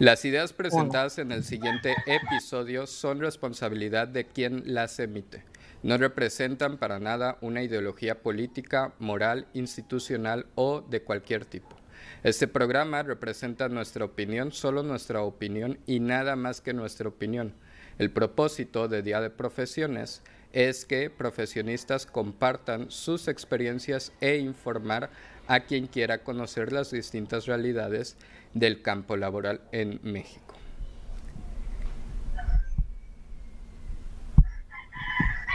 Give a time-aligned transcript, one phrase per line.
[0.00, 5.44] Las ideas presentadas en el siguiente episodio son responsabilidad de quien las emite.
[5.84, 11.76] No representan para nada una ideología política, moral, institucional o de cualquier tipo.
[12.24, 17.54] Este programa representa nuestra opinión, solo nuestra opinión y nada más que nuestra opinión.
[17.96, 20.22] El propósito de Día de Profesiones
[20.52, 25.10] es que profesionistas compartan sus experiencias e informar
[25.46, 28.16] a quien quiera conocer las distintas realidades
[28.54, 30.54] del campo laboral en México.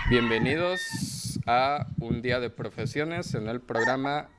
[0.10, 4.30] Bienvenidos a un día de profesiones en el programa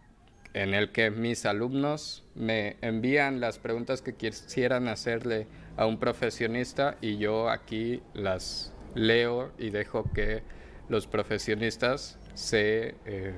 [0.52, 5.46] en el que mis alumnos me envían las preguntas que quisieran hacerle
[5.77, 10.42] a un profesionista y yo aquí las leo y dejo que
[10.88, 13.34] los profesionistas se, eh,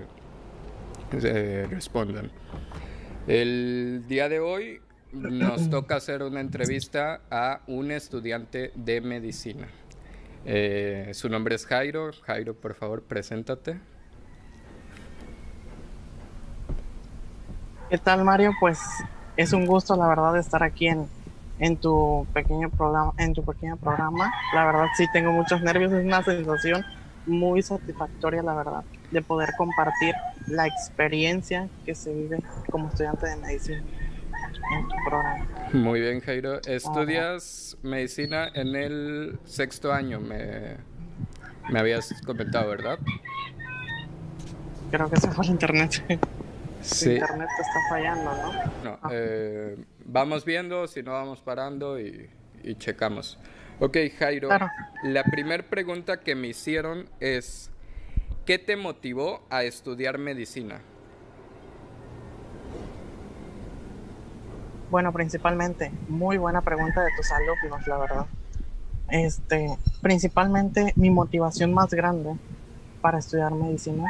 [1.68, 2.30] respondan.
[3.26, 4.80] El día de hoy
[5.12, 9.68] nos toca hacer una entrevista a un estudiante de medicina.
[10.44, 12.10] Eh, su nombre es Jairo.
[12.22, 13.78] Jairo, por favor, preséntate.
[17.90, 18.52] ¿Qué tal, Mario?
[18.58, 18.78] Pues
[19.36, 21.06] es un gusto, la verdad, estar aquí en,
[21.58, 24.32] en tu pequeño programa, en tu pequeño programa.
[24.54, 25.92] La verdad, sí tengo muchos nervios.
[25.92, 26.82] Es una sensación
[27.26, 30.14] muy satisfactoria, la verdad, de poder compartir
[30.48, 32.38] la experiencia que se vive
[32.70, 33.82] como estudiante de medicina.
[35.72, 36.60] Muy bien, Jairo.
[36.66, 40.76] Estudias medicina en el sexto año, me,
[41.70, 42.98] me habías comentado, ¿verdad?
[44.90, 46.04] Creo que se fue el internet.
[46.82, 47.12] Sí.
[47.12, 48.52] internet está fallando, ¿no?
[48.84, 49.08] No, ah.
[49.12, 52.28] eh, vamos viendo, si no vamos parando y,
[52.62, 53.38] y checamos.
[53.78, 54.48] Ok, Jairo,
[55.02, 57.70] la primera pregunta que me hicieron es,
[58.44, 60.82] ¿qué te motivó a estudiar medicina?
[64.92, 68.26] Bueno, principalmente, muy buena pregunta de tus alumnos, la verdad.
[69.08, 72.36] Este, principalmente mi motivación más grande
[73.00, 74.04] para estudiar medicina,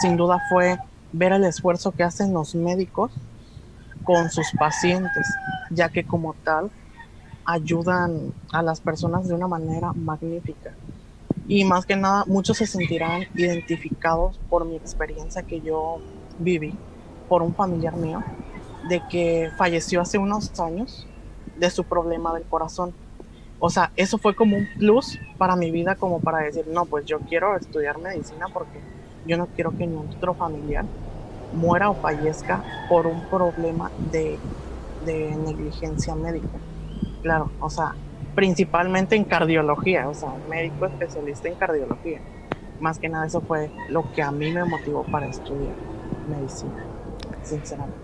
[0.00, 0.78] sin duda fue
[1.12, 3.12] ver el esfuerzo que hacen los médicos
[4.02, 5.28] con sus pacientes,
[5.70, 6.72] ya que como tal
[7.44, 10.74] ayudan a las personas de una manera magnífica.
[11.46, 15.98] Y más que nada, muchos se sentirán identificados por mi experiencia que yo
[16.36, 16.76] viví,
[17.28, 18.24] por un familiar mío,
[18.88, 21.06] de que falleció hace unos años
[21.56, 22.94] de su problema del corazón.
[23.58, 27.06] O sea, eso fue como un plus para mi vida, como para decir, no, pues
[27.06, 28.80] yo quiero estudiar medicina porque
[29.26, 30.84] yo no quiero que otro familiar
[31.52, 34.38] muera o fallezca por un problema de,
[35.04, 36.58] de negligencia médica.
[37.22, 37.94] Claro, o sea,
[38.34, 42.20] principalmente en cardiología, o sea, médico especialista en cardiología.
[42.80, 45.76] Más que nada eso fue lo que a mí me motivó para estudiar
[46.26, 46.84] medicina,
[47.42, 48.03] sinceramente.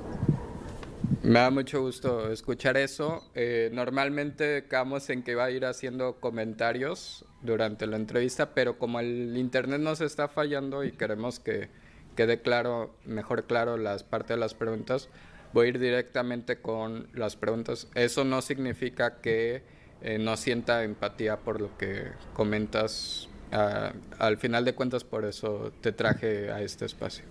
[1.23, 3.25] Me da mucho gusto escuchar eso.
[3.35, 9.01] Eh, normalmente quedamos en que va a ir haciendo comentarios durante la entrevista, pero como
[9.01, 11.69] el internet nos está fallando y queremos que
[12.17, 15.09] quede claro, mejor claro las partes de las preguntas,
[15.53, 17.89] voy a ir directamente con las preguntas.
[17.95, 19.63] Eso no significa que
[20.03, 22.05] eh, no sienta empatía por lo que
[22.35, 23.29] comentas.
[23.53, 27.25] Ah, al final de cuentas, por eso te traje a este espacio.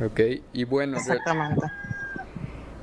[0.00, 0.20] Ok,
[0.52, 0.98] y bueno.
[0.98, 1.66] Exactamente.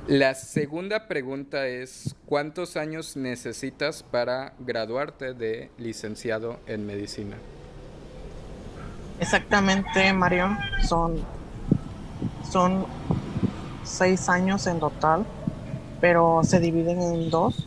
[0.06, 7.38] La segunda pregunta es, ¿cuántos años necesitas para graduarte de licenciado en medicina?
[9.18, 11.16] Exactamente, Mario, son,
[12.50, 12.84] son
[13.82, 15.24] seis años en total,
[16.02, 17.66] pero se dividen en dos,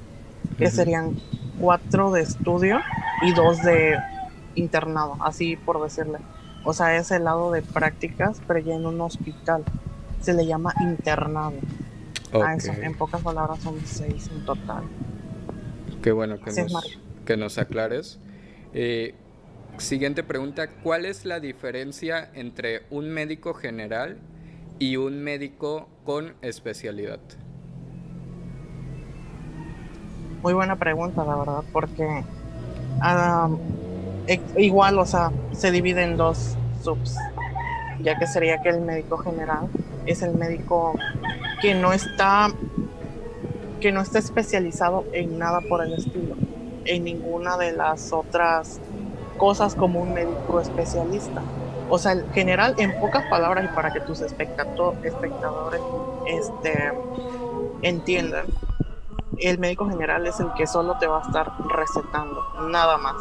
[0.59, 1.19] que serían
[1.59, 2.79] cuatro de estudio
[3.23, 3.97] y dos de
[4.53, 6.19] internado, así por decirle.
[6.63, 9.63] O sea, es el lado de prácticas, pero ya en un hospital.
[10.21, 11.53] Se le llama internado.
[12.33, 14.83] Ah, en pocas palabras son seis en total.
[16.01, 18.19] Qué bueno que, nos, que nos aclares.
[18.73, 19.15] Eh,
[19.77, 24.17] siguiente pregunta, ¿cuál es la diferencia entre un médico general
[24.79, 27.19] y un médico con especialidad?
[30.43, 32.23] Muy buena pregunta, la verdad, porque
[34.57, 37.15] igual, o sea, se divide en dos subs,
[38.01, 39.69] ya que sería que el médico general
[40.07, 40.93] es el médico
[41.61, 42.49] que no está
[43.79, 46.35] que no está especializado en nada por el estilo,
[46.85, 48.79] en ninguna de las otras
[49.37, 51.43] cosas como un médico especialista.
[51.87, 55.81] O sea, el general, en pocas palabras, y para que tus espectadores
[56.25, 56.91] este,
[57.83, 58.47] entiendan,
[59.37, 63.15] el médico general es el que solo te va a estar recetando, nada más.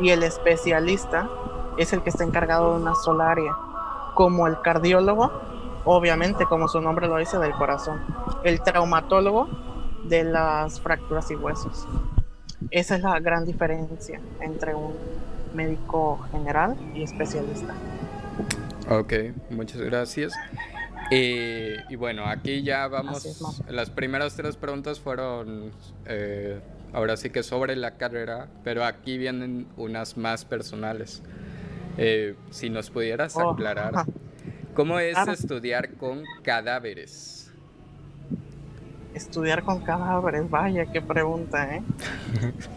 [0.00, 1.30] Y el especialista
[1.78, 3.56] es el que está encargado de una sola área,
[4.14, 5.30] como el cardiólogo
[5.86, 8.00] obviamente, como su nombre lo dice, del corazón.
[8.44, 9.48] El traumatólogo
[10.04, 11.86] de las fracturas y huesos.
[12.70, 14.94] Esa es la gran diferencia entre un
[15.54, 17.74] médico general y especialista.
[18.90, 19.12] Ok,
[19.50, 20.34] muchas gracias.
[21.10, 23.40] Eh, y bueno, aquí ya vamos.
[23.68, 25.70] las primeras tres preguntas fueron
[26.06, 26.60] eh,
[26.92, 31.22] ahora sí que sobre la carrera, pero aquí vienen unas más personales.
[31.98, 34.04] Eh, si nos pudieras oh, aclarar,
[34.76, 37.50] ¿cómo es estudiar con cadáveres?
[39.14, 41.82] Estudiar con cadáveres, vaya, qué pregunta, ¿eh?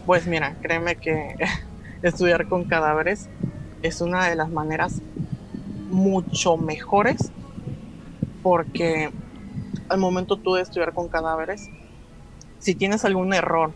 [0.06, 1.36] pues mira, créeme que
[2.02, 3.28] estudiar con cadáveres
[3.82, 5.02] es una de las maneras
[5.90, 7.30] mucho mejores
[8.42, 9.10] porque
[9.90, 11.68] al momento tú de estudiar con cadáveres,
[12.58, 13.72] si tienes algún error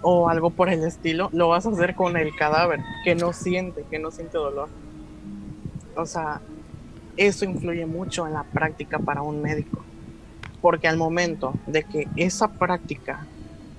[0.00, 3.84] o algo por el estilo, lo vas a hacer con el cadáver, que no siente,
[3.90, 4.68] que no siente dolor.
[5.96, 6.40] O sea,
[7.16, 9.84] eso influye mucho en la práctica para un médico,
[10.60, 13.26] porque al momento de que esa práctica,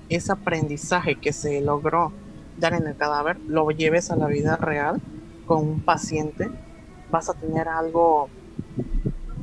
[0.08, 2.12] ese aprendizaje que se logró
[2.58, 5.00] dar en el cadáver, lo lleves a la vida real
[5.46, 6.48] con un paciente,
[7.10, 8.28] vas a tener algo,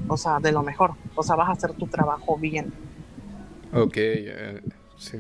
[0.08, 2.74] o sea, de lo mejor, o sea, vas a hacer tu trabajo bien.
[3.74, 4.62] Ok, eh,
[4.98, 5.18] sí.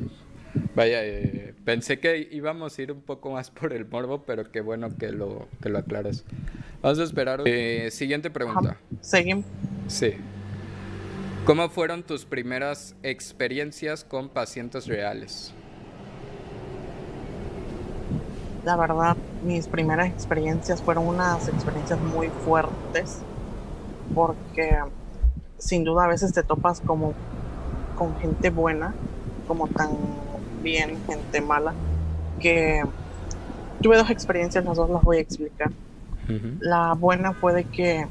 [0.76, 4.62] Vaya, eh, pensé que íbamos a ir un poco más por el morbo, pero qué
[4.62, 6.24] bueno que lo, que lo aclaras.
[6.82, 7.42] Vamos a esperar.
[7.46, 8.78] Eh, siguiente pregunta.
[9.02, 9.46] Seguimos.
[9.88, 10.14] Sí.
[11.46, 15.54] ¿Cómo fueron tus primeras experiencias con pacientes reales?
[18.64, 23.20] La verdad, mis primeras experiencias fueron unas experiencias muy fuertes,
[24.16, 24.78] porque
[25.58, 27.14] sin duda a veces te topas como
[27.98, 28.94] con gente buena,
[29.46, 29.90] como tan
[30.64, 31.76] bien, gente mala,
[32.40, 32.82] que
[33.82, 35.72] tuve dos experiencias, las dos las voy a explicar.
[36.60, 38.08] La buena fue de que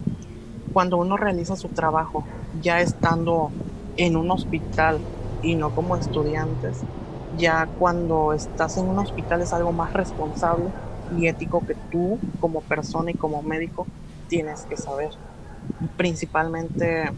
[0.73, 2.27] cuando uno realiza su trabajo,
[2.61, 3.51] ya estando
[3.97, 5.03] en un hospital
[5.41, 6.83] y no como estudiantes,
[7.37, 10.71] ya cuando estás en un hospital es algo más responsable
[11.11, 13.87] y ético que tú como persona y como médico
[14.29, 15.11] tienes que saber.
[15.97, 17.11] Principalmente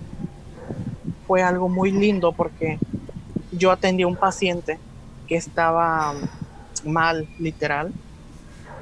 [1.27, 2.79] fue algo muy lindo porque
[3.51, 4.79] yo atendí a un paciente
[5.27, 6.15] que estaba
[6.85, 7.93] mal, literal.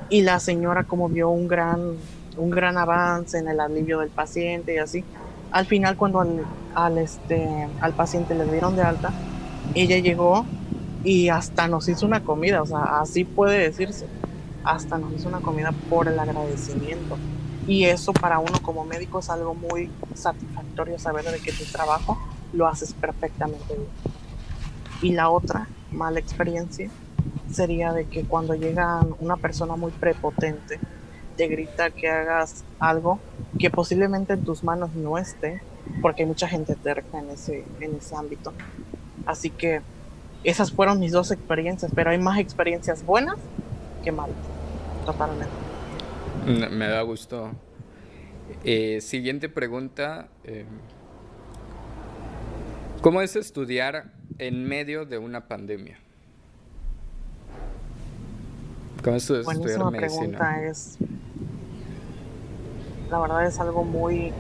[0.08, 1.96] Y la señora como vio un gran,
[2.36, 5.04] un gran avance en el alivio del paciente y así,
[5.50, 6.20] al final cuando
[6.74, 9.12] al, este, al paciente le dieron de alta,
[9.74, 10.44] ella llegó
[11.04, 14.06] y hasta nos hizo una comida, o sea, así puede decirse,
[14.64, 17.16] hasta nos hizo una comida por el agradecimiento.
[17.66, 22.18] Y eso para uno como médico es algo muy satisfactorio saber de que tu trabajo
[22.52, 23.88] lo haces perfectamente bien.
[25.00, 26.90] Y la otra mala experiencia
[27.50, 30.80] sería de que cuando llega una persona muy prepotente,
[31.36, 33.18] te grita que hagas algo
[33.58, 35.60] que posiblemente en tus manos no esté,
[36.00, 38.52] porque hay mucha gente terca en ese, en ese ámbito.
[39.26, 39.80] Así que
[40.44, 43.36] esas fueron mis dos experiencias, pero hay más experiencias buenas
[44.02, 44.36] que malas,
[45.06, 45.54] totalmente.
[46.46, 47.50] Me da gusto.
[48.64, 50.28] Eh, siguiente pregunta.
[50.44, 50.66] Eh,
[53.00, 55.98] ¿Cómo es estudiar en medio de una pandemia?
[59.02, 60.98] ¿Cómo es estudiar pregunta es,
[63.10, 64.32] la verdad es algo muy,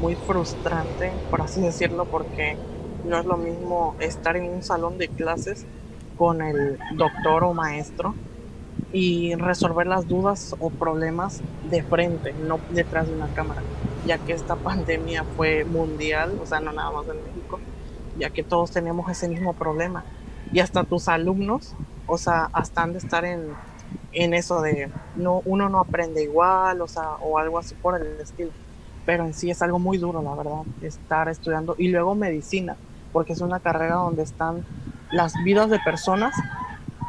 [0.00, 2.56] muy frustrante, por así decirlo, porque
[3.04, 5.64] no es lo mismo estar en un salón de clases
[6.16, 8.14] con el doctor o maestro
[8.92, 11.40] y resolver las dudas o problemas
[11.70, 13.62] de frente, no detrás de una cámara,
[14.06, 17.43] ya que esta pandemia fue mundial, o sea, no nada más en México,
[18.18, 20.04] ya que todos tenemos ese mismo problema.
[20.52, 21.74] Y hasta tus alumnos,
[22.06, 23.54] o sea, hasta han de estar en,
[24.12, 28.20] en eso de no, uno no aprende igual, o sea, o algo así por el
[28.20, 28.50] estilo.
[29.06, 31.74] Pero en sí es algo muy duro, la verdad, estar estudiando.
[31.78, 32.76] Y luego medicina,
[33.12, 34.64] porque es una carrera donde están
[35.10, 36.34] las vidas de personas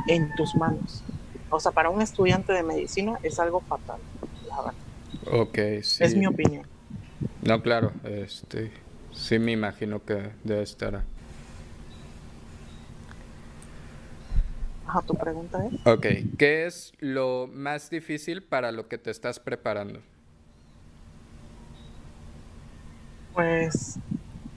[0.07, 1.03] en tus manos.
[1.49, 3.99] O sea, para un estudiante de medicina es algo fatal,
[4.47, 4.73] la verdad.
[5.41, 6.03] Ok, sí.
[6.03, 6.65] Es mi opinión.
[7.41, 8.71] No, claro, este,
[9.15, 11.03] Sí, me imagino que debe estar.
[14.85, 15.73] Ajá, tu pregunta es.
[15.87, 16.05] Ok,
[16.37, 20.01] ¿qué es lo más difícil para lo que te estás preparando?
[23.33, 23.97] Pues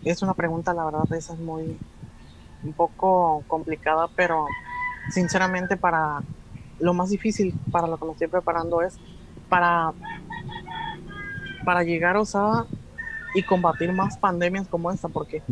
[0.04, 1.78] es una pregunta, la verdad, esa es muy
[2.62, 4.46] un poco complicada, pero
[5.10, 6.20] sinceramente para
[6.78, 8.98] lo más difícil para lo que me estoy preparando es
[9.48, 9.92] para
[11.64, 12.66] para llegar, o sea,
[13.34, 15.42] y combatir más pandemias como esta, porque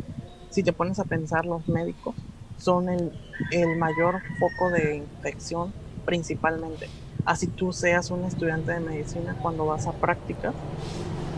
[0.50, 2.14] si te pones a pensar, los médicos
[2.59, 3.12] son el,
[3.50, 6.88] el mayor foco de infección principalmente.
[7.25, 10.54] Así tú seas un estudiante de medicina, cuando vas a práctica,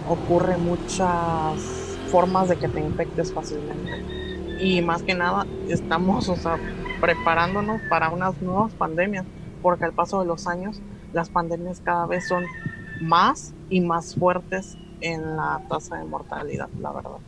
[0.08, 3.90] ocurre muchas formas de que te infectes fácilmente.
[4.60, 6.58] Y más que nada estamos, o sea,
[7.00, 9.26] preparándonos para unas nuevas pandemias,
[9.62, 10.80] porque al paso de los años
[11.12, 12.44] las pandemias cada vez son
[13.00, 17.18] más y más fuertes en la tasa de mortalidad, la verdad.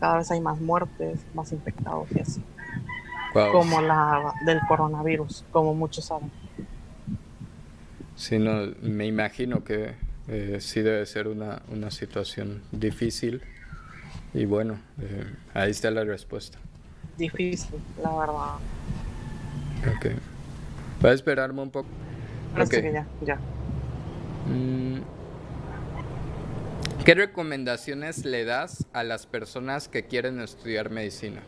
[0.00, 2.42] Cada vez hay más muertes, más infectados y así.
[3.32, 6.30] Como la del coronavirus, como muchos saben.
[8.16, 9.94] Sí, no, me imagino que
[10.28, 13.42] eh, sí debe ser una, una, situación difícil.
[14.34, 15.24] Y bueno, eh,
[15.54, 16.58] ahí está la respuesta.
[17.16, 18.54] Difícil, la verdad.
[19.96, 20.06] Ok.
[21.00, 21.88] ¿Puedes esperarme un poco?
[22.60, 22.92] Okay.
[22.92, 23.38] ya, ya.
[24.48, 25.00] Mm,
[27.04, 31.40] ¿Qué recomendaciones le das a las personas que quieren estudiar medicina?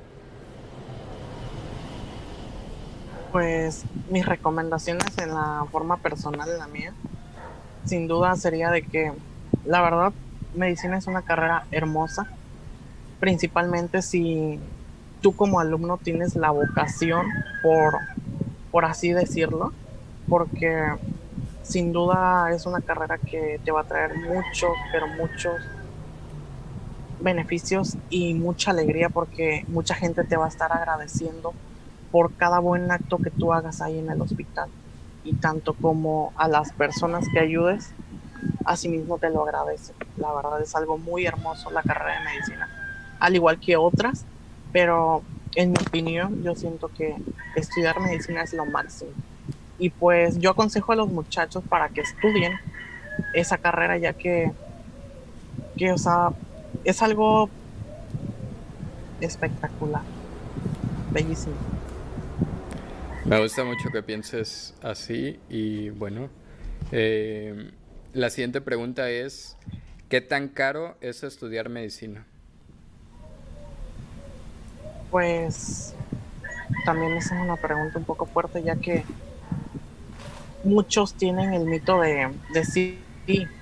[3.30, 6.94] Pues mis recomendaciones en la forma personal, la mía,
[7.84, 9.12] sin duda sería de que,
[9.64, 10.12] la verdad,
[10.54, 12.26] medicina es una carrera hermosa,
[13.20, 14.58] principalmente si
[15.20, 17.26] tú como alumno tienes la vocación
[17.62, 17.98] por,
[18.70, 19.72] por así decirlo,
[20.28, 20.86] porque
[21.70, 25.54] sin duda es una carrera que te va a traer muchos, pero muchos
[27.20, 31.52] beneficios y mucha alegría porque mucha gente te va a estar agradeciendo
[32.10, 34.68] por cada buen acto que tú hagas ahí en el hospital.
[35.22, 37.92] Y tanto como a las personas que ayudes,
[38.64, 39.92] asimismo te lo agradece.
[40.16, 42.68] La verdad es algo muy hermoso la carrera de medicina,
[43.20, 44.24] al igual que otras,
[44.72, 45.22] pero
[45.54, 47.14] en mi opinión yo siento que
[47.54, 49.12] estudiar medicina es lo máximo.
[49.80, 52.52] Y pues yo aconsejo a los muchachos para que estudien
[53.34, 54.52] esa carrera, ya que,
[55.76, 56.30] que o sea,
[56.84, 57.48] es algo
[59.20, 60.02] espectacular,
[61.10, 61.56] bellísimo.
[63.24, 66.28] Me gusta mucho que pienses así y bueno,
[66.92, 67.70] eh,
[68.12, 69.56] la siguiente pregunta es,
[70.10, 72.26] ¿qué tan caro es estudiar medicina?
[75.10, 75.94] Pues
[76.84, 79.04] también esa es una pregunta un poco fuerte ya que
[80.62, 83.06] muchos tienen el mito de decir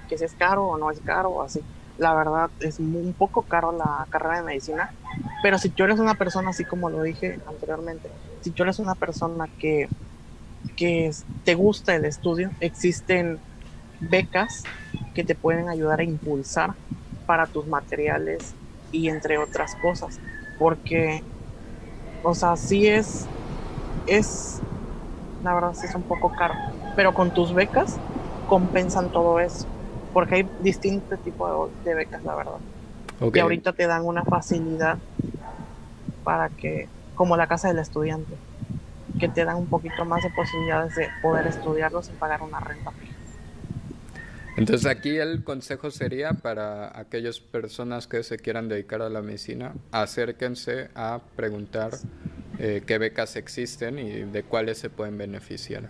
[0.08, 1.64] que si es caro o no es caro así.
[1.96, 4.94] La verdad es un poco caro la carrera de medicina,
[5.42, 8.94] pero si tú eres una persona, así como lo dije anteriormente, si tú eres una
[8.94, 9.90] persona que,
[10.76, 11.10] que
[11.44, 13.40] te gusta el estudio, existen
[14.00, 14.64] becas
[15.14, 16.76] que te pueden ayudar a impulsar
[17.26, 18.54] para tus materiales
[18.90, 20.20] y entre otras cosas,
[20.58, 21.24] porque,
[22.22, 23.26] o sea, sí es,
[24.06, 24.60] es,
[25.42, 26.54] la verdad es un poco caro,
[26.98, 27.96] pero con tus becas
[28.48, 29.68] compensan todo eso,
[30.12, 32.58] porque hay distintos tipos de, becas, la verdad.
[33.32, 34.98] Y ahorita te dan una facilidad
[36.24, 38.34] para que, como la casa del estudiante,
[39.20, 42.90] que te dan un poquito más de posibilidades de poder estudiarlo sin pagar una renta
[44.56, 49.72] Entonces aquí el consejo sería para aquellas personas que se quieran dedicar a la medicina,
[49.92, 51.92] acérquense a preguntar
[52.58, 55.84] eh, qué becas existen y de cuáles se pueden beneficiar.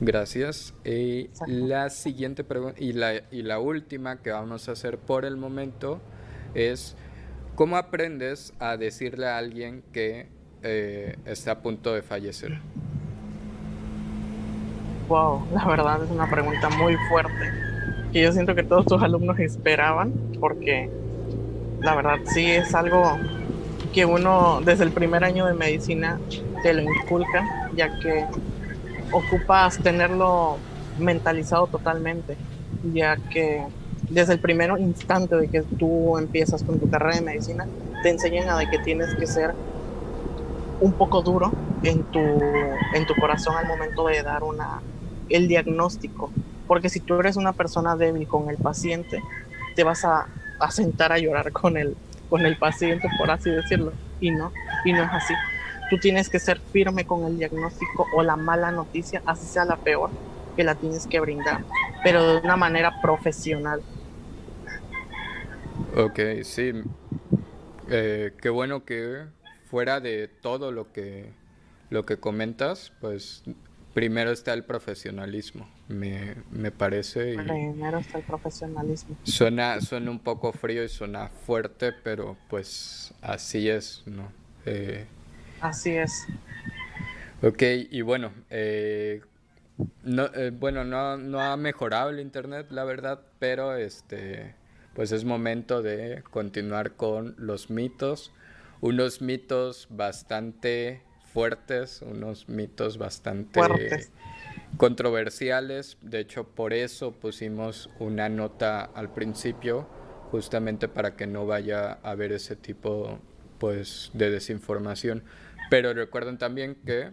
[0.00, 0.74] Gracias.
[0.84, 5.36] Y la siguiente pregunta y la, y la última que vamos a hacer por el
[5.36, 6.00] momento
[6.54, 6.96] es,
[7.54, 10.28] ¿cómo aprendes a decirle a alguien que
[10.62, 12.58] eh, está a punto de fallecer?
[15.08, 17.74] Wow, la verdad es una pregunta muy fuerte
[18.14, 20.88] que yo siento que todos tus alumnos esperaban porque
[21.80, 23.18] la verdad sí es algo
[23.92, 26.20] que uno desde el primer año de medicina
[26.62, 28.24] te lo inculca, ya que
[29.12, 30.58] ocupas tenerlo
[30.98, 32.36] mentalizado totalmente,
[32.82, 33.66] ya que
[34.08, 37.66] desde el primer instante de que tú empiezas con tu carrera de medicina,
[38.02, 39.54] te enseñan a de que tienes que ser
[40.80, 41.50] un poco duro
[41.82, 44.82] en tu, en tu corazón al momento de dar una,
[45.28, 46.30] el diagnóstico.
[46.66, 49.20] Porque si tú eres una persona débil con el paciente,
[49.74, 50.26] te vas a,
[50.60, 51.96] a sentar a llorar con el,
[52.28, 53.92] con el paciente, por así decirlo.
[54.20, 54.52] Y no,
[54.84, 55.34] y no es así.
[55.90, 59.76] Tú tienes que ser firme con el diagnóstico o la mala noticia, así sea la
[59.76, 60.10] peor,
[60.56, 61.64] que la tienes que brindar,
[62.02, 63.82] pero de una manera profesional.
[65.96, 66.72] Ok, sí.
[67.90, 69.26] Eh, qué bueno que
[69.70, 71.32] fuera de todo lo que,
[71.90, 73.42] lo que comentas, pues
[73.92, 77.34] primero está el profesionalismo, me, me parece.
[77.34, 79.16] primero está el profesionalismo.
[79.22, 84.32] Suena, suena un poco frío y suena fuerte, pero pues así es, ¿no?
[84.66, 85.06] Eh,
[85.64, 86.26] Así es.
[87.42, 89.22] Ok, y bueno, eh,
[90.02, 94.54] no, eh, bueno, no, no ha mejorado el internet, la verdad, pero este,
[94.92, 98.30] pues es momento de continuar con los mitos,
[98.82, 101.00] unos mitos bastante
[101.32, 104.10] fuertes, unos mitos bastante
[104.76, 105.96] controversiales.
[106.02, 109.88] De hecho, por eso pusimos una nota al principio,
[110.30, 113.18] justamente para que no vaya a haber ese tipo
[113.58, 115.22] pues de desinformación.
[115.70, 117.12] Pero recuerden también que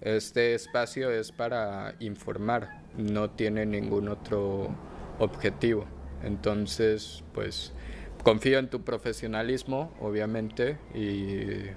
[0.00, 4.74] este espacio es para informar, no tiene ningún otro
[5.18, 5.86] objetivo.
[6.22, 7.72] Entonces, pues
[8.22, 11.70] confío en tu profesionalismo, obviamente, y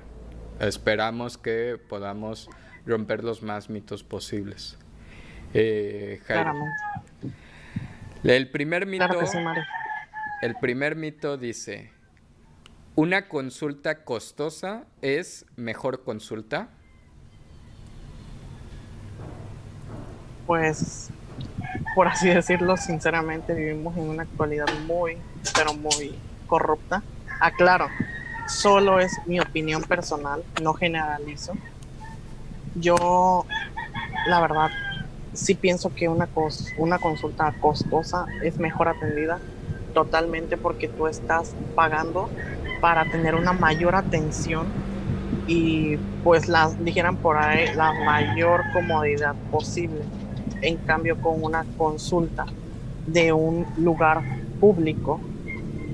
[0.60, 2.50] esperamos que podamos
[2.86, 4.78] romper los más mitos posibles.
[5.54, 6.20] Eh,
[8.24, 9.06] el primer mito.
[10.42, 11.92] el primer mito dice:
[13.02, 16.68] ¿Una consulta costosa es mejor consulta?
[20.46, 21.10] Pues,
[21.96, 25.18] por así decirlo, sinceramente vivimos en una actualidad muy,
[25.56, 26.16] pero muy
[26.46, 27.04] corrupta.
[27.40, 27.88] Aclaro,
[28.48, 31.54] solo es mi opinión personal, no generalizo.
[32.76, 33.48] Yo,
[34.28, 34.70] la verdad,
[35.34, 36.30] sí pienso que una,
[36.78, 39.42] una consulta costosa es mejor atendida
[39.92, 42.30] totalmente porque tú estás pagando
[42.82, 44.76] para tener una mayor atención
[45.48, 50.06] y pues las dijeran por ahí la mayor comodidad posible.
[50.62, 52.46] En cambio con una consulta
[53.06, 54.26] de un lugar
[54.60, 55.26] público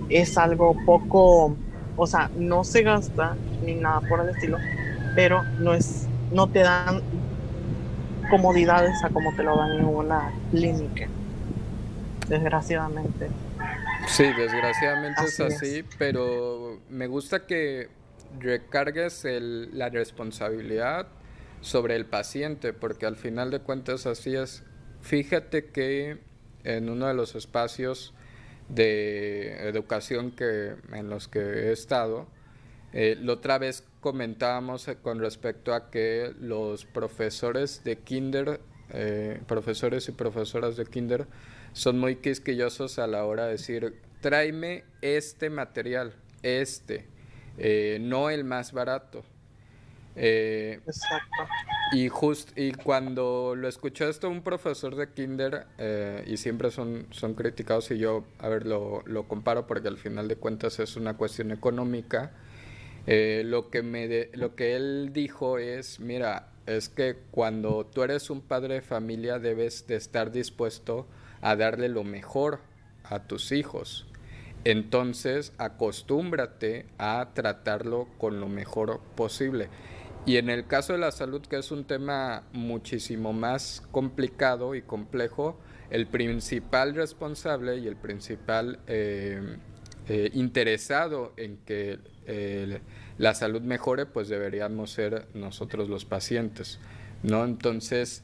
[0.10, 1.60] es algo poco,
[1.96, 4.60] o sea, no se gasta ni nada por el estilo,
[5.16, 7.04] pero no es no te dan
[8.30, 11.14] comodidades a como te lo dan en una clínica.
[12.28, 13.38] Desgraciadamente.
[14.08, 17.90] Sí, desgraciadamente es así, pero me gusta que
[18.40, 21.08] recargues la responsabilidad
[21.62, 24.64] sobre el paciente, porque al final de cuentas así es.
[25.02, 26.20] Fíjate que
[26.64, 28.14] en uno de los espacios
[28.70, 32.28] de educación que, en los que he estado,
[32.94, 38.60] eh, la otra vez comentábamos eh, con respecto a que los profesores de kinder,
[38.92, 41.28] eh, profesores y profesoras de kinder,
[41.78, 47.06] son muy quisquillosos a la hora de decir, tráeme este material, este,
[47.58, 49.24] eh, no el más barato.
[50.16, 51.48] Exacto.
[51.92, 55.68] Y, just, y cuando lo escuchó esto un profesor de kinder,
[56.26, 60.28] y siempre son, son criticados, y yo, a ver, lo, lo comparo porque al final
[60.28, 62.32] de cuentas es una cuestión económica,
[63.08, 68.30] eh, lo, que me lo que él dijo es, mira, es que cuando tú eres
[68.30, 71.08] un padre de familia debes de estar dispuesto
[71.42, 72.60] a darle lo mejor
[73.04, 74.06] a tus hijos.
[74.64, 79.70] Entonces, acostúmbrate a tratarlo con lo mejor posible.
[80.26, 84.82] Y en el caso de la salud, que es un tema muchísimo más complicado y
[84.82, 85.58] complejo,
[85.90, 89.58] el principal responsable y el principal eh,
[90.10, 92.00] eh, interesado en que
[93.18, 96.78] la salud mejore, pues deberíamos ser nosotros los pacientes,
[97.24, 97.46] ¿no?
[97.46, 98.22] Entonces,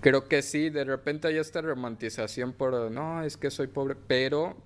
[0.00, 4.56] creo que sí, de repente hay esta romantización por, no, es que soy pobre, pero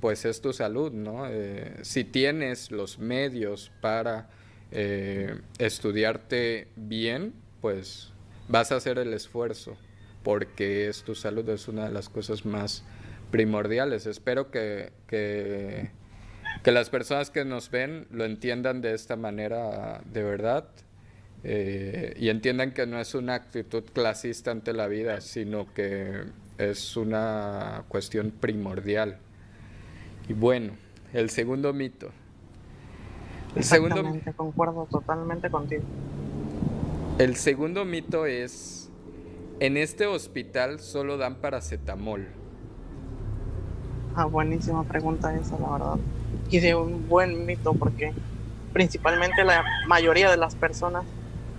[0.00, 1.26] pues es tu salud, ¿no?
[1.28, 4.30] Eh, si tienes los medios para
[4.70, 8.12] eh, estudiarte bien, pues
[8.48, 9.76] vas a hacer el esfuerzo,
[10.22, 12.84] porque es tu salud, es una de las cosas más
[13.30, 14.06] primordiales.
[14.06, 15.90] Espero que, que
[16.62, 20.68] que las personas que nos ven lo entiendan de esta manera de verdad
[21.44, 26.24] eh, y entiendan que no es una actitud clasista ante la vida, sino que
[26.58, 29.18] es una cuestión primordial.
[30.28, 30.74] Y bueno,
[31.12, 32.10] el segundo mito.
[33.56, 34.02] El segundo,
[34.36, 35.82] concuerdo totalmente contigo.
[37.18, 38.90] El segundo mito es,
[39.60, 42.28] en este hospital solo dan paracetamol.
[44.14, 45.98] Ah, buenísima pregunta esa, la verdad
[46.50, 48.12] y de un buen mito porque
[48.72, 51.04] principalmente la mayoría de las personas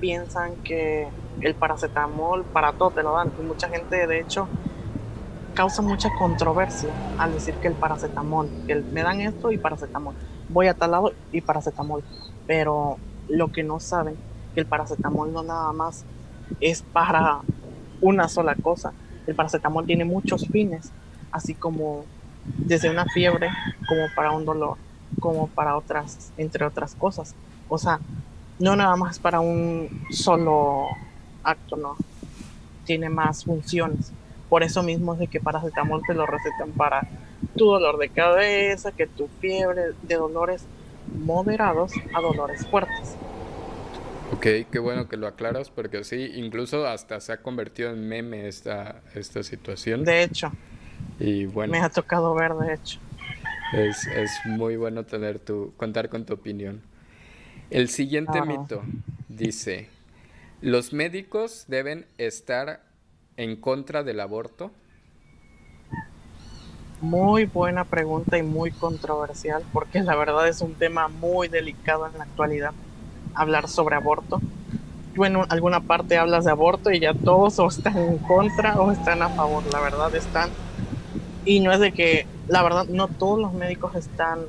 [0.04, 1.08] piensan que
[1.40, 3.32] el paracetamol para todo te lo dan.
[3.40, 4.50] Y mucha gente de hecho
[5.54, 10.14] causa mucha controversia al decir que el paracetamol, que me dan esto y paracetamol,
[10.50, 12.04] voy a tal lado y paracetamol,
[12.46, 12.98] pero
[13.30, 14.18] lo que no saben
[14.54, 16.04] que el paracetamol no nada más
[16.60, 17.40] es para
[18.02, 18.92] una sola cosa,
[19.26, 20.92] el paracetamol tiene muchos fines,
[21.32, 22.04] así como
[22.44, 23.48] desde una fiebre
[23.88, 24.76] como para un dolor,
[25.22, 27.36] como para otras, entre otras cosas.
[27.70, 28.02] O sea,
[28.64, 30.88] no nada más para un solo
[31.44, 31.98] acto, no.
[32.86, 34.14] Tiene más funciones.
[34.48, 37.02] Por eso mismo es de que paracetamol te lo recetan para
[37.58, 40.66] tu dolor de cabeza, que tu fiebre, de dolores
[41.14, 43.18] moderados a dolores fuertes.
[44.32, 48.48] Ok, qué bueno que lo aclaras porque sí, incluso hasta se ha convertido en meme
[48.48, 50.06] esta, esta situación.
[50.06, 50.54] De hecho.
[51.20, 51.74] Y bueno.
[51.74, 52.98] Me ha tocado ver, de hecho.
[53.74, 54.08] Es,
[54.46, 56.82] muy bueno tener tu, contar con tu opinión.
[57.70, 58.84] El siguiente mito
[59.30, 59.90] dice,
[60.62, 62.82] ¿los médicos deben estar
[63.38, 64.72] en contra del aborto?
[67.02, 72.18] Muy buena pregunta y muy controversial porque la verdad es un tema muy delicado en
[72.18, 72.74] la actualidad
[73.36, 74.40] hablar sobre aborto.
[75.14, 78.92] Tú en alguna parte hablas de aborto y ya todos o están en contra o
[78.92, 80.50] están a favor, la verdad están.
[81.46, 84.40] Y no es de que, la verdad, no todos los médicos están,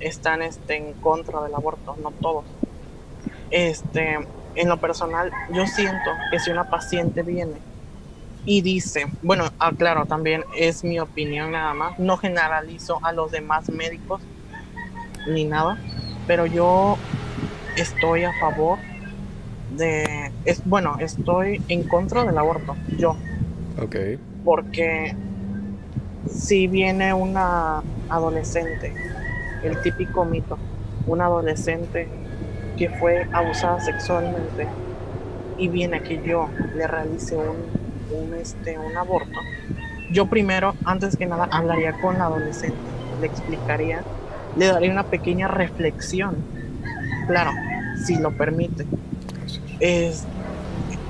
[0.00, 2.44] están este, en contra del aborto, no todos.
[3.50, 4.18] Este,
[4.54, 7.54] en lo personal, yo siento que si una paciente viene
[8.44, 13.68] y dice, bueno, aclaro también es mi opinión nada más, no generalizo a los demás
[13.68, 14.20] médicos
[15.28, 15.78] ni nada,
[16.26, 16.96] pero yo
[17.76, 18.78] estoy a favor
[19.76, 23.16] de, es, bueno, estoy en contra del aborto, yo.
[23.82, 23.96] Ok.
[24.44, 25.14] Porque
[26.30, 28.94] si viene una adolescente,
[29.66, 30.58] el típico mito,
[31.06, 32.08] una adolescente
[32.76, 34.68] que fue abusada sexualmente
[35.58, 39.38] y viene a que yo le realice un un, este, un aborto,
[40.10, 42.76] yo primero, antes que nada, hablaría con la adolescente,
[43.20, 44.04] le explicaría,
[44.56, 46.36] le daría una pequeña reflexión,
[47.26, 47.50] claro,
[48.04, 48.86] si lo permite.
[49.80, 50.24] Es,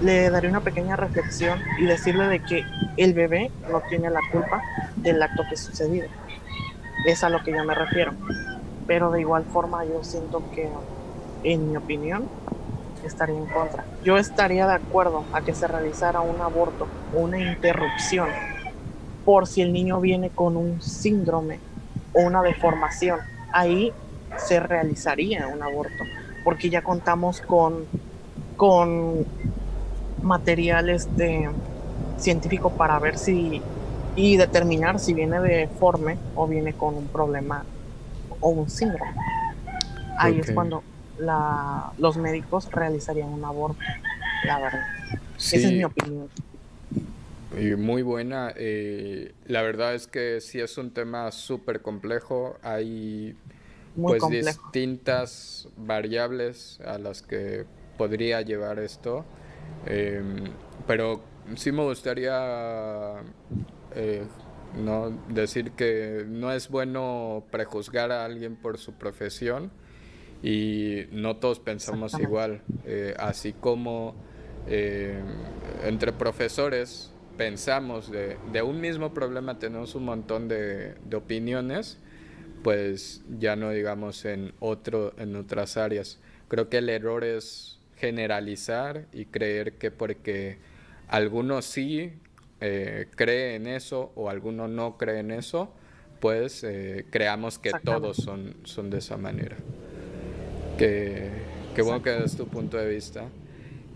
[0.00, 2.64] le daría una pequeña reflexión y decirle de que
[2.96, 4.62] el bebé no tiene la culpa
[4.96, 6.04] del acto que sucedió.
[7.06, 8.12] Es a lo que yo me refiero.
[8.86, 10.68] Pero de igual forma yo siento que,
[11.44, 12.28] en mi opinión,
[13.04, 13.84] estaría en contra.
[14.04, 18.28] Yo estaría de acuerdo a que se realizara un aborto una interrupción
[19.24, 21.60] por si el niño viene con un síndrome
[22.12, 23.20] o una deformación.
[23.52, 23.92] Ahí
[24.36, 26.04] se realizaría un aborto,
[26.44, 27.86] porque ya contamos con,
[28.56, 29.24] con
[30.22, 30.96] material
[32.18, 33.62] científico para ver si
[34.16, 37.64] y determinar si viene deforme o viene con un problema
[38.40, 39.14] o un síndrome.
[40.18, 40.82] Ahí es cuando
[41.18, 43.78] la, los médicos realizarían un aborto,
[44.44, 44.86] la verdad.
[45.36, 46.28] Esa es mi opinión.
[47.58, 48.52] Y muy buena.
[48.56, 52.56] Eh, la verdad es que sí es un tema súper complejo.
[52.62, 53.36] Hay
[54.00, 57.64] pues distintas variables a las que
[57.96, 59.24] podría llevar esto.
[59.86, 60.44] Em,
[60.86, 61.20] pero
[61.54, 63.22] sí me gustaría
[63.96, 64.24] eh,
[64.76, 69.70] no decir que no es bueno prejuzgar a alguien por su profesión
[70.42, 74.14] y no todos pensamos igual, eh, así como
[74.68, 75.18] eh,
[75.84, 81.98] entre profesores pensamos de, de, un mismo problema, tenemos un montón de, de, opiniones,
[82.62, 86.18] pues ya no digamos en, otro, en otras áreas.
[86.48, 90.58] Creo que el error es generalizar y creer que porque
[91.08, 92.12] algunos sí
[92.60, 95.72] eh, creen en eso o alguno no cree en eso,
[96.20, 96.66] pues
[97.10, 99.56] creamos que todos son, son de esa manera.
[100.78, 101.30] Qué,
[101.78, 103.28] bueno que es tu punto de vista.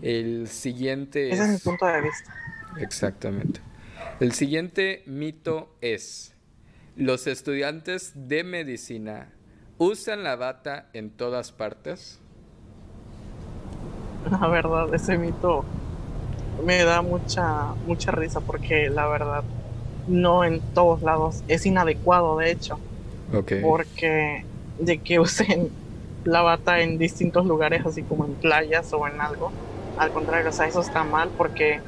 [0.01, 2.33] El siguiente Ese es mi punto de vista.
[2.79, 3.59] Exactamente.
[4.19, 6.33] El siguiente mito es,
[6.95, 9.29] ¿los estudiantes de medicina
[9.77, 12.19] usan la bata en todas partes?
[14.29, 15.65] La verdad, ese mito
[16.63, 19.43] me da mucha, mucha risa porque la verdad
[20.07, 22.79] no en todos lados es inadecuado, de hecho.
[23.33, 23.61] Okay.
[23.61, 24.45] Porque
[24.79, 25.71] de que usen
[26.23, 29.51] la bata en distintos lugares, así como en playas o en algo.
[29.97, 31.79] Al contrario, o sea, eso está mal porque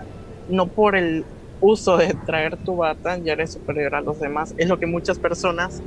[0.47, 1.25] no por el
[1.59, 4.53] uso de traer tu bata ya eres superior a los demás.
[4.57, 5.81] Es lo que muchas personas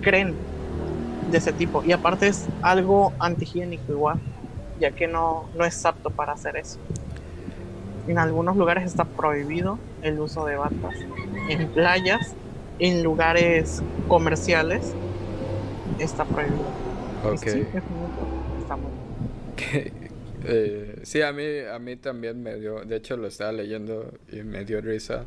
[0.00, 0.36] creen
[1.30, 1.82] de ese tipo.
[1.84, 4.20] Y aparte es algo antihigiénico igual,
[4.80, 6.78] ya que no, no es apto para hacer eso.
[8.08, 10.96] En algunos lugares está prohibido el uso de batas.
[11.50, 12.34] En playas,
[12.78, 14.94] en lugares comerciales,
[15.98, 16.64] está prohibido.
[17.24, 17.38] Ok.
[17.38, 17.66] Sí,
[20.44, 24.42] eh, sí, a mí, a mí también me dio, de hecho lo estaba leyendo y
[24.42, 25.24] me dio risa.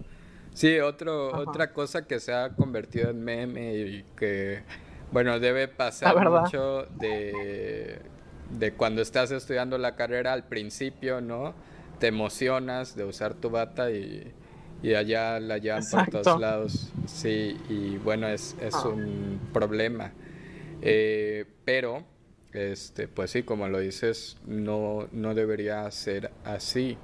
[0.53, 4.63] Sí, otro, otra cosa que se ha convertido en meme y que,
[5.11, 7.99] bueno, debe pasar mucho de,
[8.49, 11.53] de cuando estás estudiando la carrera al principio, ¿no?
[12.01, 14.33] Te emocionas de usar tu bata y,
[14.81, 16.91] y allá la llevan por todos lados.
[17.05, 18.87] Sí, y bueno, es, es ah.
[18.87, 20.11] un problema.
[20.81, 22.03] Eh, pero,
[22.53, 26.97] este, pues sí, como lo dices, no, no debería ser así,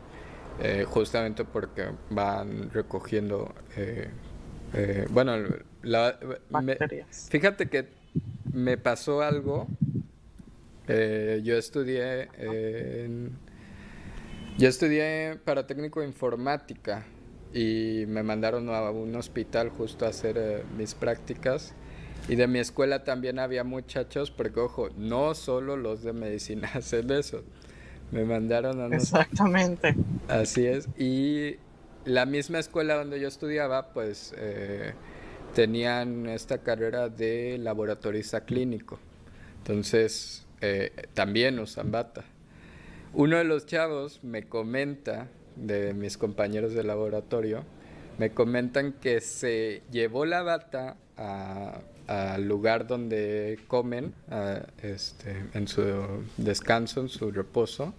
[0.63, 4.09] eh, justamente porque van recogiendo, eh,
[5.11, 5.37] bueno,
[5.83, 6.17] la,
[7.29, 7.87] fíjate que
[8.51, 9.67] me pasó algo,
[10.87, 12.29] yo estudié
[14.57, 17.05] yo estudié para técnico de informática
[17.53, 21.73] y me mandaron a un hospital justo a hacer mis prácticas
[22.27, 27.11] y de mi escuela también había muchachos, porque ojo, no solo los de medicina hacen
[27.11, 27.43] eso.
[28.11, 28.95] Me mandaron a...
[28.95, 29.95] Exactamente.
[30.27, 30.87] Así es.
[30.97, 31.55] Y
[32.05, 34.93] la misma escuela donde yo estudiaba, pues, eh,
[35.53, 38.99] tenían esta carrera de laboratorista clínico.
[39.59, 42.25] Entonces, eh, también usan bata.
[43.17, 47.63] Uno de los chavos me comenta, de mis compañeros de laboratorio,
[48.19, 54.13] me comentan que se llevó la bata al lugar donde comen,
[54.83, 55.81] este, en su
[56.37, 57.95] descanso, en su reposo.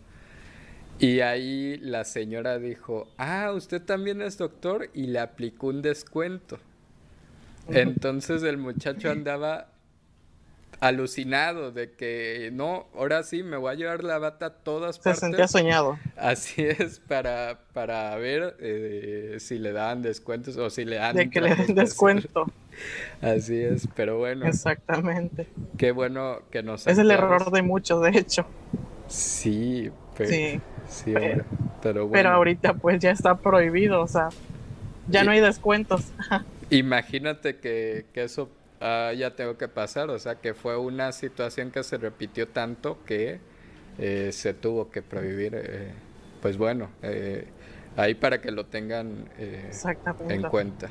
[1.01, 6.61] Y ahí la señora dijo, ah, usted también es doctor y le aplicó un descuento.
[7.67, 9.73] Entonces el muchacho andaba
[10.81, 15.21] alucinado de que no, ahora sí me voy a llevar la bata a todas partes.
[15.21, 15.99] Se sentía soñado.
[16.17, 21.17] Así es, para, para ver eh, si le dan descuentos o si le dan...
[21.17, 22.47] De que le den descuento.
[23.21, 24.47] Así es, pero bueno.
[24.47, 25.49] Exactamente.
[25.77, 26.87] Qué bueno que nos...
[26.87, 28.47] Es el error de muchos, de hecho.
[29.09, 31.15] Sí, pero, sí, sí
[31.83, 32.13] pero, bueno.
[32.13, 34.29] Pero ahorita pues ya está prohibido, o sea,
[35.09, 36.13] ya no hay descuentos.
[36.71, 41.73] Imagínate que, que eso Ah, ya tengo que pasar, o sea que fue una situación
[41.73, 43.41] que se repitió tanto que
[43.99, 45.93] eh, se tuvo que prohibir, eh,
[46.41, 47.49] pues bueno, eh,
[47.97, 49.29] ahí para que lo tengan
[50.29, 50.91] en cuenta.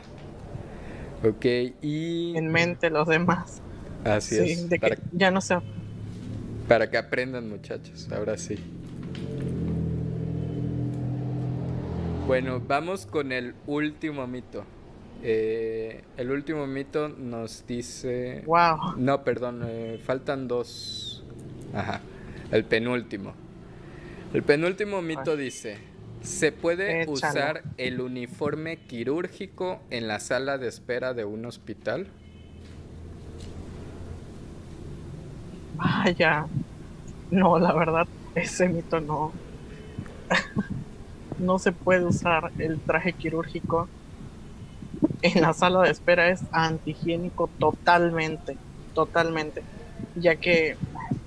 [1.24, 1.46] Ok,
[1.82, 2.36] y...
[2.36, 3.62] En mente los demás.
[4.04, 4.68] Así es.
[5.14, 5.58] ya no sé.
[6.68, 8.58] Para que aprendan muchachos, ahora sí.
[12.28, 14.66] Bueno, vamos con el último mito.
[15.30, 18.44] Eh, el último mito nos dice.
[18.46, 18.94] Wow.
[18.96, 21.22] No, perdón, eh, faltan dos.
[21.74, 22.00] Ajá.
[22.50, 23.34] El penúltimo.
[24.34, 25.80] El penúltimo mito dice:
[26.22, 32.08] ¿Se puede usar el uniforme quirúrgico en la sala de espera de un hospital?
[35.76, 36.48] Vaya.
[37.32, 39.34] No, la verdad, ese mito no.
[41.38, 43.90] no se puede usar el traje quirúrgico
[45.22, 48.58] en la sala de espera es antihigiénico totalmente,
[48.94, 49.64] totalmente,
[50.16, 50.76] ya que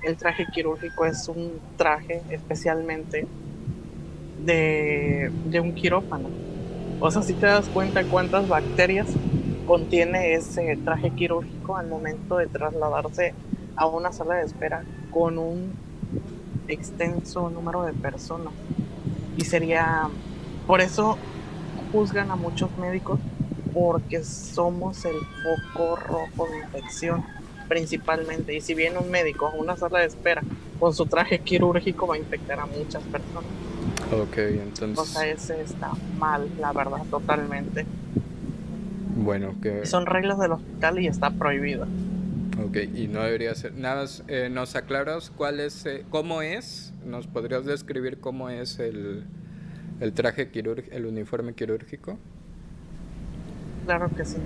[0.02, 3.26] el traje quirúrgico es un traje especialmente
[4.44, 6.28] de, un quirófano.
[7.00, 9.08] O sea, si te das cuenta cuántas bacterias
[9.66, 13.34] contiene ese traje quirúrgico al momento de trasladarse
[13.76, 15.72] a una sala de espera con un
[16.68, 18.52] extenso número de personas.
[19.36, 20.08] Y sería,
[20.66, 21.16] por eso
[21.92, 23.18] juzgan a muchos médicos
[23.72, 27.24] porque somos el foco rojo de infección
[27.70, 28.54] principalmente.
[28.54, 30.42] Y si viene un médico a una sala de espera
[30.78, 33.50] con su traje quirúrgico, va a infectar a muchas personas.
[34.12, 34.98] Ok, entonces.
[34.98, 37.86] O sea, ese está mal, la verdad, totalmente.
[39.16, 39.86] Bueno, que.
[39.86, 41.86] Son reglas del hospital y está prohibido.
[42.64, 43.72] Ok, y no debería ser.
[43.74, 46.92] Nada más, eh, ¿nos aclaras cuál es, eh, cómo es?
[47.06, 49.24] ¿Nos podrías describir cómo es el,
[50.00, 52.18] el traje quirúrgico, el uniforme quirúrgico?
[53.84, 54.38] Claro que sí.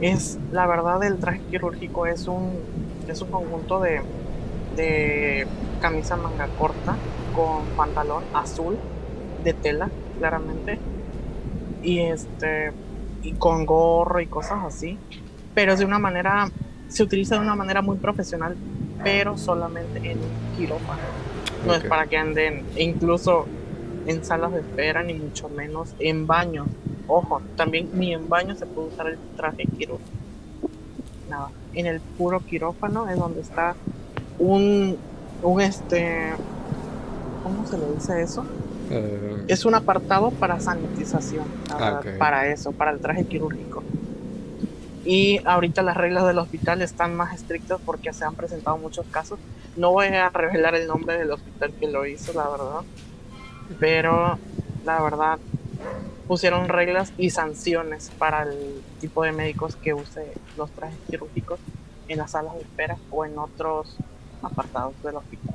[0.00, 2.52] Es, la verdad, el traje quirúrgico es un,
[3.08, 4.02] es un conjunto de,
[4.76, 5.46] de
[5.80, 6.96] camisa manga corta
[7.34, 8.76] con pantalón azul
[9.44, 10.78] de tela, claramente.
[11.82, 12.72] Y este,
[13.22, 14.98] y con gorro y cosas así.
[15.54, 16.50] Pero es de una manera,
[16.88, 18.56] se utiliza de una manera muy profesional,
[19.02, 20.18] pero solamente en
[20.56, 21.00] quirófano.
[21.66, 23.46] No es para que anden incluso
[24.06, 26.68] en salas de espera, ni mucho menos en baños
[27.08, 30.10] Ojo, también ni en baño se puede usar el traje quirúrgico.
[31.30, 33.74] Nada, en el puro quirófano es donde está
[34.38, 34.96] un,
[35.42, 36.32] un este,
[37.42, 38.44] ¿cómo se le dice eso?
[38.90, 43.82] Eh, es un apartado para sanitización, ah, para eso, para el traje quirúrgico.
[45.04, 49.38] Y ahorita las reglas del hospital están más estrictas porque se han presentado muchos casos.
[49.76, 52.80] No voy a revelar el nombre del hospital que lo hizo, la verdad.
[53.78, 54.38] Pero
[54.84, 55.38] la verdad,
[56.26, 61.60] pusieron reglas y sanciones para el tipo de médicos que use los trajes quirúrgicos
[62.08, 63.96] en las salas de espera o en otros
[64.42, 65.54] apartados del hospital.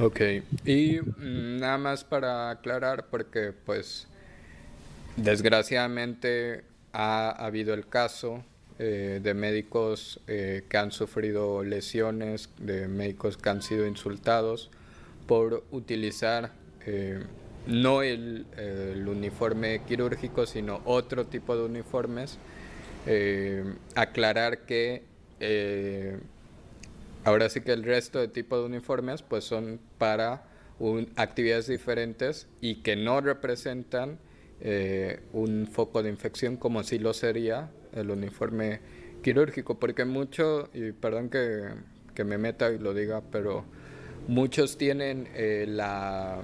[0.00, 0.20] Ok,
[0.64, 4.06] y mm, nada más para aclarar, porque pues
[5.16, 8.44] desgraciadamente ha habido el caso
[8.78, 14.70] eh, de médicos eh, que han sufrido lesiones, de médicos que han sido insultados
[15.26, 16.52] por utilizar
[16.86, 17.22] eh,
[17.66, 18.46] no el,
[19.06, 22.38] uniforme quirúrgico, sino otro tipo de uniformes.
[23.06, 25.04] Eh, aclarar que
[25.40, 26.18] eh,
[27.24, 30.44] ahora sí que el resto de tipo de uniformes pues son para
[31.16, 34.18] actividades diferentes y que no representan
[34.60, 38.80] eh, un foco de infección como si lo sería el uniforme
[39.22, 41.68] quirúrgico, porque mucho, y perdón que,
[42.14, 43.64] que me meta y lo diga, pero
[44.28, 45.28] muchos tienen
[45.76, 46.40] la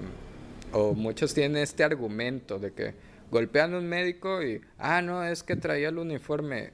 [0.72, 2.94] o muchos tienen este argumento de que
[3.30, 6.72] golpean a un médico y, ah, no, es que traía el uniforme.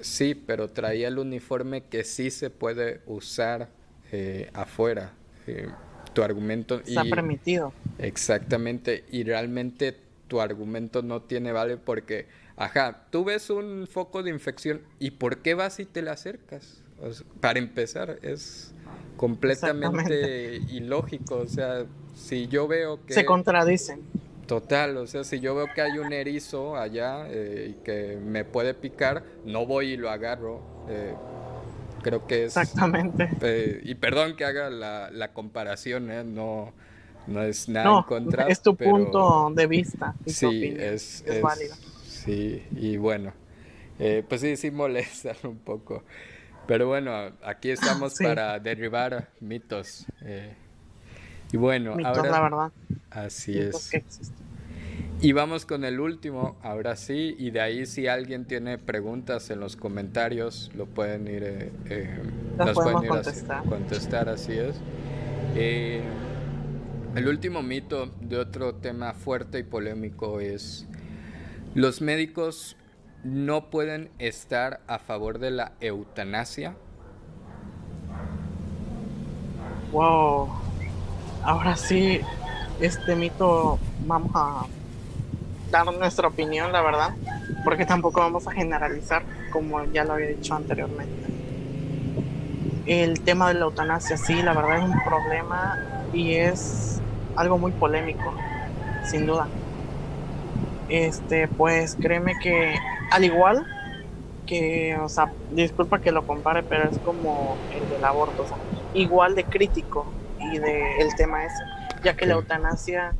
[0.00, 3.68] Sí, pero traía el uniforme que sí se puede usar
[4.10, 5.12] eh, afuera.
[5.46, 5.68] Eh,
[6.12, 6.80] tu argumento...
[6.80, 7.72] Está permitido.
[7.98, 9.96] Exactamente, y realmente
[10.28, 12.26] tu argumento no tiene vale porque,
[12.56, 16.82] ajá, tú ves un foco de infección y ¿por qué vas y te le acercas?
[17.40, 18.72] para empezar, es
[19.16, 23.14] completamente ilógico, o sea, si yo veo que...
[23.14, 24.00] Se contradicen.
[24.46, 28.44] Total, o sea, si yo veo que hay un erizo allá eh, y que me
[28.44, 30.60] puede picar, no voy y lo agarro.
[30.88, 31.14] Eh,
[32.02, 32.56] creo que es...
[32.56, 33.30] Exactamente.
[33.40, 36.72] Eh, y perdón que haga la, la comparación, no,
[37.26, 38.46] no es nada en contra.
[38.48, 40.14] Es tu punto de vista.
[40.26, 41.74] sí, es, es, válido.
[42.06, 43.32] Sí, y bueno,
[44.28, 46.02] pues sí, sí molesta un poco.
[46.66, 50.06] Pero bueno, aquí estamos para derribar mitos.
[51.52, 52.30] Y bueno, mitos, ahora...
[52.30, 52.72] la verdad.
[53.10, 53.90] Así es.
[55.20, 59.60] Y vamos con el último, ahora sí, y de ahí si alguien tiene preguntas en
[59.60, 62.18] los comentarios, lo pueden ir, eh, eh
[62.74, 63.58] pueden ir contestar.
[63.58, 64.74] A contestar, así es.
[65.54, 66.02] Eh,
[67.14, 70.88] el último mito de otro tema fuerte y polémico es,
[71.74, 72.76] los médicos
[73.22, 76.74] no pueden estar a favor de la eutanasia.
[79.92, 80.50] Wow,
[81.44, 82.20] ahora sí,
[82.80, 84.66] este mito vamos a
[85.70, 87.14] dar nuestra opinión, la verdad,
[87.64, 91.28] porque tampoco vamos a generalizar, como ya lo había dicho anteriormente.
[92.86, 95.78] El tema de la eutanasia, sí, la verdad es un problema
[96.12, 97.00] y es
[97.36, 98.34] algo muy polémico,
[99.04, 99.48] sin duda.
[100.88, 102.74] Este, pues créeme que
[103.10, 103.64] al igual
[104.46, 108.58] que, o sea, disculpa que lo compare, pero es como el del aborto, o sea,
[108.92, 110.12] igual de crítico
[110.50, 111.62] y de el tema ese,
[112.02, 113.14] ya que la eutanasia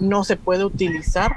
[0.00, 1.32] no se puede utilizar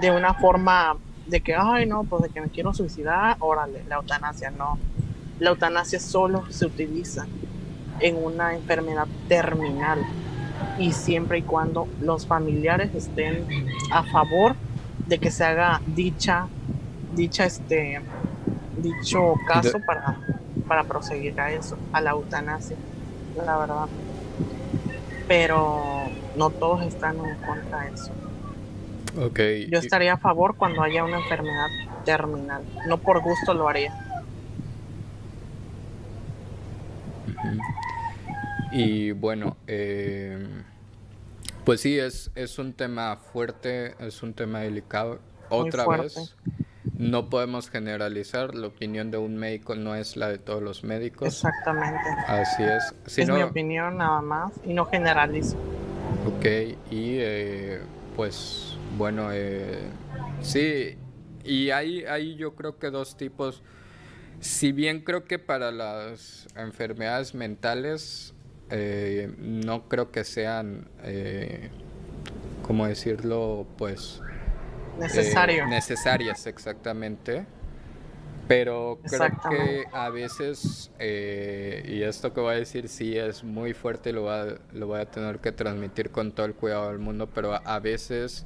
[0.00, 0.96] de una forma
[1.26, 4.78] de que, ay, no, pues de que me quiero suicidar, órale, la eutanasia no.
[5.38, 7.26] La eutanasia solo se utiliza
[8.00, 10.00] en una enfermedad terminal
[10.78, 13.46] y siempre y cuando los familiares estén
[13.90, 14.56] a favor
[15.06, 16.46] de que se haga dicha,
[17.14, 18.00] dicha este,
[18.76, 20.18] dicho caso para,
[20.66, 22.76] para proseguir a eso, a la eutanasia,
[23.44, 23.88] la verdad.
[25.28, 26.04] Pero
[26.36, 28.12] no todos están en contra de eso.
[29.70, 31.68] Yo estaría a favor cuando haya una enfermedad
[32.04, 32.62] terminal.
[32.86, 33.92] No por gusto lo haría.
[38.72, 40.46] Y bueno, eh,
[41.64, 45.20] pues sí, es, es un tema fuerte, es un tema delicado.
[45.48, 46.34] Otra vez,
[46.98, 51.28] no podemos generalizar, la opinión de un médico no es la de todos los médicos.
[51.28, 52.08] Exactamente.
[52.26, 53.18] Así es.
[53.18, 55.56] es mi opinión nada más y no generalizo.
[56.26, 56.44] Ok,
[56.90, 57.80] y eh,
[58.16, 59.88] pues bueno, eh,
[60.40, 60.96] sí,
[61.44, 63.62] y hay, hay yo creo que dos tipos.
[64.40, 68.34] Si bien creo que para las enfermedades mentales
[68.70, 71.70] eh, no creo que sean, eh,
[72.62, 73.66] ¿cómo decirlo?
[73.76, 74.20] Pues...
[74.98, 75.66] Necesario.
[75.66, 77.46] necesarias, exactamente.
[78.46, 84.10] Pero creo que a veces, y esto que voy a decir sí es muy fuerte
[84.10, 86.98] y lo voy a, lo voy a tener que transmitir con todo el cuidado del
[86.98, 88.44] mundo, pero a veces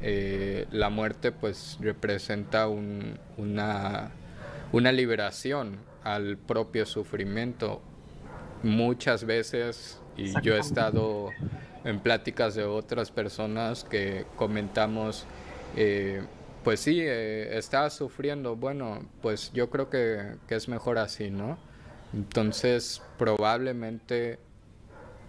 [0.00, 4.10] eh, la muerte pues representa una,
[4.72, 7.80] una liberación al propio sufrimiento.
[8.62, 11.30] Muchas veces, y yo he estado
[11.84, 15.26] en pláticas de otras personas que comentamos,
[15.76, 16.22] eh,
[16.64, 21.58] pues sí, eh, estaba sufriendo, bueno, pues yo creo que, que, es mejor así, ¿no?
[22.12, 24.38] Entonces, probablemente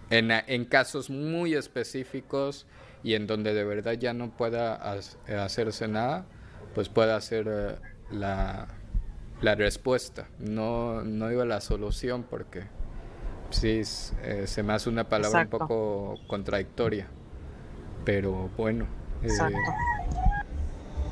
[0.10, 2.65] en, en casos muy específicos,
[3.04, 4.75] y en donde de verdad ya no pueda
[5.28, 6.25] hacerse nada,
[6.75, 7.75] pues pueda hacer eh,
[8.12, 8.67] la,
[9.41, 10.28] la, respuesta.
[10.39, 12.63] No, no digo la solución porque
[13.52, 13.82] sí
[14.23, 17.08] eh, se me hace una palabra un poco contradictoria,
[18.06, 18.88] pero bueno.
[19.21, 19.73] Eh, Exacto.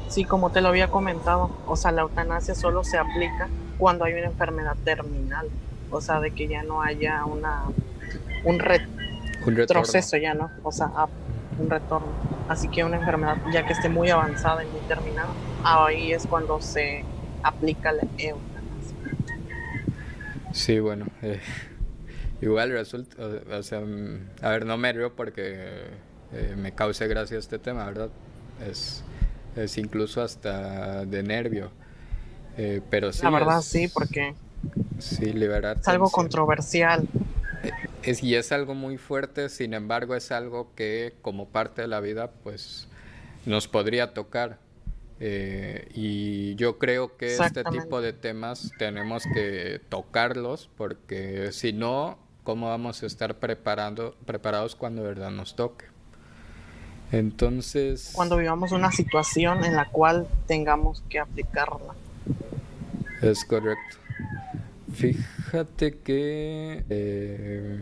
[0.08, 4.13] Sí, como te lo había comentado, o sea, la eutanasia solo se aplica cuando hay
[4.13, 5.48] una enfermedad terminal,
[5.91, 7.63] o sea, de que ya no haya una
[8.44, 10.50] un, retroceso ya, ¿no?
[10.63, 10.90] O sea,
[11.60, 12.08] un retorno.
[12.48, 15.29] Así que una enfermedad ya que esté muy avanzada y muy terminada,
[15.63, 17.04] ahí es cuando se
[17.44, 18.98] aplica la eutanasia.
[20.54, 21.42] Sí, bueno, eh,
[22.42, 25.88] igual resulta, o sea, mm, a ver, no me río porque
[26.34, 28.10] eh, me cause gracia este tema, ¿verdad?
[28.69, 29.04] Es,
[29.56, 31.71] es incluso hasta de nervio.
[32.58, 33.23] Eh, pero sí.
[33.23, 34.34] La verdad, sí, porque.
[35.00, 35.78] Sí, liberar.
[35.80, 37.08] Es algo controversial.
[38.04, 42.00] Es, y es algo muy fuerte, sin embargo es algo que como parte de la
[42.00, 42.88] vida pues
[43.46, 44.60] nos podría tocar.
[45.19, 52.19] Eh, y yo creo que este tipo de temas tenemos que tocarlos porque si no,
[52.44, 55.86] ¿cómo vamos a estar preparando, preparados cuando de verdad nos toque?
[57.12, 58.12] Entonces...
[58.13, 61.93] Cuando vivamos una situación en la cual tengamos que aplicarla.
[63.21, 63.97] Es correcto.
[64.93, 67.77] Fíjate que eh,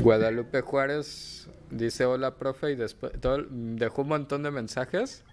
[0.00, 3.12] Guadalupe Juárez dice hola profe y después
[3.50, 5.24] dejó un montón de mensajes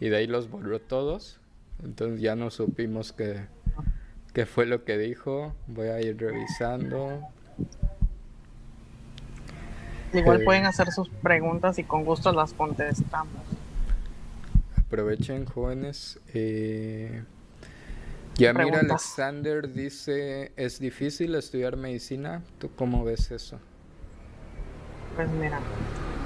[0.00, 1.40] y de ahí los borró todos.
[1.82, 3.46] Entonces ya no supimos qué,
[4.32, 5.54] qué fue lo que dijo.
[5.66, 7.20] Voy a ir revisando.
[10.12, 13.42] Igual pueden hacer sus preguntas y con gusto las contestamos.
[14.76, 16.20] Aprovechen, jóvenes.
[16.34, 17.22] Eh,
[18.34, 22.42] Yamira Alexander dice, ¿es difícil estudiar medicina?
[22.58, 23.58] ¿Tú cómo ves eso?
[25.16, 25.60] Pues mira,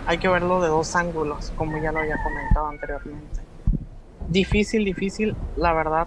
[0.07, 3.47] hay que verlo de dos ángulos, como ya lo había comentado anteriormente
[4.28, 6.07] difícil, difícil, la verdad,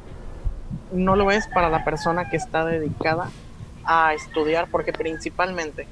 [0.91, 3.29] no lo es para la persona que está dedicada
[3.83, 5.87] a estudiar, porque principalmente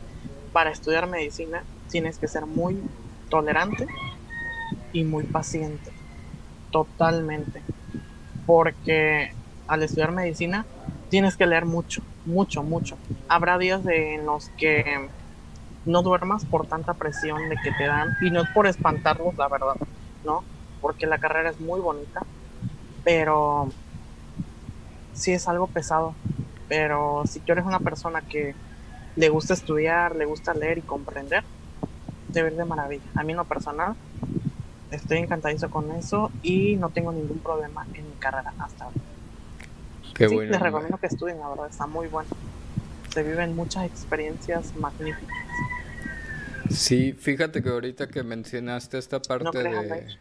[0.53, 2.81] para estudiar medicina tienes que ser muy
[3.29, 3.87] tolerante
[4.93, 5.91] y muy paciente,
[6.71, 7.61] totalmente,
[8.45, 9.31] porque
[9.67, 10.65] al estudiar medicina
[11.09, 12.97] tienes que leer mucho, mucho, mucho.
[13.27, 15.09] Habrá días en los que
[15.85, 19.47] no duermas por tanta presión de que te dan, y no es por espantarlos, la
[19.47, 19.75] verdad,
[20.23, 20.43] ¿no?
[20.81, 22.21] porque la carrera es muy bonita,
[23.03, 23.69] pero
[25.13, 26.15] sí es algo pesado.
[26.67, 28.55] Pero si tú eres una persona que
[29.15, 31.43] le gusta estudiar, le gusta leer y comprender,
[32.29, 33.03] debe ir de maravilla.
[33.15, 33.95] A mí en lo personal
[34.91, 38.97] estoy encantadizo con eso y no tengo ningún problema en mi carrera hasta ahora.
[40.13, 42.29] Qué sí, les recomiendo que estudien, la verdad, está muy bueno.
[43.13, 45.37] Se viven muchas experiencias magníficas.
[46.69, 50.17] Sí, fíjate que ahorita que mencionaste esta parte de,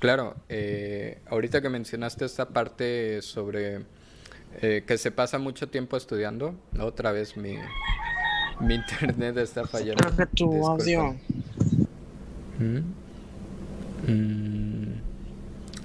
[0.00, 3.84] Claro, eh, ahorita que mencionaste esta parte sobre
[4.60, 7.56] eh, que se pasa mucho tiempo estudiando, otra vez mi,
[8.60, 10.02] mi internet está fallando.
[10.04, 11.16] Creo que tu audio.
[12.58, 12.80] ¿Mm?
[14.06, 15.00] Mm.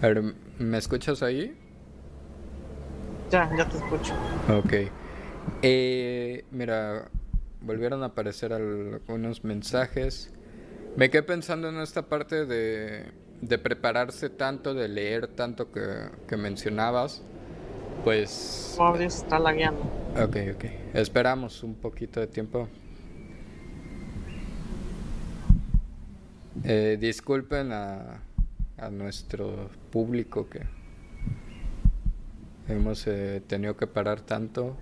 [0.02, 0.24] A ver,
[0.60, 1.58] ¿me escuchas ahí?
[3.32, 4.14] Ya, ya te escucho.
[4.50, 4.74] Ok.
[5.62, 7.10] Eh, mira,
[7.62, 10.32] volvieron a aparecer algunos mensajes.
[10.96, 13.12] Me quedé pensando en esta parte de
[13.42, 17.22] de prepararse tanto, de leer tanto que, mencionabas,
[18.04, 18.78] pues...
[18.98, 19.82] Dios está lagueando.
[20.22, 20.66] Ok, ok.
[20.94, 22.68] Esperamos un poquito de tiempo.
[26.64, 28.22] Eh, disculpen a,
[28.78, 30.62] a, nuestro público que
[32.68, 34.76] hemos eh, tenido que parar tanto.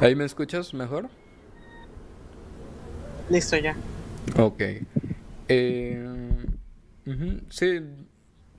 [0.00, 1.08] ¿Ahí me escuchas mejor?
[3.30, 3.76] Listo ya.
[4.36, 4.62] Ok.
[5.48, 6.06] Eh,
[7.48, 7.80] sí,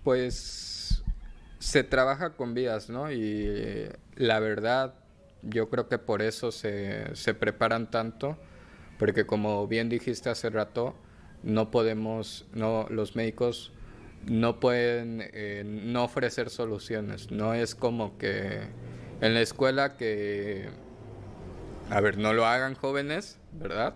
[0.04, 0.83] pues
[1.64, 3.10] se trabaja con vías, ¿no?
[3.10, 4.96] Y la verdad,
[5.44, 8.38] yo creo que por eso se, se preparan tanto,
[9.00, 10.94] porque como bien dijiste hace rato,
[11.42, 13.72] no podemos, no, los médicos
[14.26, 17.32] no pueden eh, no ofrecer soluciones.
[17.32, 18.68] No es como que
[19.22, 20.68] en la escuela que,
[21.90, 23.96] a ver, no lo hagan jóvenes, ¿verdad?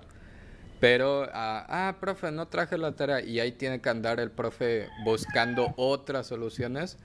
[0.79, 4.87] Pero, ah, ah, profe, no traje la tarea y ahí tiene que andar el profe
[5.03, 6.97] buscando otras soluciones.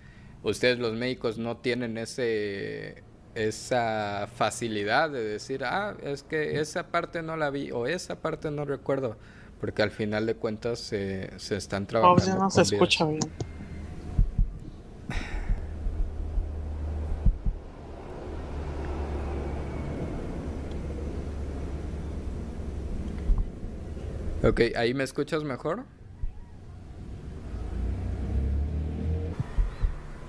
[0.42, 7.22] Ustedes los médicos no tienen ese esa facilidad de decir, ah, es que esa parte
[7.22, 9.16] no la vi o esa parte no recuerdo,
[9.60, 12.44] porque al final de cuentas se, se están trabajando.
[12.44, 13.20] no se escucha bien.
[24.44, 25.84] Ok, ¿ahí me escuchas mejor?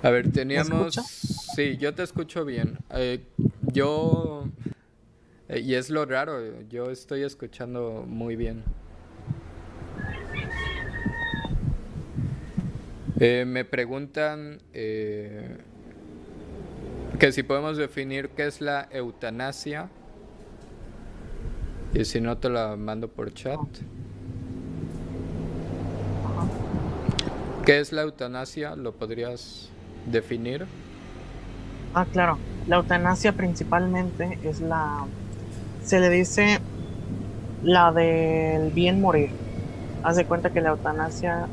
[0.04, 0.96] A ver, teníamos...
[1.56, 2.78] Sí, yo te escucho bien.
[2.90, 3.24] Eh,
[3.72, 4.50] yo...
[5.48, 8.66] Eh, y es lo raro, yo estoy escuchando muy bien.
[13.18, 15.56] Eh, me preguntan que
[17.32, 19.88] si podemos definir qué es la eutanasia.
[21.94, 23.62] Y si no, te la mando por chat.
[27.66, 28.76] ¿Qué es la eutanasia?
[28.76, 29.70] ¿Lo podrías
[30.06, 30.66] definir?
[31.94, 32.38] Ah, claro.
[32.68, 35.06] La eutanasia principalmente es la...
[35.84, 36.60] Se le dice
[37.64, 39.32] la del bien morir.
[40.04, 41.48] Haz de cuenta que la eutanasia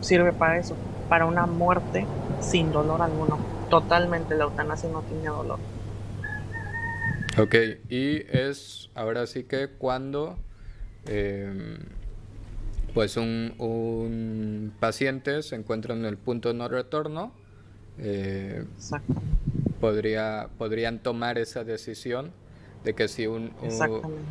[0.00, 0.76] sirve para eso,
[1.08, 2.06] para una muerte
[2.40, 3.38] sin dolor alguno.
[3.70, 5.58] Totalmente, la eutanasia no tiene dolor.
[7.38, 7.54] Ok,
[7.90, 10.36] y es ahora sí que cuando...
[11.06, 11.78] Em,
[12.96, 17.34] pues un, paciente se encuentra en el punto de no retorno,
[17.98, 18.64] eh,
[19.80, 22.32] podría, podrían tomar esa decisión
[22.84, 23.52] de que si un,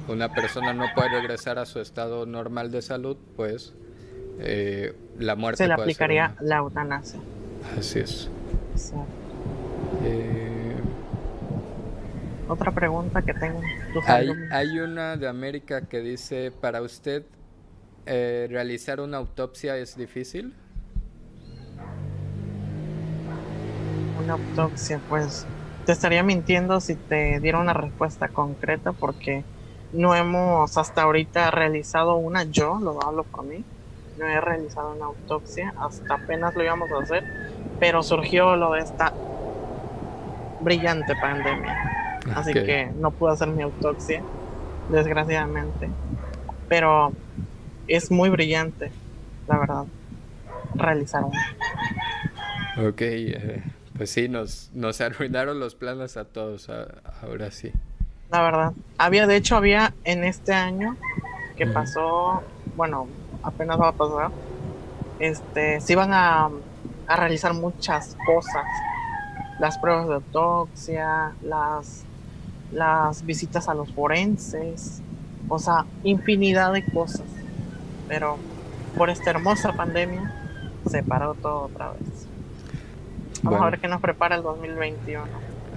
[0.08, 3.74] una persona no puede regresar a su estado normal de salud, pues
[4.40, 7.20] eh, la muerte se le aplicaría la eutanasia.
[7.78, 8.30] Así es.
[10.04, 10.76] Eh,
[12.48, 13.62] Otra pregunta que tengo.
[14.08, 17.24] Hay, hay, una de América que dice, para usted,
[18.06, 20.54] eh, ¿realizar una autopsia es difícil?
[24.26, 25.46] Una autopsia, pues
[25.86, 29.46] te estaría mintiendo si te diera una respuesta concreta porque
[29.92, 33.64] no hemos hasta ahorita realizado una, yo lo hablo por mí,
[34.18, 37.24] no he realizado una autopsia, hasta apenas lo íbamos a hacer,
[37.80, 39.14] pero surgió lo de esta
[40.60, 41.78] brillante pandemia.
[42.34, 44.26] Así que no pude hacer mi autopsia,
[44.90, 45.92] desgraciadamente.
[46.68, 47.14] Pero
[47.86, 48.92] es muy brillante,
[49.46, 49.86] la verdad,
[50.74, 51.46] realizar una.
[52.78, 53.64] Ok, eh,
[53.98, 56.70] pues sí, nos, nos arruinaron los planes a todos,
[57.22, 57.72] ahora sí.
[58.30, 58.74] La verdad.
[58.98, 60.98] Había, de hecho, había en este año
[61.56, 62.44] que pasó,
[62.76, 63.08] bueno,
[63.44, 64.32] apenas va a pasar,
[65.20, 66.50] este, se iban a,
[67.08, 68.66] a realizar muchas cosas.
[69.60, 72.04] Las pruebas de autopsia, las,
[72.74, 75.02] las visitas a los forenses,
[75.48, 77.28] o sea, infinidad de cosas.
[78.08, 78.38] Pero
[78.98, 80.34] por esta hermosa pandemia
[80.90, 82.25] se paró todo otra vez.
[83.46, 85.24] Vamos a ver qué nos prepara el 2021.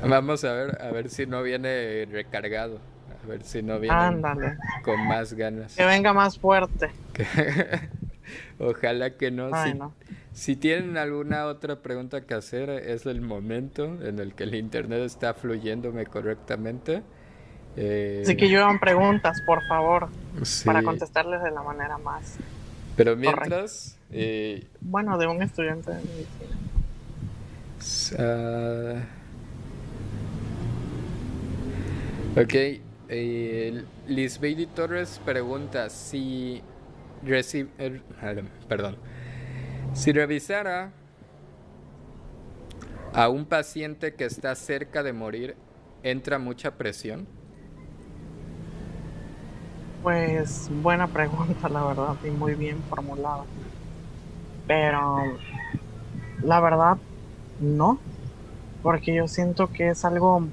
[0.07, 2.79] Vamos a ver, a ver si no viene recargado.
[3.23, 4.23] A ver si no viene
[4.83, 5.77] con más ganas.
[5.77, 6.91] Que venga más fuerte.
[8.59, 9.51] Ojalá que no.
[10.33, 15.01] si, tienen alguna otra pregunta que hacer, es el momento en el que el internet
[15.01, 17.03] está fluyéndome correctamente.
[17.77, 18.23] Eh...
[18.25, 20.09] Así que llevan preguntas, por favor,
[20.65, 22.39] para contestarles de la manera más.
[22.97, 23.99] Pero mientras.
[24.11, 26.68] Eh, bueno, de un estudiante de medicina.
[28.19, 29.01] Uh,
[32.37, 32.55] ok.
[33.11, 36.63] Eh, Liz Bailey Torres pregunta si
[37.23, 38.03] recibe,
[38.69, 38.99] perdón,
[39.95, 40.93] si revisara
[43.15, 45.57] a un paciente que está cerca de morir,
[46.03, 47.27] ¿entra mucha presión?
[50.03, 53.45] Pues buena pregunta, la verdad, y muy bien formulada.
[54.67, 55.39] Pero
[56.43, 56.99] la verdad,
[57.59, 58.01] no,
[58.83, 60.49] porque yo siento que es algo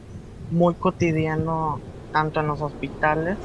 [0.50, 1.82] muy cotidiano
[2.12, 3.38] tanto en los hospitales.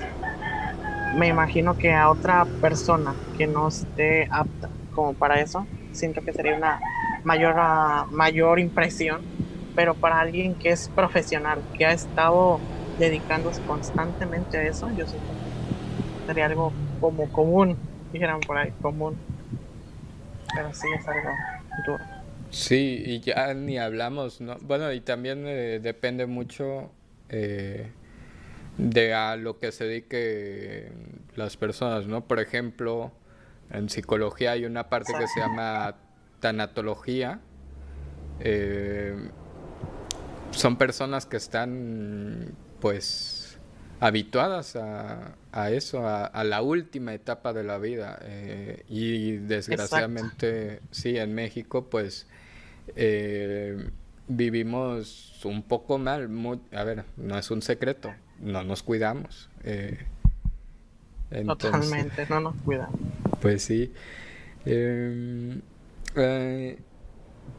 [1.16, 6.32] Me imagino que a otra persona que no esté apta como para eso, siento que
[6.32, 6.80] sería una
[7.24, 9.26] mayor, ah, mayor impresión,
[9.74, 12.60] pero para alguien que es profesional, que ha estado
[12.96, 17.78] dedicándose constantemente a eso, yo siento que sería algo como común,
[18.12, 19.18] dijeran por ahí, común.
[20.54, 21.30] Pero sí es algo
[21.86, 22.19] duro.
[22.50, 24.56] Sí, y ya ni hablamos, ¿no?
[24.60, 26.90] Bueno, y también eh, depende mucho
[27.28, 27.92] eh,
[28.76, 30.92] de a lo que se dedique
[31.36, 32.26] las personas, ¿no?
[32.26, 33.12] Por ejemplo,
[33.70, 35.94] en psicología hay una parte que se llama
[36.40, 37.40] tanatología.
[38.40, 39.30] Eh,
[40.50, 43.60] son personas que están, pues,
[44.00, 48.18] habituadas a, a eso, a, la última etapa de la vida.
[48.88, 52.26] y desgraciadamente, sí, en México, pues
[52.96, 53.90] eh,
[54.28, 56.28] vivimos un poco mal.
[56.72, 59.48] a ver, no es un secreto, no nos cuidamos.
[59.64, 59.98] Eh,
[61.46, 62.98] Totalmente, no nos cuidamos.
[63.40, 63.92] Pues sí.
[64.64, 65.60] Em,
[66.16, 66.78] eh,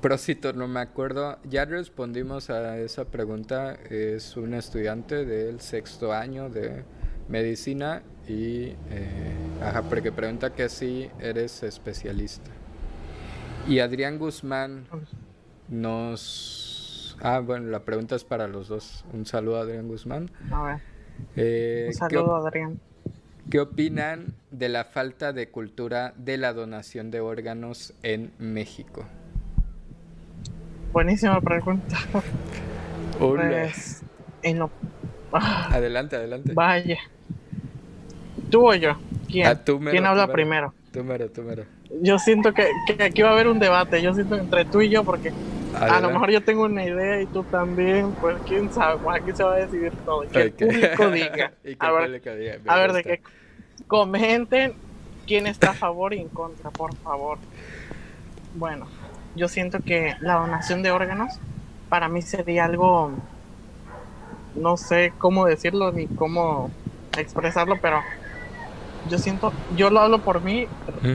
[0.01, 1.37] Prosito, no me acuerdo.
[1.43, 3.77] Ya respondimos a esa pregunta.
[3.89, 6.83] Es un estudiante del sexto año de
[7.29, 12.49] medicina y, eh, ajá, porque pregunta que si eres especialista.
[13.67, 14.85] Y Adrián Guzmán
[15.71, 17.17] nos...
[17.21, 19.03] Ah, bueno, la pregunta es para los dos.
[19.13, 20.29] Un saludo a Adrián Guzmán.
[20.51, 20.81] A ver.
[21.35, 22.79] Eh, Un saludo, Adrián.
[23.49, 29.05] ¿Qué opinan de la falta de cultura de la donación de órganos en México?
[30.93, 31.97] Buenísima pregunta.
[33.19, 34.01] Pues,
[35.31, 36.53] adelante, adelante.
[36.53, 36.97] Vaya.
[38.49, 38.97] ¿Tú o yo?
[39.27, 40.73] ¿Quién, ah, ¿Quién habla primero?
[40.91, 41.65] Tú mero, tú mero
[41.99, 42.67] yo siento que,
[43.03, 45.31] aquí va a haber un debate, yo siento entre tú y yo, porque
[45.73, 49.33] a lo mejor yo tengo una idea y tú también, pues quién sabe, pues aquí
[49.33, 51.53] se va a decidir todo, que el público diga.
[51.79, 52.11] a ver,
[52.67, 53.21] a ver de qué
[53.87, 54.73] comenten
[55.25, 57.39] quién está a favor y en contra, por favor.
[58.53, 58.89] Bueno,
[59.33, 61.39] yo siento que la donación de órganos
[61.89, 63.11] para mí sería algo,
[64.55, 66.71] no sé cómo decirlo ni cómo
[67.17, 68.01] expresarlo, pero
[69.05, 70.67] yo siento, yo lo hablo por mí,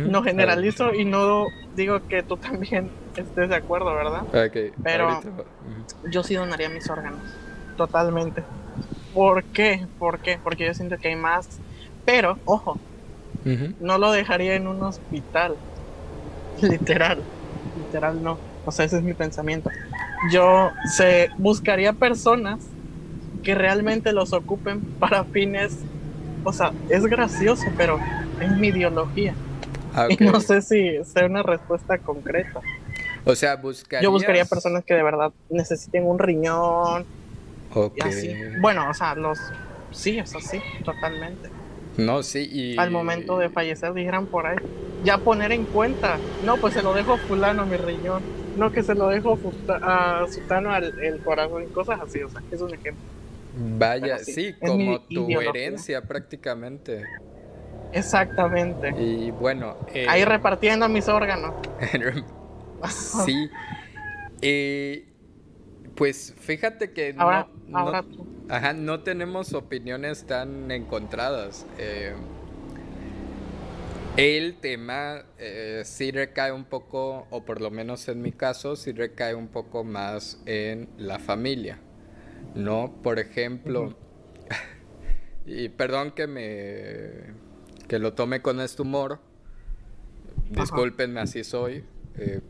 [0.05, 2.91] no generalizo y no digo que tú también
[3.23, 4.23] estés de acuerdo, ¿verdad?
[4.83, 5.21] Pero
[6.11, 7.23] yo sí donaría mis órganos,
[7.77, 8.45] totalmente.
[9.13, 9.87] ¿Por qué?
[9.99, 10.39] ¿Por qué?
[10.43, 11.61] Porque yo siento que hay más,
[12.05, 12.79] pero, ojo,
[13.81, 15.57] no lo dejaría en un hospital,
[16.61, 17.25] literal,
[17.75, 19.71] literal no, o sea, ese es mi pensamiento.
[20.33, 22.67] Yo se buscaría personas
[23.43, 25.85] que realmente los ocupen para fines
[26.47, 27.99] o sea, es gracioso, pero
[28.41, 29.35] es mi ideología.
[29.93, 32.61] Ah, y no sé si sea una respuesta concreta.
[33.27, 34.05] O sea, buscaría.
[34.05, 37.05] Yo buscaría personas que de verdad necesiten un riñón.
[37.75, 37.99] Ok.
[38.61, 39.39] Bueno, o sea, los.
[39.91, 41.51] Sí, o sea, sí, totalmente.
[41.97, 42.79] No, sí, y.
[42.79, 44.57] Al momento de fallecer, dijeran por ahí.
[45.03, 46.19] Ya poner en cuenta.
[46.45, 48.23] No, pues se lo dejo a Fulano mi riñón.
[48.57, 49.39] No, que se lo dejo
[49.83, 52.23] a Sutano al, el corazón y cosas así.
[52.23, 53.05] O sea, es un ejemplo.
[53.79, 57.05] Vaya, sí, como tu herencia prácticamente.
[57.93, 58.95] Exactamente.
[58.99, 59.77] Y bueno.
[59.93, 61.55] Eh, Ahí repartiendo mis órganos.
[62.89, 63.51] sí.
[64.43, 65.09] Eh,
[65.95, 68.05] pues fíjate que ahora, no, ahora
[68.51, 71.65] Ajá, no tenemos opiniones tan encontradas.
[71.79, 72.13] Eh,
[74.19, 75.25] el tema
[75.85, 79.85] sí recae un poco, o por lo menos en mi caso, sí recae un poco
[79.85, 81.81] más en la familia.
[82.57, 82.93] ¿no?
[83.03, 83.95] Por ejemplo,
[85.47, 87.35] y perdón que me
[87.87, 89.21] que lo tome con este humor,
[90.51, 91.85] discúlpenme, así soy,
[92.17, 92.41] eh,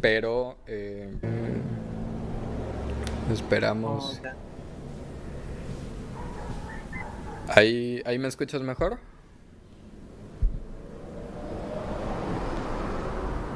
[0.00, 1.14] pero eh,
[3.32, 4.20] esperamos.
[4.24, 4.28] Oh,
[7.48, 8.98] ¿Ahí, ¿Ahí me escuchas mejor?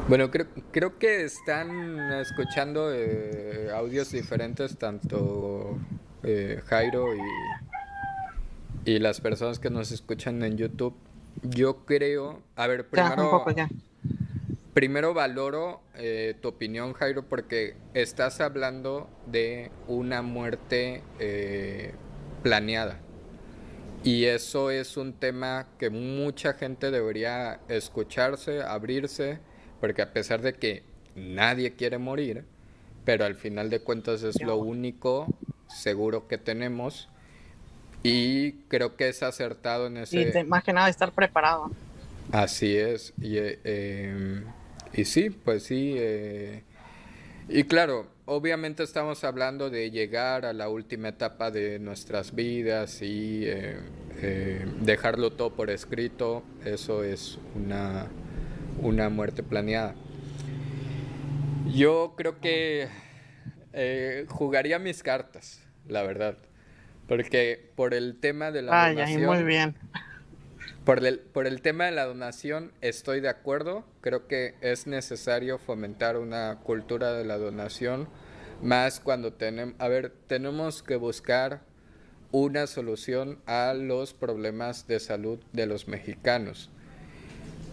[0.08, 5.78] Bueno, creo, creo que están escuchando eh, audios diferentes, tanto
[6.22, 7.20] eh, Jairo y,
[8.84, 10.94] y las personas que nos escuchan en YouTube.
[11.42, 13.44] Yo creo, a ver, primero,
[14.76, 21.02] primero valoro eh, tu opinión, Jairo, porque estás hablando de una muerte
[22.42, 23.00] planeada.
[24.04, 29.40] Y eso es un tema que mucha gente debería escucharse, abrirse
[29.80, 30.82] porque a pesar de que
[31.14, 32.44] nadie quiere morir,
[33.06, 35.26] pero al final de cuentas es lo único
[35.68, 37.08] seguro que tenemos
[38.02, 40.32] y creo que es acertado en ese...
[40.38, 41.70] Y más que nada estar preparado.
[42.32, 44.44] Así es, y, eh, em,
[44.92, 46.62] y sí, pues sí, eh,
[47.48, 53.42] y claro, obviamente estamos hablando de llegar a la última etapa de nuestras vidas y
[53.44, 58.08] eh, dejarlo todo por escrito, eso es una
[58.80, 59.94] una muerte planeada.
[61.72, 62.88] Yo creo que
[63.72, 66.36] eh, jugaría mis cartas, la verdad.
[67.08, 69.24] Porque por el tema de la donación.
[69.24, 69.76] muy bien.
[70.86, 73.82] Por el, por el tema de la donación estoy de acuerdo.
[74.02, 78.08] Creo que es necesario fomentar una cultura de la donación.
[78.62, 79.74] Más cuando tenemos.
[79.80, 81.62] A ver, tenemos que buscar
[82.30, 86.70] una solución a los problemas de salud de los mexicanos.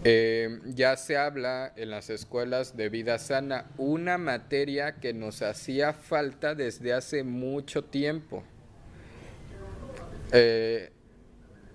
[0.02, 5.92] Eh, ya se habla en las escuelas de vida sana, una materia que nos hacía
[5.92, 8.42] falta desde hace mucho tiempo.
[10.32, 10.90] Eh,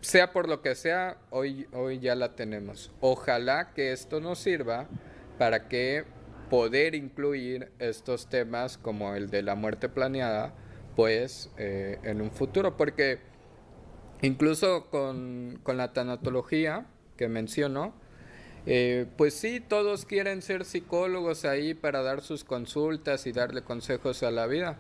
[0.02, 2.92] sea por lo que sea, hoy, hoy ya la tenemos.
[3.02, 4.88] Ojalá que esto nos sirva
[5.38, 6.06] para que
[6.50, 10.54] poder incluir estos temas como el de la muerte planeada,
[10.96, 13.20] pues eh, en un futuro, porque
[14.22, 16.86] incluso con, con la tanatología
[17.18, 17.94] que menciono,
[18.66, 24.24] eh, pues sí, todos quieren ser psicólogos ahí para dar sus consultas y darle consejos
[24.24, 24.78] a la vida,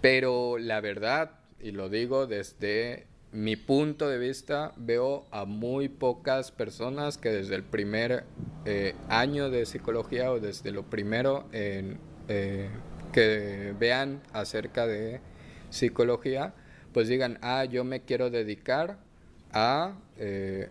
[0.00, 6.50] pero la verdad, y lo digo desde mi punto de vista, veo a muy pocas
[6.50, 8.24] personas que desde el primer
[8.64, 11.98] eh, año de psicología o desde lo primero en,
[12.28, 12.68] eh,
[13.12, 15.20] que vean acerca de
[15.70, 16.54] psicología,
[16.92, 18.98] pues digan, ah, yo me quiero dedicar
[19.52, 19.94] a,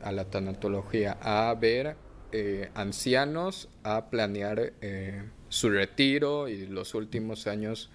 [0.04, 1.96] a la tanatología, a ver
[2.34, 7.90] eh, ancianos a planear eh, su retiro y los últimos años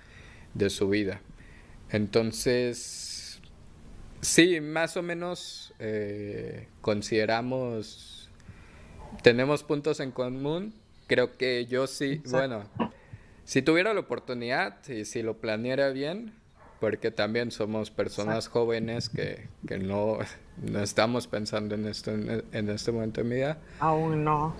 [0.54, 1.20] de su vida.
[1.90, 3.11] Entonces,
[4.22, 8.30] sí, más o menos eh, consideramos,
[9.22, 10.74] tenemos puntos en común.
[11.06, 12.64] Creo que yo sí, bueno,
[13.44, 16.32] si tuviera la oportunidad y si lo planeara bien,
[16.80, 19.48] porque también somos personas jóvenes que,
[19.78, 20.18] no,
[20.80, 23.58] estamos pensando en esto en, este momento de mi vida.
[23.78, 24.56] Aún no.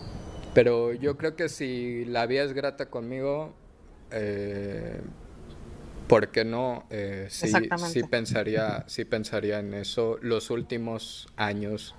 [0.54, 3.54] Pero yo creo que si la vida es grata conmigo,
[4.10, 5.00] eh,
[6.08, 6.86] ¿por qué no?
[6.90, 7.52] Eh, sí,
[8.10, 11.94] pensaría, sí pensaría en eso los últimos años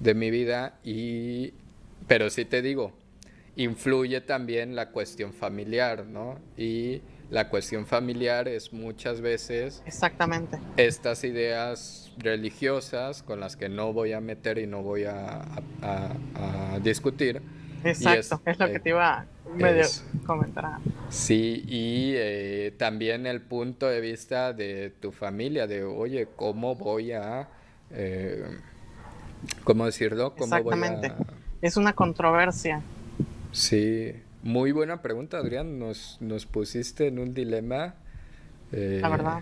[0.00, 1.54] de mi vida y,
[2.06, 2.92] pero sí te digo,
[3.56, 6.38] influye también la cuestión familiar, ¿no?
[6.56, 9.82] Y la cuestión familiar es muchas veces...
[9.84, 10.58] Exactamente.
[10.76, 15.44] Estas ideas religiosas con las que no voy a meter y no voy a,
[16.82, 17.42] discutir.
[17.84, 19.26] Exacto, es, lo que te iba a
[20.26, 20.78] comentar.
[21.10, 27.12] Sí, y eh, también el punto de vista de tu familia, de, oye, ¿cómo voy
[27.12, 27.48] a...
[27.90, 28.44] Eh,
[29.64, 30.34] ¿Cómo decirlo?
[30.34, 31.12] ¿Cómo Exactamente.
[31.62, 32.82] Es una controversia.
[33.52, 34.12] Sí,
[34.42, 35.78] muy buena pregunta, Adrián.
[35.78, 37.94] Nos, nos pusiste en un dilema.
[38.72, 39.40] Eh, la verdad.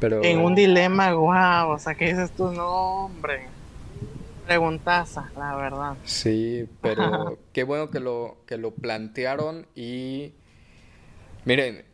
[0.00, 0.22] Pero...
[0.22, 1.70] En un dilema, guau.
[1.70, 3.55] O sea, ¿qué dices tu nombre?
[4.46, 5.96] Preguntaza, la verdad.
[6.04, 10.34] Sí, pero qué bueno que lo, que lo plantearon y.
[11.44, 11.84] Miren,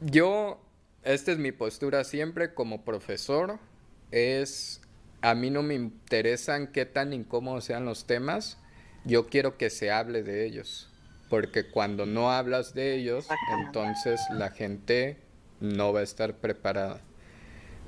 [0.00, 0.60] yo.
[1.04, 3.58] Esta es mi postura siempre como profesor.
[4.10, 4.80] Es.
[5.20, 8.58] A mí no me interesan qué tan incómodos sean los temas.
[9.04, 10.88] Yo quiero que se hable de ellos
[11.28, 13.28] porque cuando no hablas de ellos,
[13.64, 15.18] entonces la gente
[15.60, 17.00] no va a estar preparada.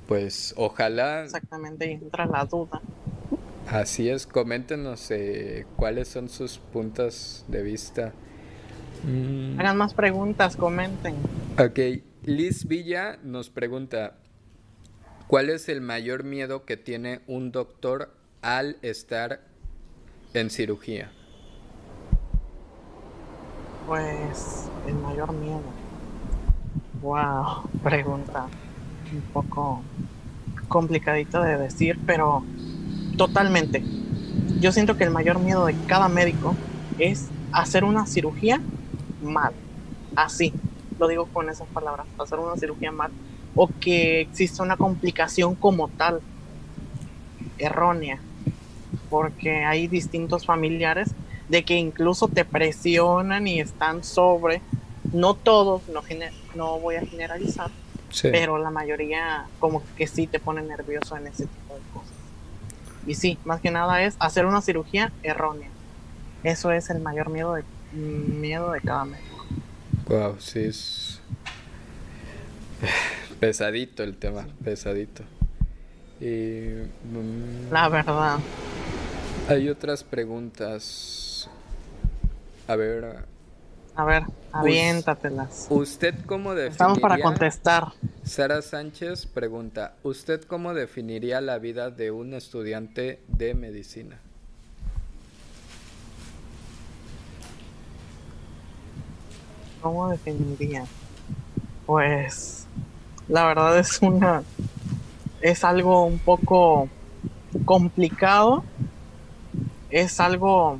[0.07, 1.23] Pues ojalá...
[1.23, 2.81] Exactamente, entra la duda.
[3.67, 8.13] Así es, coméntenos eh, cuáles son sus puntos de vista.
[9.03, 9.59] Mm.
[9.59, 11.15] Hagan más preguntas, comenten.
[11.57, 14.15] Ok, Liz Villa nos pregunta,
[15.27, 19.41] ¿cuál es el mayor miedo que tiene un doctor al estar
[20.33, 21.11] en cirugía?
[23.87, 25.61] Pues el mayor miedo.
[27.01, 28.47] Wow, pregunta
[29.11, 29.81] un poco
[30.67, 32.43] complicadita de decir, pero
[33.17, 33.83] totalmente.
[34.59, 36.55] Yo siento que el mayor miedo de cada médico
[36.97, 38.61] es hacer una cirugía
[39.21, 39.53] mal.
[40.15, 40.53] Así,
[40.99, 43.11] lo digo con esas palabras, hacer una cirugía mal.
[43.55, 46.21] O que exista una complicación como tal,
[47.57, 48.19] errónea.
[49.09, 51.13] Porque hay distintos familiares
[51.51, 54.61] de que incluso te presionan y están sobre,
[55.11, 56.01] no todos, no,
[56.55, 57.69] no voy a generalizar,
[58.21, 62.10] pero la mayoría como que sí te pone nervioso en ese tipo de cosas.
[63.05, 65.69] Y sí, más que nada es hacer una cirugía errónea.
[66.43, 69.45] Eso es el mayor miedo de, miedo de cada médico.
[70.07, 71.21] Wow, sí es
[73.39, 75.23] pesadito el tema, pesadito.
[76.19, 76.67] Y,
[77.11, 78.39] mm, la verdad.
[79.49, 81.49] Hay otras preguntas.
[82.67, 83.25] A ver.
[83.95, 85.67] A ver, aviéntatelas.
[85.69, 86.71] ¿Usted cómo definiría...
[86.71, 87.87] Estamos para contestar.
[88.23, 94.19] Sara Sánchez pregunta, ¿usted cómo definiría la vida de un estudiante de medicina?
[99.81, 100.85] ¿Cómo definiría?
[101.85, 102.67] Pues
[103.27, 104.43] la verdad es una
[105.41, 106.87] es algo un poco
[107.65, 108.63] complicado.
[109.89, 110.79] Es algo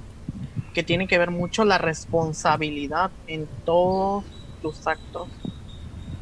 [0.74, 4.26] que tiene que ver mucho la responsabilidad en todos
[4.62, 5.28] tus actos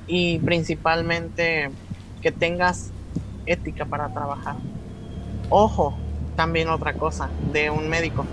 [0.08, 1.70] y principalmente
[2.22, 2.92] que tengas
[3.46, 4.56] ética para trabajar.
[5.50, 5.98] Ojo,
[6.36, 8.26] también otra cosa de un médico.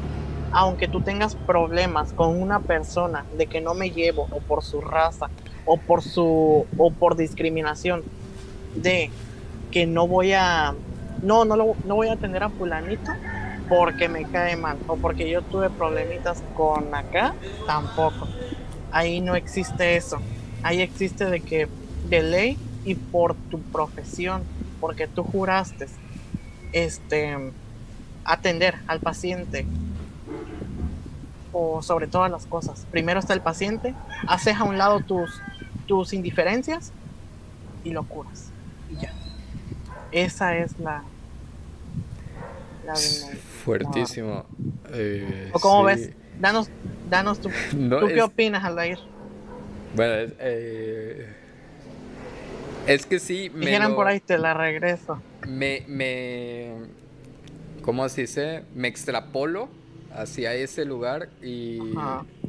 [0.53, 4.81] Aunque tú tengas problemas con una persona de que no me llevo o por su
[4.81, 5.29] raza
[5.67, 8.05] o por su o por discriminación
[8.75, 9.11] de
[9.71, 10.75] que no voy a
[11.23, 13.13] no no lo, no voy a atender a fulanito
[13.69, 17.35] porque me cae mal o porque yo tuve problemitas con acá,
[17.67, 18.29] tampoco.
[18.93, 20.19] Ahí no existe eso.
[20.63, 21.69] Ahí existe de que
[22.09, 24.43] de ley y por tu profesión,
[24.81, 25.87] porque tú juraste
[26.73, 27.53] este
[28.25, 29.67] atender al paciente
[31.53, 32.87] o sobre todas las cosas.
[32.91, 33.95] Primero está el paciente,
[34.27, 35.41] haces a un lado tus
[35.87, 36.93] tus indiferencias
[37.85, 38.51] y lo curas.
[38.91, 39.13] Y ya.
[40.13, 41.03] Esa es la,
[42.85, 42.95] la
[43.67, 44.47] Fuertísimo.
[44.93, 46.11] Eh, ¿O cómo ves?
[46.39, 46.71] Danos,
[47.11, 48.97] danos tu, ¿tú qué opinas, Aldair?
[49.97, 51.27] Bueno, es, eh,
[52.87, 53.51] es que sí.
[53.53, 55.21] Me Dijeran por ahí, te la regreso.
[55.49, 56.75] Me, me,
[57.83, 58.63] ¿cómo se dice?
[58.77, 59.69] Me extrapolo
[60.15, 61.81] hacia ese lugar y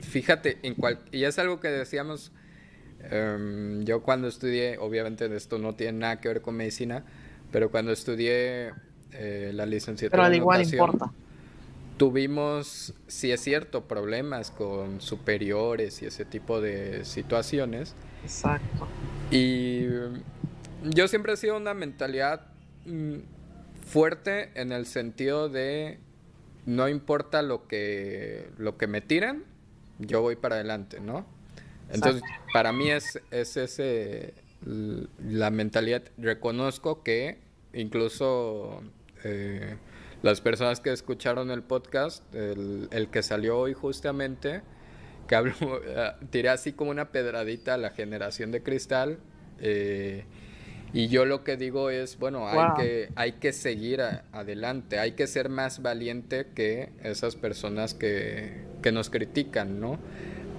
[0.01, 2.32] fíjate, en cual, y es algo que decíamos,
[3.09, 7.03] em, yo cuando estudié, obviamente esto no tiene nada que ver con medicina,
[7.51, 8.72] pero cuando estudié
[9.18, 10.11] eh, la licenciatura.
[10.11, 11.11] Pero al igual importa.
[11.97, 17.95] Tuvimos, si es cierto, problemas con superiores y ese tipo de situaciones.
[18.24, 18.88] Exacto.
[19.32, 19.88] Y
[20.84, 22.45] yo siempre he sido una mentalidad
[22.86, 23.15] mm,
[23.84, 25.99] fuerte en el sentido de
[26.68, 29.45] no importa lo que, lo que me tiren,
[29.97, 31.26] yo voy para adelante, ¿no?
[31.89, 32.22] Entonces,
[32.53, 34.34] para mí es, es ese
[34.65, 36.03] la mentalidad.
[36.18, 37.39] Reconozco que
[37.74, 38.82] incluso
[39.24, 39.78] eh,
[40.22, 44.61] las personas que escucharon el podcast, el, el que salió hoy justamente,
[45.28, 49.20] que eh, tiré así como una pedradita a la generación de cristal.
[49.59, 50.26] Eh,
[50.93, 54.01] y yo lo que digo es, bueno, hay, que, hay que seguir
[54.32, 59.99] adelante, hay que ser más valiente que esas personas que, que nos critican, ¿no?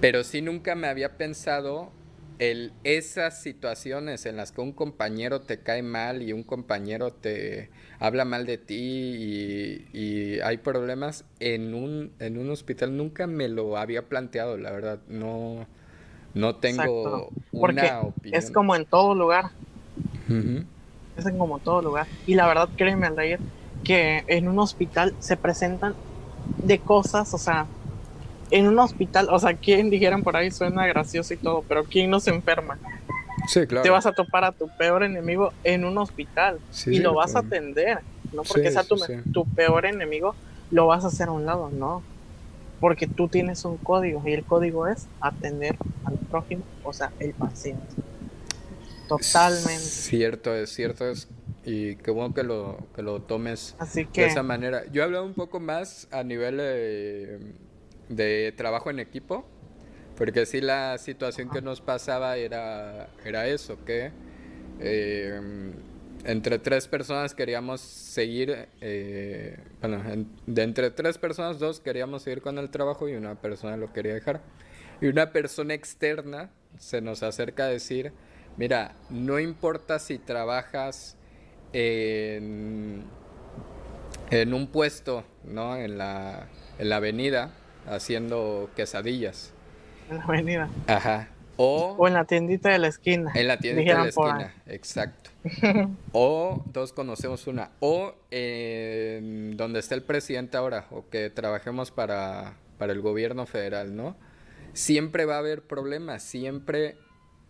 [0.01, 1.91] Pero sí nunca me había pensado
[2.37, 7.69] el, esas situaciones en las que un compañero te cae mal y un compañero te
[7.99, 13.77] habla mal de ti y, hay problemas en un, en un hospital, nunca me lo
[13.77, 15.67] había planteado, la verdad, no,
[16.33, 18.41] no tengo una opinión.
[18.41, 19.51] Es como en todo lugar.
[21.17, 22.07] Es como en todo lugar.
[22.25, 23.39] Y la verdad, créeme, Aldair,
[23.83, 25.93] que en un hospital se presentan
[26.63, 27.65] de cosas, o sea,
[28.51, 32.09] en un hospital, o sea, quien dijeran por ahí suena gracioso y todo, pero ¿quién
[32.09, 32.77] no se enferma?
[33.47, 33.83] Sí, claro.
[33.83, 37.39] Te vas a topar a tu peor enemigo en un hospital y lo vas a
[37.39, 37.99] atender.
[38.33, 38.95] No porque sea tu,
[39.33, 40.35] tu, peor enemigo,
[40.69, 42.03] lo vas a hacer a un lado, no.
[42.79, 45.75] Porque tú tienes un código y el código es atender
[46.05, 47.83] al prójimo, o sea, el paciente.
[49.07, 49.79] Totalmente.
[49.79, 51.27] Cierto, es cierto, es
[51.65, 54.83] y qué bueno que lo, que lo tomes de esa manera.
[54.91, 57.39] Yo he hablado un poco más a nivel eh,
[58.07, 59.45] de trabajo en equipo,
[60.19, 64.11] porque sí la situación que nos pasaba era, era eso, que
[64.81, 65.71] eh,
[66.25, 70.03] entre tres personas queríamos seguir, eh, bueno,
[70.45, 74.13] de entre tres personas, dos queríamos seguir con el trabajo y una persona lo quería
[74.13, 74.41] dejar.
[74.99, 78.11] Y una persona externa se nos acerca a decir,
[78.57, 81.15] mira, no importa si trabajas
[81.71, 83.05] en,
[84.31, 85.77] en un puesto, ¿no?
[85.77, 87.53] En la, en la avenida,
[87.87, 89.53] haciendo quesadillas.
[90.09, 90.69] En la avenida.
[90.87, 91.29] Ajá.
[91.61, 93.33] O, en la tiendita de la esquina.
[93.35, 95.29] En la tiendita de la esquina, exacto.
[96.13, 97.71] o dos conocemos una.
[97.81, 103.93] O en donde está el presidente ahora, o que trabajemos para, para el gobierno federal,
[103.93, 104.15] ¿no?
[104.71, 106.95] Siempre va a haber problemas, siempre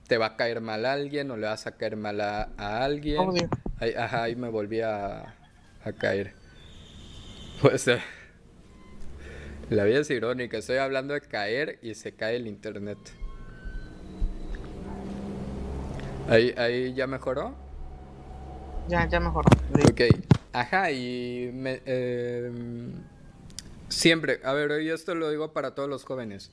[0.08, 3.48] te va a caer mal a alguien o le vas a caer mal a, alguien.
[3.78, 5.36] Ahí, ajá, ahí me volví a,
[5.84, 6.34] a caer.
[7.62, 8.00] Pues eh,
[9.70, 12.98] la vida es irónica, estoy hablando de caer y se cae el internet.
[16.28, 17.56] ¿Ahí, ahí ya mejoró?
[18.88, 19.48] Ya, ya mejoró.
[19.90, 20.02] Ok,
[20.54, 22.94] ajá, y me, em,
[23.90, 26.52] siempre, a ver, y esto lo digo para todos los jóvenes.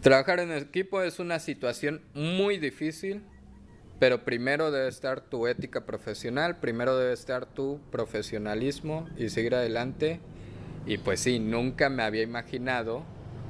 [0.00, 3.22] Trabajar en equipo es una situación muy difícil,
[3.98, 10.20] pero primero debe estar tu ética profesional, primero debe estar tu profesionalismo y seguir adelante
[10.86, 13.04] y pues sí, nunca me había imaginado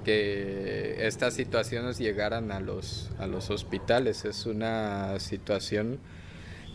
[0.04, 4.24] que estas situaciones llegaran a los, a los hospitales.
[4.24, 5.98] Es una situación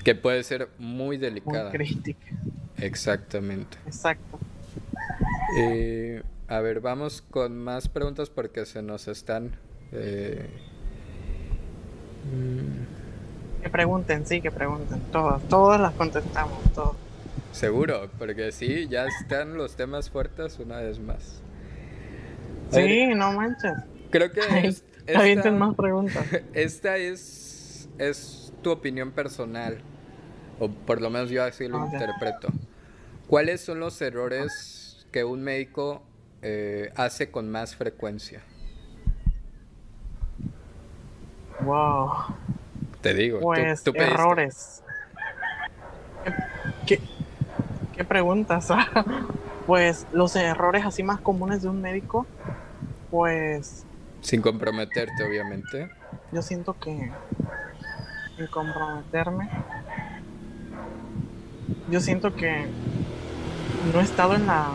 [0.03, 1.69] que puede ser muy delicada.
[1.69, 2.27] Muy crítica.
[2.77, 3.77] Exactamente.
[3.85, 4.39] Exacto.
[5.57, 9.51] Eh, a ver, vamos con más preguntas porque se nos están...
[9.91, 10.49] Eh,
[13.61, 14.99] que pregunten, sí, que pregunten.
[15.11, 16.95] Todas, todas las contestamos, todas.
[17.51, 21.41] Seguro, porque sí, ya están los temas fuertes una vez más.
[22.71, 23.73] sí, no manches.
[24.09, 26.25] Creo que es, esta, más preguntas.
[26.53, 29.79] Esta es, es tu opinión personal,
[30.59, 32.49] o por lo menos yo así lo interpreto.
[33.27, 36.03] ¿Cuáles son los errores que un médico
[36.41, 38.41] eh, hace con más frecuencia?
[41.61, 42.11] Wow.
[43.01, 44.83] Te digo, pues errores.
[46.85, 46.99] ¿Qué,
[47.99, 48.69] ¿Qué preguntas?
[49.67, 52.25] pues los errores así más comunes de un médico,
[53.11, 53.83] pues...
[54.21, 55.89] Sin comprometerte, obviamente.
[56.31, 57.11] Yo siento que...
[58.37, 59.49] Sin comprometerme.
[61.91, 62.67] Yo siento que
[63.93, 64.69] no he estado en la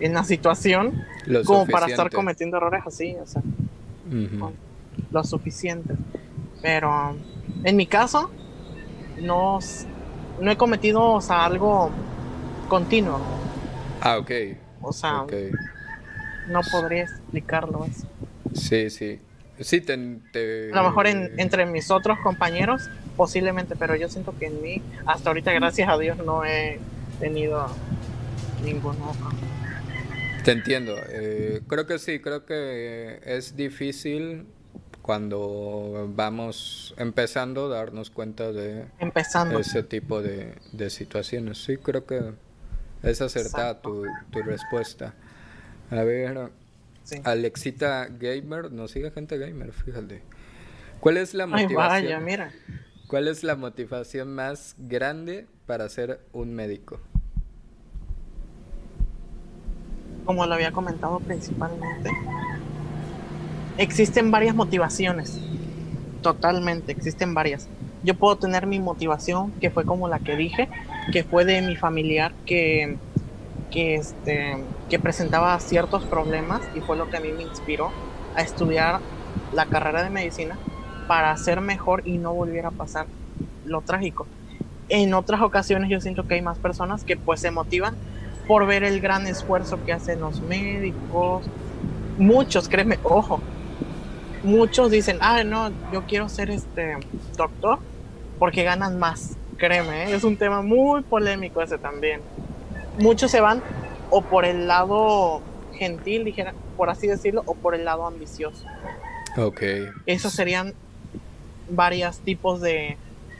[0.00, 1.04] en la situación
[1.44, 3.42] como para estar cometiendo errores así, o sea,
[5.10, 5.96] lo suficiente.
[6.62, 7.14] Pero
[7.62, 8.30] en mi caso,
[9.20, 9.58] no,
[10.40, 11.90] no he cometido o sea, algo
[12.72, 13.20] continuo.
[14.00, 14.30] Ah, ok.
[14.80, 15.26] O sea,
[16.48, 18.06] no podría explicarlo eso.
[18.54, 19.20] Sí, sí.
[19.60, 19.92] Sí, te,
[20.72, 25.28] A lo mejor entre mis otros compañeros, posiblemente, pero yo siento que en mí, hasta
[25.28, 26.80] ahorita, gracias a Dios, no he
[27.20, 27.66] tenido
[28.64, 29.12] ninguno.
[30.42, 30.94] Te entiendo.
[31.10, 34.46] Eh, creo que sí, creo que es difícil
[35.02, 39.58] cuando vamos empezando darnos cuenta de empezando.
[39.58, 41.58] ese tipo de, de situaciones.
[41.62, 42.32] Sí, creo que
[43.02, 45.14] es acertada tu, tu, respuesta.
[45.90, 46.50] A ver,
[47.24, 50.22] Alexita Gamer, no sigue gente gamer, fíjate.
[51.00, 52.24] ¿Cuál es la motivación?
[52.24, 52.52] mira.
[53.08, 57.00] ¿Cuál es la motivación más grande para ser un médico?
[60.24, 62.10] como lo había comentado principalmente,
[63.78, 65.40] existen varias motivaciones.
[66.22, 67.68] Totalmente, existen varias.
[68.04, 70.68] Yo puedo tener mi motivación, que fue como la que dije,
[71.10, 72.96] que fue de mi familiar que,
[73.70, 77.90] que, este, que presentaba ciertos problemas y fue lo que a mí me inspiró
[78.36, 79.00] a estudiar
[79.52, 80.58] la carrera de medicina
[81.08, 83.06] para ser mejor y no volviera a pasar
[83.64, 84.26] lo trágico.
[84.88, 87.96] En otras ocasiones yo siento que hay más personas que pues se motivan
[88.46, 91.44] por ver el gran esfuerzo que hacen los médicos.
[92.18, 93.40] Muchos, créeme, ojo,
[94.42, 96.96] muchos dicen, ah, no, yo quiero ser este
[97.36, 97.78] doctor
[98.38, 99.36] porque ganan más.
[99.62, 100.16] Créeme, ¿eh?
[100.16, 102.20] es un tema muy polémico ese también.
[102.98, 103.62] Muchos se van
[104.10, 105.40] o por el lado
[105.74, 108.66] gentil, dijera, por así decirlo, o por el lado ambicioso.
[109.36, 109.62] Ok.
[110.04, 110.74] Esos serían
[111.70, 112.96] varios tipos de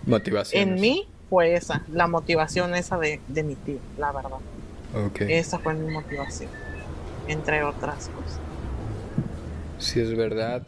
[0.06, 0.62] motivación.
[0.62, 4.38] En mí fue esa, la motivación esa de, de mi tío, la verdad.
[5.08, 5.32] Okay.
[5.32, 6.50] Esa fue mi motivación,
[7.26, 8.38] entre otras cosas.
[9.78, 10.62] Sí, es verdad.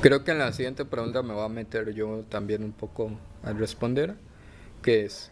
[0.00, 3.10] Creo que en la siguiente pregunta me voy a meter yo también un poco
[3.42, 4.14] a responder,
[4.82, 5.30] que es,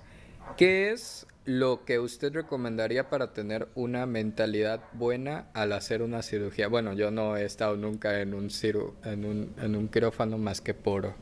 [0.56, 6.68] ¿qué es lo que usted recomendaría para tener una mentalidad buena al hacer una cirugía?
[6.68, 8.48] Bueno, yo no he estado nunca en un,
[9.04, 11.14] en un, en un quirófano más que por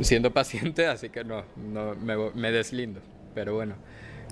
[0.00, 3.00] siendo paciente, así que no, no me, me deslindo.
[3.34, 3.76] Pero bueno,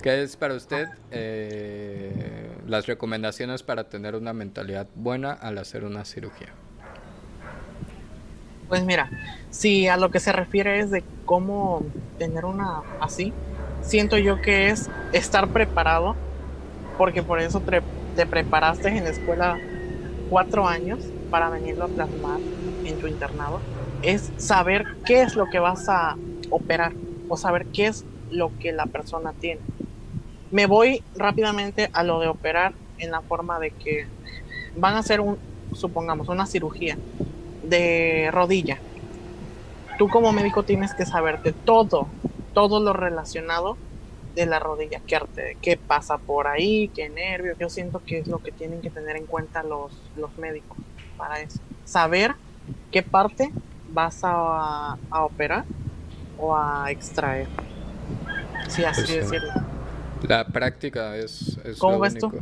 [0.02, 6.04] ¿Qué es para usted eh, las recomendaciones para tener una mentalidad buena al hacer una
[6.04, 6.54] cirugía?
[8.68, 9.10] Pues mira,
[9.50, 11.82] si a lo que se refiere es de cómo
[12.18, 13.32] tener una así,
[13.82, 16.16] siento yo que es estar preparado,
[16.98, 17.82] porque por eso te,
[18.14, 19.58] te preparaste en la escuela
[20.28, 20.98] cuatro años
[21.30, 22.40] para venirlo a plasmar
[22.84, 23.60] en tu internado,
[24.02, 26.16] es saber qué es lo que vas a
[26.50, 26.92] operar
[27.28, 29.62] o saber qué es lo que la persona tiene.
[30.50, 34.06] Me voy rápidamente a lo de operar en la forma de que
[34.76, 35.38] van a hacer un,
[35.72, 36.98] supongamos, una cirugía
[37.62, 38.78] de rodilla.
[39.98, 42.06] Tú como médico tienes que saberte todo,
[42.54, 43.76] todo lo relacionado
[44.34, 45.20] de la rodilla, qué,
[45.60, 47.58] qué pasa por ahí, qué nervios.
[47.58, 50.78] Yo siento que es lo que tienen que tener en cuenta los, los médicos
[51.16, 51.58] para eso.
[51.84, 52.34] Saber
[52.92, 53.50] qué parte
[53.90, 55.64] vas a, a operar
[56.38, 57.48] o a extraer.
[58.68, 59.50] Sí, así decirlo.
[60.22, 62.32] La práctica es, es ¿Cómo ves Tú?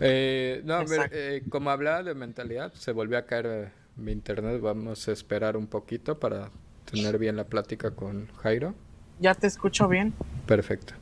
[0.00, 4.60] Eh, no, eh, como hablaba de mentalidad, se volvió a caer eh, mi internet.
[4.60, 6.50] Vamos a esperar un poquito para
[6.90, 8.74] tener bien la plática con Jairo.
[9.20, 10.14] Ya te escucho bien.
[10.46, 10.94] Perfecto.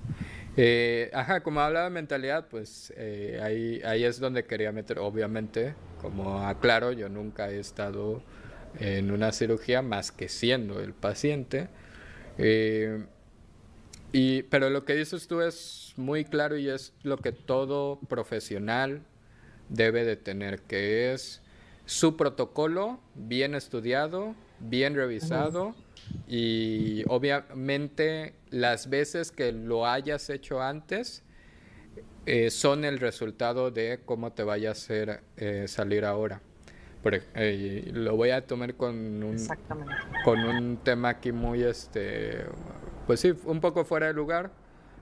[1.13, 2.93] ajá, como hablaba de mentalidad, pues
[3.43, 8.23] ahí, ahí es donde quería meter, obviamente, como aclaro, yo nunca he estado
[8.79, 11.69] en una cirugía más que siendo el paciente.
[14.13, 19.03] y, pero lo que dices tú es muy claro y es lo que todo profesional
[19.69, 21.43] debe de tener, que es
[21.87, 25.75] su protocolo bien estudiado, bien revisado
[26.27, 31.23] y obviamente las veces que lo hayas hecho antes
[32.27, 36.41] eh, son el resultado de cómo te vaya a hacer eh, salir ahora.
[37.35, 39.37] Eh, lo voy a tomar con un,
[40.25, 42.47] con un tema aquí muy, este,
[43.07, 44.51] pues sí, un poco fuera de lugar,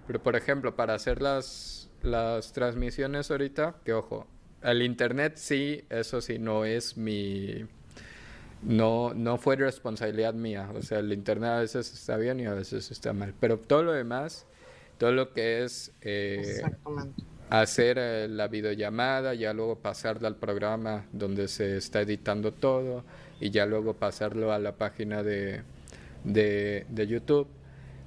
[0.08, 4.26] pero por ejemplo, para hacer las, las transmisiones ahorita, que ojo,
[4.62, 7.66] el internet sí, eso sí, no es mi...
[8.62, 10.70] No, no fue responsabilidad mía.
[10.74, 13.34] O sea, el internet a veces está bien y a veces está mal.
[13.40, 14.46] Pero todo lo demás,
[14.98, 16.62] todo lo que es eh,
[17.50, 23.04] hacer eh, la videollamada, ya luego pasarla al programa donde se está editando todo
[23.40, 25.62] y ya luego pasarlo a la página de,
[26.22, 27.48] de, de YouTube.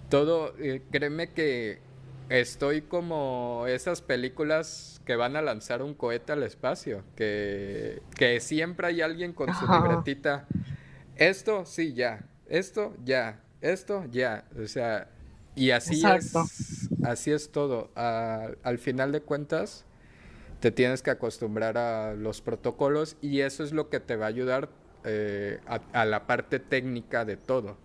[0.10, 1.80] Todo, eh, créeme que
[2.30, 8.88] estoy como esas películas que van a lanzar un cohete al espacio, que, que siempre
[8.88, 10.48] hay alguien con su libretita.
[11.16, 12.26] Esto, sí, ya.
[12.48, 13.42] Esto, ya.
[13.62, 14.46] Esto, ya.
[14.62, 15.10] O sea,
[15.56, 16.34] y así es.
[17.04, 17.92] Así es todo.
[17.96, 19.86] al final de cuentas,
[20.60, 24.30] te tienes que acostumbrar a los protocolos y eso es lo que te va a
[24.30, 24.70] ayudar
[25.04, 25.60] eh,
[25.94, 27.78] a la parte técnica de todo.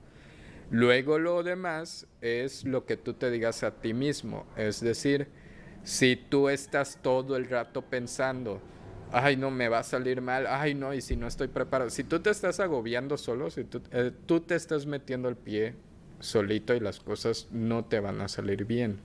[0.70, 4.46] Luego lo demás es lo que tú te digas a ti mismo.
[4.56, 5.28] Es decir,
[5.82, 8.60] si tú estás todo el rato pensando,
[9.12, 12.04] ay no, me va a salir mal, ay no, y si no estoy preparado, si
[12.04, 15.74] tú te estás agobiando solo, si tú, eh, tú te estás metiendo el pie
[16.20, 19.00] solito y las cosas no te van a salir bien.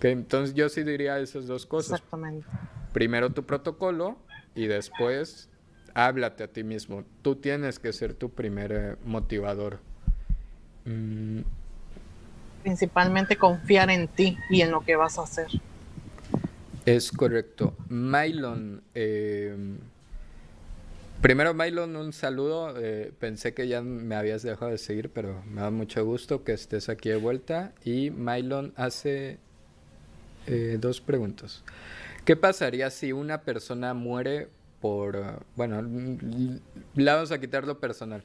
[0.00, 2.00] Entonces yo sí diría esas dos cosas.
[2.00, 2.46] Exactamente.
[2.92, 4.16] Primero tu protocolo
[4.54, 5.48] y después
[5.94, 7.04] háblate a ti mismo.
[7.22, 9.78] Tú tienes que ser tu primer eh, motivador.
[12.62, 15.48] Principalmente confiar en ti y en lo que vas a hacer.
[16.84, 17.76] Es correcto.
[17.88, 19.56] Mylon, eh,
[21.20, 22.74] primero Mylon, un saludo.
[22.76, 26.52] Eh, pensé que ya me habías dejado de seguir, pero me da mucho gusto que
[26.52, 27.72] estés aquí de vuelta.
[27.84, 29.38] Y Mylon hace
[30.46, 31.62] eh, dos preguntas.
[32.24, 34.48] ¿Qué pasaría si una persona muere
[34.80, 35.44] por...
[35.56, 35.82] Bueno,
[36.94, 38.24] vamos a quitar lo personal.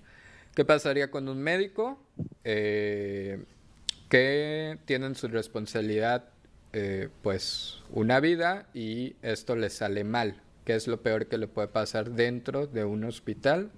[0.57, 1.99] ¿Qué pasaría con un médico
[2.43, 3.05] que
[4.85, 6.29] tienen su responsabilidad
[6.73, 11.47] eh, pues una vida y esto le sale mal, que es lo peor que le
[11.47, 13.69] puede pasar dentro de un hospital.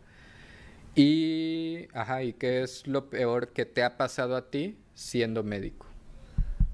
[0.96, 5.86] Y, ajá, ¿y qué es lo peor que te ha pasado a ti siendo médico?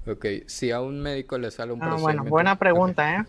[0.06, 3.24] Ok, si a un médico le sale un ah, Bueno, buena pregunta, ¿eh?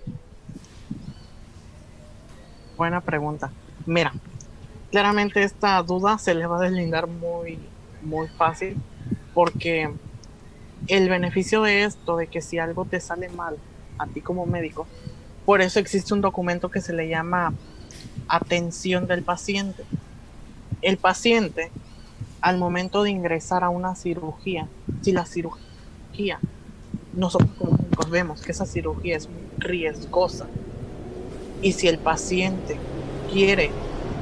[2.78, 3.52] Buena pregunta.
[3.88, 4.14] Mira,
[4.92, 7.60] claramente esta duda se le va a deslindar muy,
[8.02, 8.78] muy fácil
[9.34, 9.92] porque
[10.88, 13.58] el beneficio de esto, de que si algo te sale mal
[13.98, 14.88] a ti como médico,
[15.46, 17.54] por eso existe un documento que se le llama
[18.28, 19.84] atención del paciente.
[20.82, 21.72] El paciente,
[22.42, 24.68] al momento de ingresar a una cirugía,
[25.02, 26.40] si la cirugía,
[27.14, 30.48] nosotros como médicos vemos que esa cirugía es riesgosa,
[31.62, 32.78] y si el paciente
[33.32, 33.72] quiere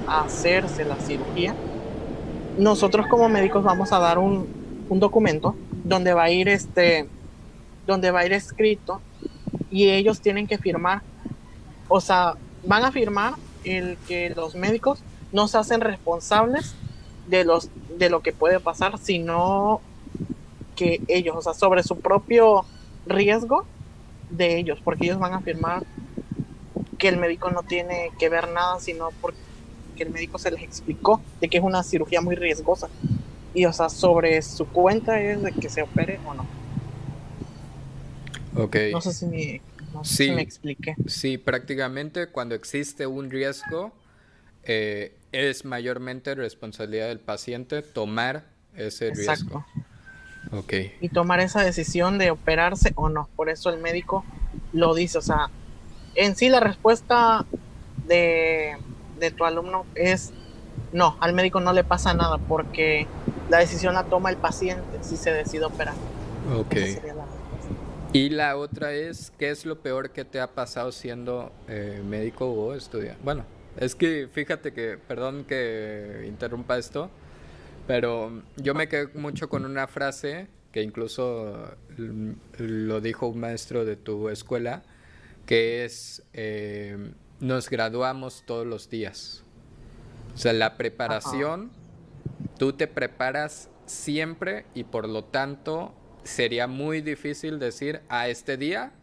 [0.08, 1.56] hacerse la cirugía,
[2.58, 4.48] nosotros como médicos vamos a dar un,
[4.90, 7.08] un documento donde va a ir este,
[7.86, 9.02] donde va a ir escrito
[9.70, 11.02] y ellos tienen que firmar,
[11.88, 16.76] o sea, van a firmar el que los médicos no se hacen responsables
[17.28, 19.82] de los de lo que puede pasar, sino
[20.76, 22.66] que ellos, o sea, sobre su propio
[23.06, 23.66] riesgo
[24.30, 25.84] de ellos, porque ellos van a firmar
[26.98, 29.40] que el médico no tiene que ver nada, sino porque
[30.04, 32.90] el médico se les explicó de que es una cirugía muy riesgosa
[33.54, 36.46] y o sea, sobre su cuenta es de que se opere o no.
[38.58, 38.76] Ok.
[38.92, 39.62] No sé si me,
[39.94, 40.96] no sé si me expliqué.
[41.08, 43.94] Sí, prácticamente cuando existe un riesgo,
[44.64, 49.64] eh, es mayormente responsabilidad del paciente tomar ese Exacto.
[49.64, 49.66] riesgo.
[50.52, 50.74] Ok.
[51.02, 53.30] Y tomar esa decisión de operarse o no.
[53.36, 54.26] Por eso el médico
[54.74, 55.18] lo dice.
[55.18, 55.50] O sea,
[56.16, 57.46] en sí la respuesta
[58.08, 58.78] de,
[59.20, 60.34] de tu alumno es
[60.92, 63.08] no, al médico no le pasa nada porque
[63.50, 65.96] la decisión la toma el paciente si se decide operar.
[66.56, 66.76] Ok.
[68.14, 72.46] y la otra es, ¿qué es lo peor que te ha pasado siendo eh, médico
[72.46, 73.20] o estudiante?
[73.24, 73.46] Bueno,
[73.78, 77.10] es que fíjate que, perdón que interrumpa esto,
[77.88, 81.76] pero yo me quedé mucho con una frase que incluso
[82.58, 84.84] lo dijo un maestro de tu escuela,
[85.46, 86.98] que es, eh,
[87.40, 89.44] nos graduamos todos los días.
[90.34, 91.72] O sea, la preparación
[92.58, 98.94] tú te preparas siempre y por lo tanto sería muy difícil decir a este día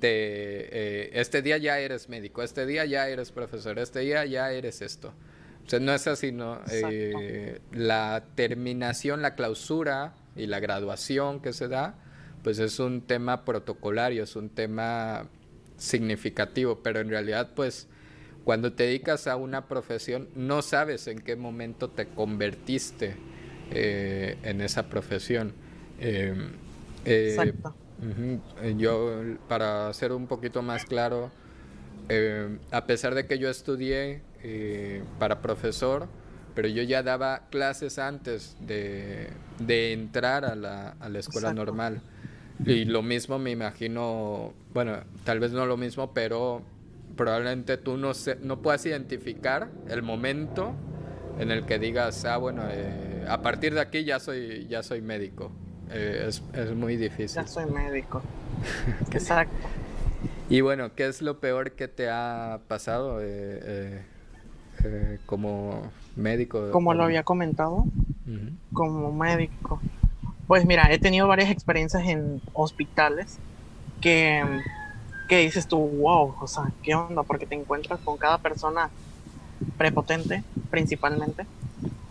[0.00, 4.50] te, eh, este día ya eres médico, este día ya eres profesor, este día ya
[4.52, 5.14] eres esto.
[5.64, 6.60] O sea, no es así, ¿no?
[6.70, 11.94] Eh, la terminación, la clausura y la graduación que se da,
[12.42, 15.26] pues es un tema protocolario, es un tema
[15.76, 17.88] significativo, pero en realidad, pues
[18.44, 23.16] cuando te dedicas a una profesión, no sabes en qué momento te convertiste
[23.70, 25.52] eh, en esa profesión.
[25.98, 26.50] Em,
[27.06, 27.74] eh, Exacto.
[28.76, 31.30] yo, para ser un poquito más claro,
[32.08, 36.06] em, a pesar de que yo estudié eh, para profesor,
[36.54, 39.32] pero yo ya daba clases antes de,
[39.92, 42.02] entrar a la, a la escuela normal.
[42.64, 46.62] Y lo mismo me imagino, bueno, tal vez no lo mismo, pero
[47.16, 48.12] probablemente tú no,
[48.42, 50.74] no puedas identificar el momento
[51.38, 55.00] en el que digas, ah, bueno, eh, a partir de aquí ya soy, ya soy
[55.00, 55.50] médico.
[55.90, 56.42] Eh, es,
[56.74, 57.42] muy difícil.
[57.42, 58.22] Ya soy médico.
[59.12, 59.54] Exacto.
[60.48, 64.02] Y bueno, ¿qué es lo peor que te ha pasado eh,
[65.26, 66.70] como médico?
[66.70, 67.84] Como lo había comentado,
[68.72, 69.80] como médico.
[70.46, 73.38] Pues mira, he tenido varias experiencias en hospitales
[74.00, 74.42] que
[75.28, 77.22] que dices tú, wow, o sea, ¿qué onda?
[77.22, 78.90] Porque te encuentras con cada persona
[79.78, 81.46] prepotente, principalmente.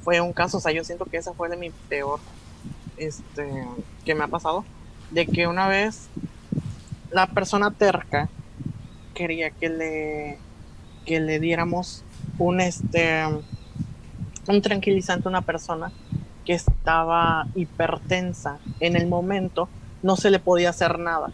[0.02, 2.20] Fue un caso, o sea, yo siento que esa fue de mi peor,
[2.98, 3.68] este,
[4.04, 4.66] que me ha pasado,
[5.12, 6.10] de que una vez
[7.12, 8.30] la persona terca
[9.14, 10.40] quería que le,
[11.06, 12.04] que le diéramos
[12.40, 13.24] un, este,
[14.48, 15.92] un tranquilizante a una persona
[16.46, 18.60] que estaba hipertensa.
[18.80, 19.70] En el momento
[20.02, 21.32] no se le podía hacer nada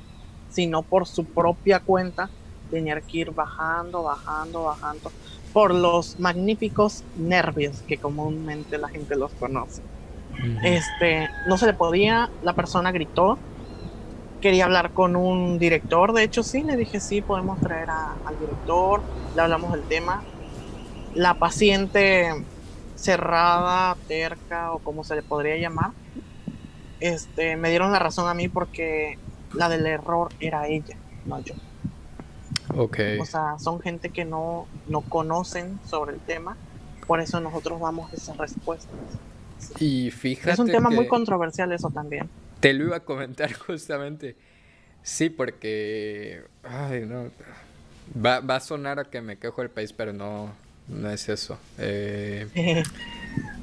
[0.49, 2.29] sino por su propia cuenta,
[2.69, 5.11] tenía que ir bajando, bajando, bajando,
[5.53, 9.81] por los magníficos nervios que comúnmente la gente los conoce.
[10.63, 13.37] Este, no se le podía, la persona gritó
[14.39, 19.01] quería hablar con un director, de hecho sí, le dije sí, podemos traer al director,
[19.35, 20.23] le hablamos del tema.
[21.13, 22.45] La paciente
[22.99, 25.91] cerrada, terca o como se le podría llamar,
[26.99, 29.17] este, me dieron la razón a mí porque
[29.53, 31.55] la del error era ella, no yo.
[32.75, 32.99] Ok.
[33.19, 36.57] O sea, son gente que no, no conocen sobre el tema,
[37.07, 38.95] por eso nosotros damos esas respuestas.
[39.79, 40.51] Y fíjate.
[40.51, 42.29] Es un tema muy controversial eso también.
[42.59, 44.35] Te lo iba a comentar justamente.
[45.01, 46.43] Sí, porque.
[46.63, 47.31] Ay, no.
[48.13, 50.51] Va, va a sonar a que me quejo el país, pero no,
[50.89, 51.57] no es eso.
[51.81, 52.83] Eh,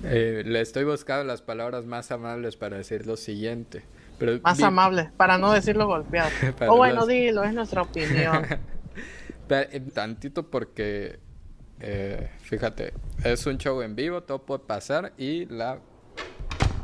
[0.04, 3.82] eh, le estoy buscando las palabras más amables para decir lo siguiente.
[4.16, 6.30] Pero más amables, para no decirlo golpeado.
[6.68, 8.46] o bueno, dilo, es nuestra opinión.
[9.48, 11.20] Eh, tantito porque,
[12.42, 12.92] fíjate,
[13.22, 15.78] es un show en vivo, todo puede pasar y la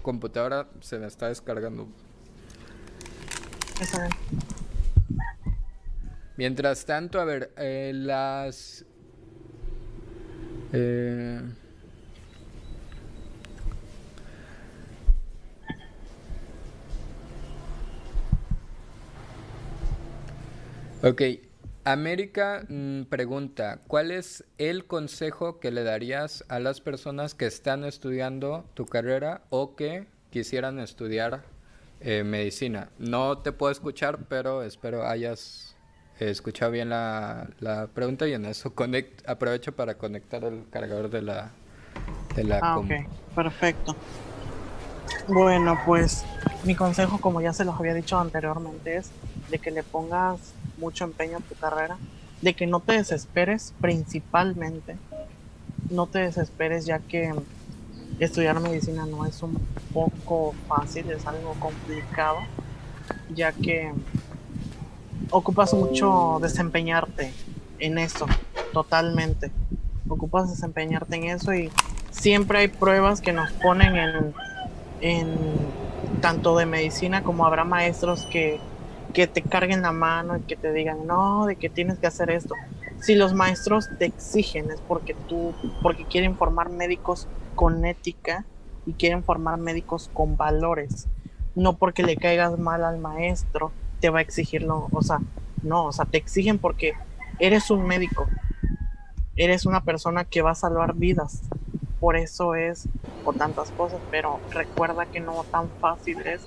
[0.02, 1.89] computadora se me está descargando.
[6.36, 8.85] Mientras tanto, a ver, las
[10.72, 11.40] eh...
[21.04, 21.20] Ok,
[21.84, 27.82] América mm, pregunta, ¿cuál es el consejo que le darías a las personas que están
[27.82, 31.42] estudiando tu carrera o que quisieran estudiar
[32.00, 32.90] eh, medicina?
[33.00, 35.71] No te puedo escuchar, pero espero hayas
[36.30, 41.22] escucha bien la, la, pregunta y en eso conect, aprovecho para conectar el cargador de
[41.22, 41.50] la,
[42.34, 42.90] de la ah, ok,
[43.34, 43.96] perfecto.
[45.28, 46.24] Bueno, pues
[46.64, 49.10] mi consejo, como ya se los había dicho anteriormente, es
[49.50, 51.96] de que le pongas mucho empeño a tu carrera,
[52.40, 54.96] de que no te desesperes principalmente,
[55.90, 57.32] no te desesperes ya que
[58.18, 59.54] estudiar medicina no es un
[59.92, 62.38] poco fácil, es algo complicado,
[63.34, 63.92] ya que
[65.30, 67.32] ocupas mucho desempeñarte
[67.78, 68.26] en eso,
[68.72, 69.50] totalmente.
[70.08, 71.70] Ocupas desempeñarte en eso y
[72.10, 74.34] siempre hay pruebas que nos ponen
[75.00, 75.42] en,
[76.20, 78.60] tanto de medicina como habrá maestros que,
[79.12, 82.30] que te carguen la mano y que te digan, no, de que tienes que hacer
[82.30, 82.54] esto.
[83.00, 87.26] Si los maestros te exigen es porque tú, porque quieren formar médicos
[87.56, 88.44] con ética
[88.86, 91.08] y quieren formar médicos con valores,
[91.54, 93.72] no porque le caigas mal al maestro
[94.02, 95.20] te va a exigirlo, o sea,
[95.62, 96.92] no, o sea, te exigen porque
[97.38, 98.26] eres un médico,
[99.36, 101.42] eres una persona que va a salvar vidas,
[102.00, 102.88] por eso es
[103.24, 106.42] por tantas cosas, pero recuerda que no tan fácil es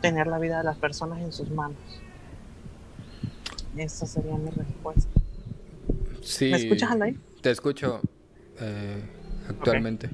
[0.00, 1.76] tener la vida de las personas en sus manos.
[3.76, 5.10] Esa sería mi respuesta.
[6.22, 7.18] Sí, ¿Me escuchas, Alay?
[7.40, 8.00] Te escucho
[8.60, 9.02] eh,
[9.48, 10.08] actualmente.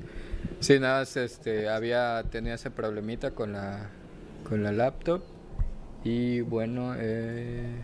[0.61, 3.91] Sí, nada, este, había, tenía ese problemita con la,
[4.49, 5.36] con la laptop
[6.05, 7.83] y bueno, eh...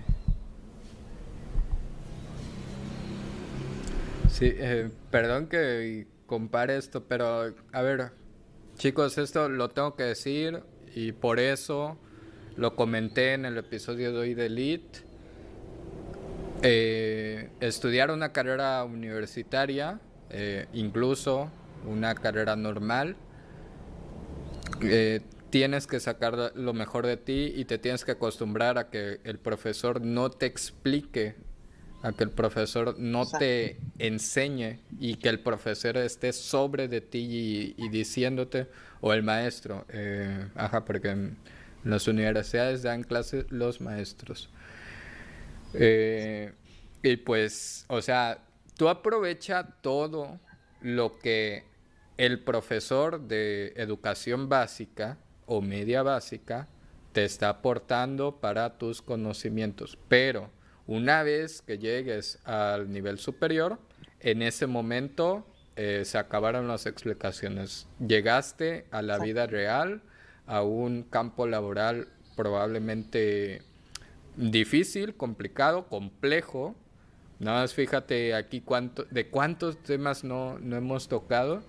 [4.30, 8.12] sí, eh, perdón que compare esto, pero a ver,
[8.78, 10.62] chicos, esto lo tengo que decir
[10.94, 11.98] y por eso
[12.56, 15.00] lo comenté en el episodio de hoy de Elite.
[16.62, 21.50] Eh, estudiar una carrera universitaria, eh, incluso
[21.86, 23.16] una carrera normal,
[24.82, 25.20] eh,
[25.52, 29.38] tienes que sacar lo mejor de ti y te tienes que acostumbrar a que el
[29.38, 31.34] profesor no te explique,
[32.00, 37.74] a que el profesor no te enseñe y que el profesor esté sobre de ti
[37.76, 38.66] y, diciéndote,
[39.02, 41.36] o el maestro, eh, ajá, porque en
[41.84, 44.48] las universidades dan clases los maestros.
[45.74, 46.50] Eh,
[47.02, 48.42] y pues, o sea,
[48.78, 50.40] tú aprovecha todo
[50.80, 51.64] lo que
[52.16, 55.18] el profesor de educación básica
[55.52, 56.66] o media básica
[57.12, 59.98] te está aportando para tus conocimientos.
[60.08, 60.50] Pero
[60.86, 63.78] una vez que llegues al nivel superior,
[64.20, 65.46] en ese momento
[65.76, 67.86] eh, se acabaron las explicaciones.
[67.98, 70.00] Llegaste a la vida real,
[70.46, 73.60] a un campo laboral probablemente
[74.36, 76.74] difícil, complicado, complejo.
[77.40, 81.62] Nada más fíjate aquí cuánto, de cuántos temas no, no hemos tocado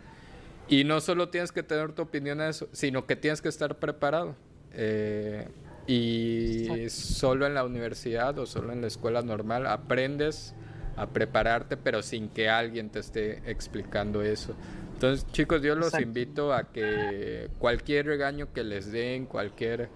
[0.68, 3.78] y no solo tienes que tener tu opinión a eso, sino que tienes que estar
[3.78, 4.36] preparado.
[4.74, 5.48] Eh,
[5.86, 10.56] y solo en la universidad o solo en la escuela normal aprendes
[10.96, 14.56] a prepararte, pero sin que alguien te esté explicando eso.
[14.94, 19.90] Entonces, chicos, yo los invito a que cualquier regaño que les den, cualquier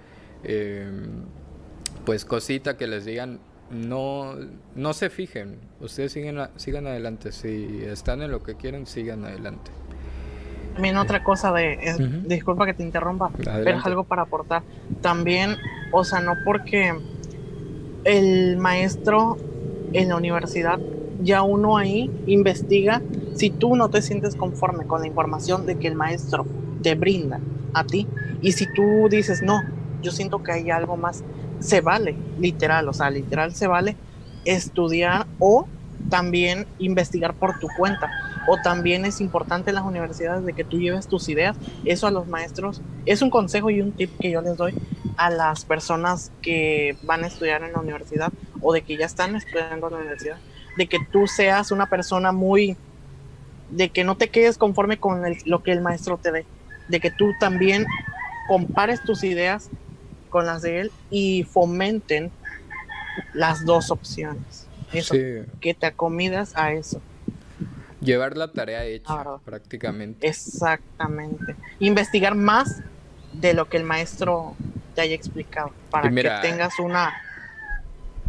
[0.44, 1.23] em,
[2.06, 3.39] pues cosita que les digan,
[3.69, 4.35] no,
[4.76, 5.60] no se fijen.
[5.80, 7.31] Ustedes siguen, sigan adelante.
[7.31, 9.72] Si están en lo que quieren, sigan adelante.
[10.77, 14.61] También otra cosa de, disculpa que te interrumpa, pero es algo para aportar.
[15.01, 15.57] También
[15.91, 16.93] O sea, no porque
[18.03, 19.37] el maestro
[19.93, 20.77] en la universidad,
[21.23, 23.01] ya uno ahí investiga
[23.33, 26.45] si tú no te sientes conforme con la información de que el maestro
[26.83, 27.39] te brinda
[27.73, 28.07] a ti
[28.43, 29.63] y si tú dices, no,
[30.03, 31.23] yo siento que hay algo más,
[31.59, 33.95] se vale, literal, o sea, literal se vale
[34.45, 35.67] estudiar o
[36.10, 38.10] también investigar por tu cuenta.
[38.48, 41.57] O también es importante en las universidades de que tú lleves tus ideas.
[41.86, 44.74] Eso a los maestros es un consejo y un tip que yo les doy
[45.18, 49.36] a las personas que van a estudiar en la universidad o de que ya están
[49.36, 50.38] estudiando en la universidad.
[50.78, 52.78] De que tú seas una persona muy...
[53.69, 56.45] de que no te quedes conforme con lo que el maestro te dé.
[56.88, 57.86] De que tú también
[58.48, 59.69] compares tus ideas
[60.30, 62.32] con las de él y fomenten
[63.34, 64.66] las dos opciones.
[64.93, 65.15] Eso,
[65.59, 67.01] que te acomidas a eso.
[68.01, 70.27] Llevar la tarea hecha prácticamente.
[70.27, 71.55] Exactamente.
[71.80, 72.81] Investigar más
[73.34, 74.55] de lo que el maestro
[74.95, 77.14] te haya explicado para que tengas una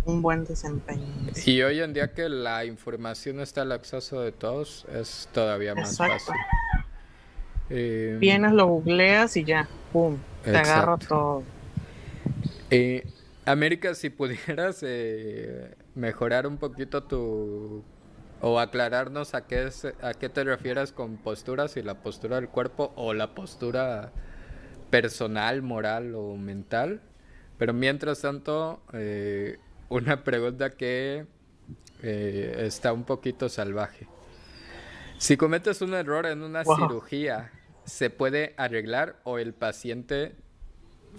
[0.09, 1.05] un buen desempeño.
[1.45, 5.97] Y hoy en día que la información está al acceso de todos, es todavía más
[5.97, 6.35] fácil.
[7.71, 11.43] Eh, Vienes, lo googleas y ya, pum, te agarro todo.
[12.71, 13.07] Eh,
[13.45, 17.83] América, si pudieras eh, mejorar un poquito tu
[18.41, 19.69] o aclararnos a qué
[20.01, 24.13] a qué te refieres con posturas, si la postura del cuerpo o la postura
[24.91, 27.01] personal, moral o mental.
[27.59, 29.59] Pero mientras tanto, eh,
[29.89, 31.27] una pregunta que
[32.01, 34.07] está un poquito salvaje.
[35.19, 37.51] Si cometes un error en una cirugía,
[37.85, 40.37] ¿se puede arreglar o el paciente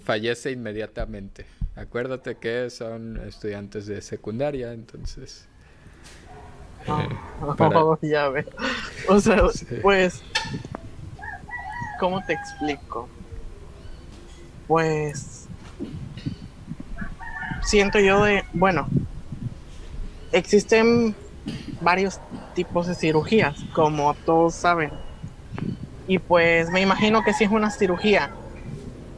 [0.02, 1.59] fallece inmediatamente.
[1.80, 5.48] Acuérdate que son estudiantes de secundaria, entonces.
[6.86, 7.08] Eh,
[7.42, 8.44] oh, ya ve.
[9.08, 9.44] O sea,
[9.80, 10.22] pues.
[11.98, 13.08] ¿Cómo te explico?
[14.68, 15.48] Pues.
[17.62, 18.44] Siento yo de.
[18.52, 18.86] Bueno.
[20.32, 21.14] Existen
[21.80, 22.20] varios
[22.54, 24.92] tipos de cirugías, como todos saben.
[26.06, 28.30] Y pues me imagino que si es una cirugía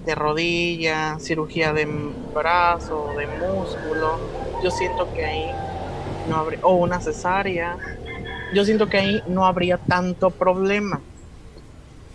[0.05, 4.19] de rodilla, cirugía de brazo, de músculo,
[4.62, 5.51] yo siento que ahí
[6.24, 7.77] no habría, o una cesárea,
[8.55, 11.03] yo siento que ahí no habría tanto problema.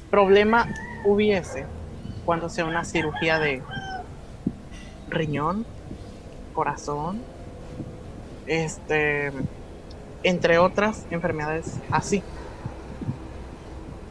[0.09, 0.67] Problema
[1.05, 1.67] hubiese
[2.25, 3.63] cuando sea una cirugía de
[5.07, 5.65] riñón,
[6.53, 7.25] corazón,
[8.45, 9.31] este,
[10.23, 12.23] entre otras enfermedades así.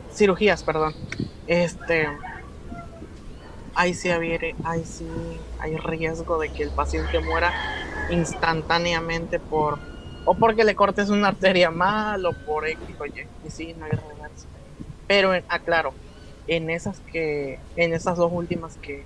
[0.09, 0.95] Cirugías, perdón.
[1.47, 2.09] Este,
[3.77, 5.07] ahí sí, ahí sí
[5.61, 7.53] hay riesgo de que el paciente muera
[8.11, 9.79] instantáneamente por
[10.25, 13.13] o porque le cortes una arteria mal o por X o Y.
[13.47, 14.47] Y sí, no hay reverso.
[15.07, 15.95] Pero aclaro,
[16.49, 19.05] en esas que, en esas dos últimas que,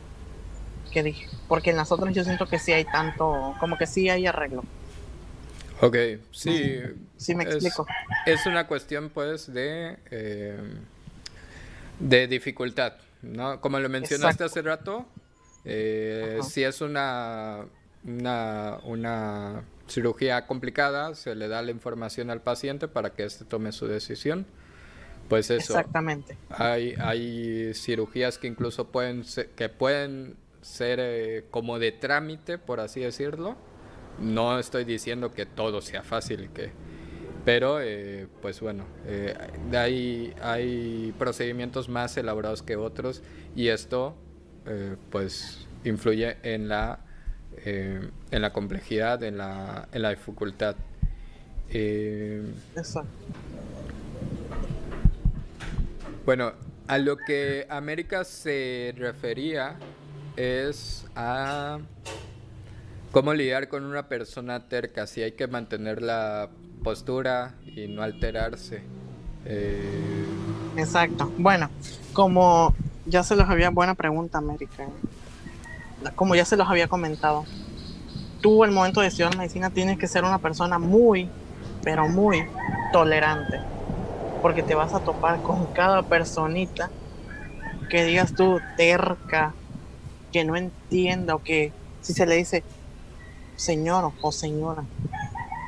[0.91, 4.09] que dije, porque en las otras yo siento que sí hay tanto, como que sí
[4.09, 4.65] hay arreglo.
[5.83, 5.97] Ok,
[6.33, 6.81] sí.
[7.19, 7.87] Sí, me explico.
[8.25, 10.59] Es una cuestión, pues, de, eh,
[11.99, 12.95] de dificultad.
[13.23, 13.61] ¿No?
[13.61, 15.07] Como lo mencionaste hace rato,
[15.65, 17.67] eh, si es una,
[18.05, 23.87] una, cirugía complicada, se le da la información al paciente para que éste tome su
[23.87, 24.47] decisión.
[25.29, 25.75] Pues eso.
[25.75, 26.37] Exactamente.
[26.49, 32.81] Hay, hay cirugías que incluso pueden ser, que pueden ser eh, como de trámite, por
[32.81, 33.57] así decirlo.
[34.19, 36.73] No estoy diciendo que todo sea fácil, que
[37.45, 39.35] pero, eh, pues bueno, eh,
[39.73, 43.23] hay, hay procedimientos más elaborados que otros
[43.57, 44.15] y esto,
[44.67, 47.01] eh, pues, influye en la,
[47.65, 50.77] en la complejidad, en la, en la dificultad.
[51.71, 53.11] Exacto.
[56.25, 56.53] Bueno,
[56.87, 59.77] a lo que América se refería
[60.37, 61.79] es a
[63.11, 66.51] cómo lidiar con una persona terca, si hay que mantener la
[66.81, 68.83] postura y no alterarse.
[69.45, 70.27] Eh,
[70.77, 71.33] Exacto.
[71.39, 71.71] Bueno,
[72.13, 72.75] como
[73.07, 74.87] ya se los había, buena pregunta, América.
[76.15, 77.45] Como ya se los había comentado,
[78.41, 81.29] tú el momento de estudiar medicina tienes que ser una persona muy,
[81.83, 82.45] pero muy
[82.93, 83.61] tolerante.
[84.43, 86.91] Porque te vas a topar con cada personita
[87.91, 89.53] que digas tú terca,
[90.33, 92.63] que no entienda o que si se le dice
[93.57, 94.85] señor o señora,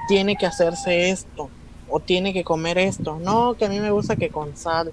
[0.08, 1.50] tiene que hacerse esto
[1.88, 3.18] o tiene que comer esto.
[3.20, 4.92] No, que a mí me gusta que con sal.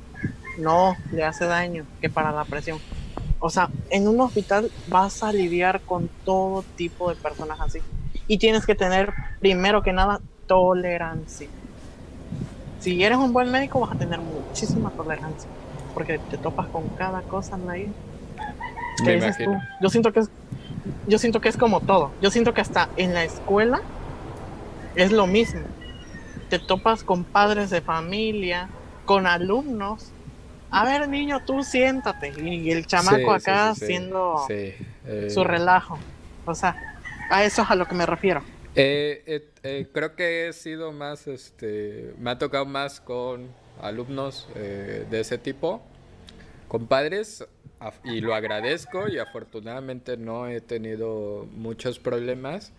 [0.57, 2.79] No, le hace daño, que para la presión.
[3.39, 7.79] O sea, en un hospital vas a lidiar con todo tipo de personas así.
[8.27, 11.47] Y tienes que tener, primero que nada, tolerancia.
[12.81, 15.49] Si eres un buen médico, vas a tener muchísima tolerancia.
[15.93, 17.57] Porque te topas con cada cosa.
[19.03, 19.51] ¿Qué dices tú?
[19.81, 20.29] Yo siento que es
[21.07, 22.11] yo siento que es como todo.
[22.21, 23.81] Yo siento que hasta en la escuela
[25.03, 25.61] es lo mismo.
[26.49, 28.69] Te topas con padres de familia,
[29.05, 30.11] con alumnos.
[30.71, 32.33] A ver, niño, tú siéntate.
[32.41, 34.77] Y el chamaco acá haciendo eh.
[35.29, 35.97] su relajo.
[36.45, 36.99] O sea,
[37.29, 38.41] a eso es a lo que me refiero.
[38.75, 43.49] Eh, eh, creo que he sido más, este, me ha tocado más con
[43.81, 45.81] alumnos de ese tipo,
[46.67, 47.45] con padres,
[48.03, 52.73] y lo agradezco y afortunadamente no he tenido muchos problemas,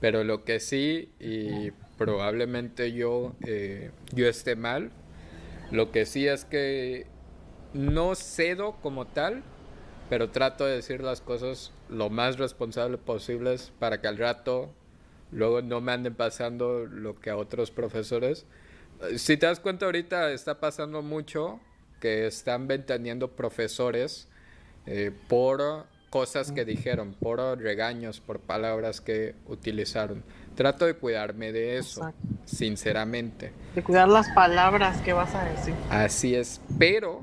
[0.00, 3.34] pero lo que sí, y probablemente yo,
[4.12, 4.90] yo esté mal,
[5.70, 7.06] lo que sí es que
[7.74, 9.42] no cedo como tal,
[10.08, 14.74] pero trato de decir las cosas lo más responsable posible para que al rato
[15.30, 18.46] luego no me anden pasando lo que a otros profesores.
[19.16, 21.60] Si te das cuenta ahorita está pasando mucho
[22.00, 24.28] que están ventaneando profesores
[24.86, 30.24] eh, por cosas que dijeron, por regaños, por palabras que utilizaron.
[30.56, 32.12] Trato de cuidarme de eso,
[32.44, 33.52] sinceramente.
[33.74, 35.74] De cuidar las palabras que vas a decir.
[35.88, 37.22] Así es, pero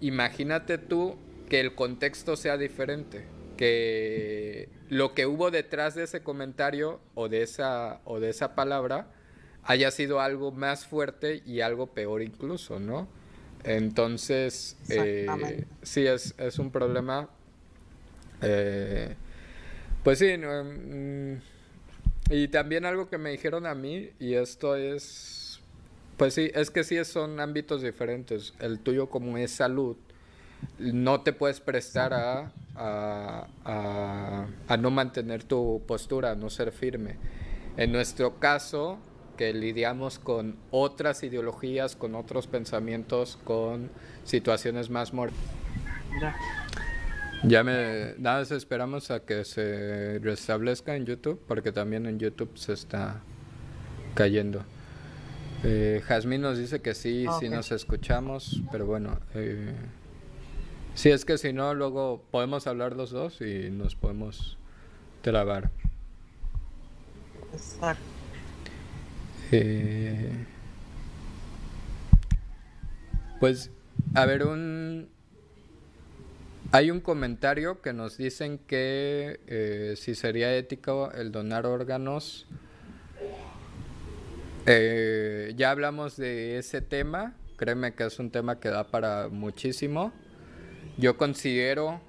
[0.00, 1.16] imagínate tú
[1.48, 3.26] que el contexto sea diferente,
[3.56, 9.08] que lo que hubo detrás de ese comentario o de esa, o de esa palabra
[9.62, 13.08] haya sido algo más fuerte y algo peor incluso, ¿no?
[13.64, 17.28] Entonces, eh, sí, es, es, un problema.
[18.42, 19.14] Eh,
[20.02, 21.34] pues sí, mm,
[22.30, 25.46] y también algo que me dijeron a mí, y esto es
[26.16, 28.54] pues sí, es que sí son ámbitos diferentes.
[28.58, 29.96] El tuyo como es salud,
[30.78, 33.46] no te puedes prestar a,
[34.78, 37.16] no mantener tu postura, a no ser firme.
[37.76, 38.98] En nuestro caso,
[39.36, 43.90] que lidiamos con otras ideologías, con otros pensamientos, con
[44.24, 45.38] situaciones más morales.
[47.46, 47.62] Ya.
[47.62, 48.14] Me.
[48.18, 53.20] Nada, esperamos a que se restablezca en YouTube, porque también en YouTube se está
[54.14, 54.64] cayendo.
[55.62, 59.74] Eh, Jazmín nos dice que sí, sí nos escuchamos, pero bueno, eh,
[60.94, 64.58] sí es que si no, luego podemos hablar los dos y nos podemos
[65.22, 65.70] trabar.
[67.52, 68.02] Exacto.
[69.52, 70.46] Eh,
[73.40, 73.70] pues,
[74.14, 75.08] a ver, un...
[76.72, 82.46] Hay un comentario que nos dicen que eh, si sería ético el donar órganos
[84.68, 90.12] eh, ya hablamos de ese tema, créeme que es un tema que da para muchísimo.
[90.98, 92.00] Yo considero,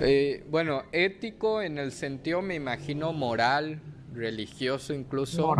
[0.00, 3.78] eh, bueno, ético en el sentido, me imagino, moral,
[4.14, 5.54] religioso incluso.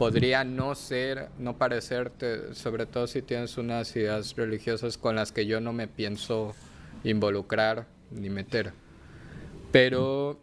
[0.00, 5.46] Podría no ser, no parecerte, sobre todo si tienes unas ideas religiosas con las que
[5.46, 6.56] yo no me pienso
[7.04, 8.72] involucrar ni meter.
[9.70, 10.38] Pero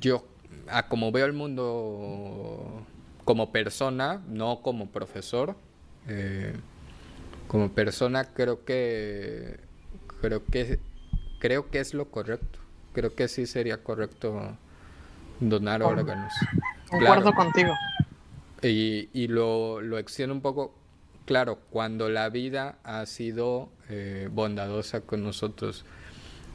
[0.00, 0.24] yo,
[0.68, 2.86] a como veo el mundo
[3.24, 5.56] como persona, no como profesor.
[6.08, 6.54] Eh,
[7.48, 9.60] como persona creo que
[10.20, 10.78] creo que
[11.38, 12.58] creo que es lo correcto.
[12.92, 14.56] Creo que sí sería correcto
[15.40, 16.32] donar órganos.
[16.88, 17.74] Concuerdo contigo.
[18.62, 20.74] Y, y lo, lo extiendo un poco.
[21.24, 25.84] Claro, cuando la vida ha sido eh, bondadosa con nosotros.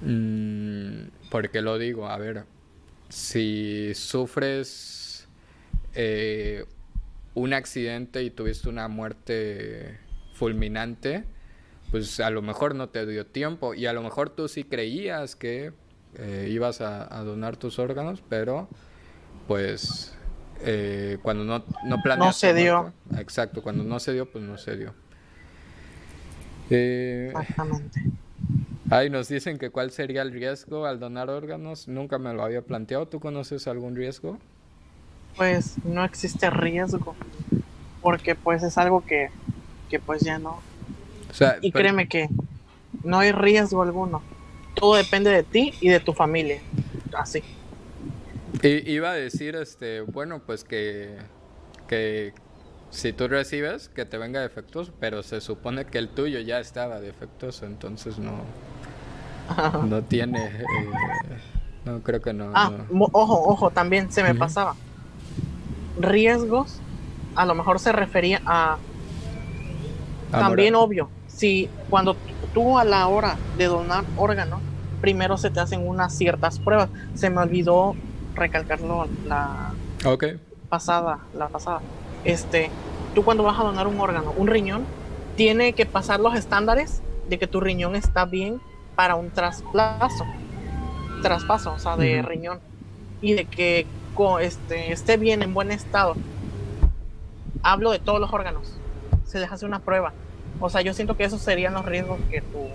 [0.02, 2.46] Mm, porque lo digo, a ver,
[3.10, 5.28] si sufres
[5.96, 6.66] eh,
[7.34, 9.98] un accidente y tuviste una muerte
[10.34, 11.24] fulminante,
[11.91, 15.36] pues a lo mejor no te dio tiempo y a lo mejor tú sí creías
[15.36, 15.74] que
[16.18, 18.70] eh, ibas a, donar tus órganos, pero
[19.48, 20.16] pues
[20.61, 22.48] eh, cuando no, no planeaste...
[22.48, 22.94] No se dio.
[23.18, 24.94] exacto, cuando no se dio, pues no se dio.
[26.69, 28.02] Exactamente.
[28.91, 31.88] Ahí nos dicen que cuál sería el riesgo al donar órganos.
[31.88, 33.07] Nunca me lo había planteado.
[33.07, 34.40] ¿Tú conoces algún riesgo?
[35.36, 37.15] pues no existe riesgo,
[38.02, 39.30] porque pues es algo que,
[40.06, 40.60] pues ya no.
[41.61, 42.27] y créeme que
[43.03, 44.22] no hay riesgo alguno.
[44.76, 46.61] Todo depende de ti y de tu familia.
[47.18, 47.41] Así.
[48.61, 51.18] Y, iba a decir, este, bueno, pues que,
[51.88, 52.34] que
[52.90, 56.99] si tú recibes, que te venga defectuoso, pero se supone que el tuyo ya estaba
[56.99, 58.41] defectuoso, entonces no,
[59.86, 60.64] no tiene, eh,
[61.86, 62.52] no creo que no.
[62.53, 62.72] Ah,
[63.11, 64.76] ojo, ojo, también se me pasaba
[65.99, 66.80] riesgos,
[67.36, 68.77] a lo mejor se refería a...
[70.31, 72.15] también obvio, si cuando
[72.53, 74.61] tú a la hora de donar órganos,
[74.99, 76.90] primero se te hacen unas ciertas pruebas.
[77.14, 77.95] Se me olvidó
[78.35, 79.73] recalcarlo la
[80.69, 81.81] pasada, la pasada.
[82.23, 82.69] Este,
[83.15, 84.85] tú cuando vas a donar un órgano, un riñón,
[85.35, 88.60] tiene que pasar los estándares de que tu riñón está bien
[88.95, 90.26] para un trasplazo.
[91.22, 92.60] traspaso, o sea, de riñón,
[93.22, 93.85] y de que
[94.41, 96.15] este, esté bien, en buen estado,
[97.64, 98.76] hablo de todos los órganos,
[99.26, 100.11] se les hace una prueba.
[100.60, 102.68] O sea, yo siento que esos serían los riesgos que tu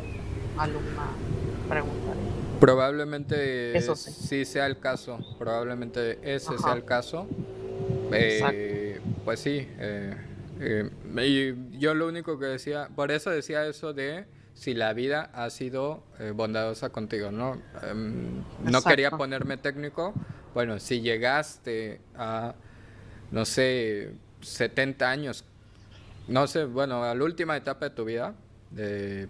[0.58, 1.04] alumna
[1.68, 2.03] preguntaría.
[2.64, 4.46] Probablemente Eso sí.
[4.46, 7.28] sea el caso, probablemente ese sea el caso.
[8.10, 10.16] Eh, pues sí, eh,
[10.60, 10.90] eh,
[11.26, 14.24] y yo lo único que decía, por eso decía eso de
[14.54, 16.04] si la vida ha sido
[16.34, 17.60] bondadosa contigo, ¿no?
[17.82, 20.14] Em, no quería ponerme técnico.
[20.54, 22.54] Bueno, si llegaste a,
[23.30, 25.44] no sé, 70 años,
[26.28, 28.32] no sé, bueno, a la última etapa de tu vida,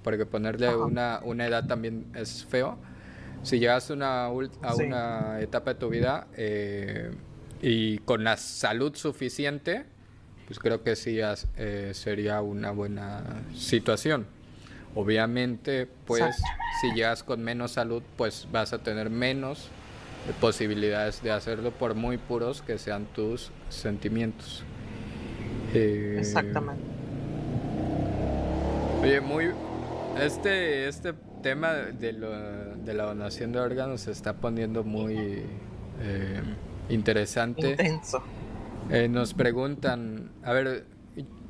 [0.05, 2.79] porque ponerle una, una edad también es feo
[3.45, 7.13] si llegas a una, a una etapa de tu vida eh,
[7.63, 9.85] y con la salud suficiente,
[10.47, 11.19] pues creo que sí
[11.57, 14.27] eh, sería una buena situación.
[14.95, 16.37] Obviamente, pues
[16.81, 19.69] si llegas con menos salud, pues vas a tener menos
[20.41, 24.65] posibilidades de hacerlo por muy puros que sean tus sentimientos.
[25.75, 26.85] Eh, Exactamente.
[29.03, 29.51] Oye, muy...
[30.19, 31.13] Este, este
[31.45, 35.43] tema de, de, la donación de órganos se está poniendo muy
[36.01, 36.43] eh,
[36.89, 37.73] interesante.
[37.73, 38.23] Intenso.
[38.91, 40.87] Eh, nos preguntan, a ver,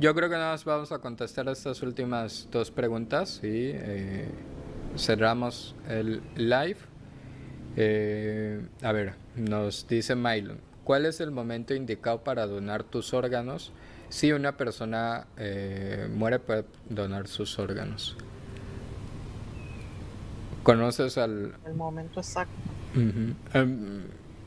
[0.01, 4.29] yo creo que nada más vamos a contestar estas últimas dos preguntas y eh,
[4.97, 6.79] cerramos el live.
[8.83, 13.73] a ver, nos dice Mylon, ¿cuál es el momento indicado para donar tus órganos?
[14.09, 15.29] Si una persona
[16.11, 18.17] muere, puede donar sus órganos.
[20.65, 21.55] ¿Conoces al...?
[21.65, 22.53] El momento exacto.
[23.53, 24.03] Em,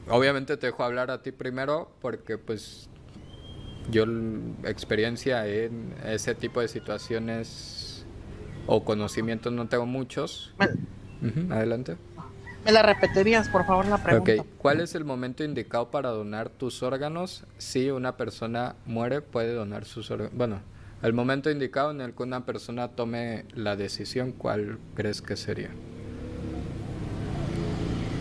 [0.09, 2.89] obviamente te dejo hablar a ti primero porque pues
[3.89, 4.03] yo
[4.65, 8.05] experiencia en ese tipo de situaciones
[8.65, 10.53] o conocimientos no tengo muchos.
[11.49, 11.97] Adelante.
[12.65, 14.43] ¿Me la repetirías, por favor, la pregunta?
[14.57, 17.45] ¿Cuál es el momento indicado para donar tus órganos?
[17.57, 20.35] Si una persona muere, puede donar sus órganos.
[20.35, 20.59] Bueno,
[21.01, 25.69] el momento indicado en el que una persona tome la decisión, ¿cuál crees que sería?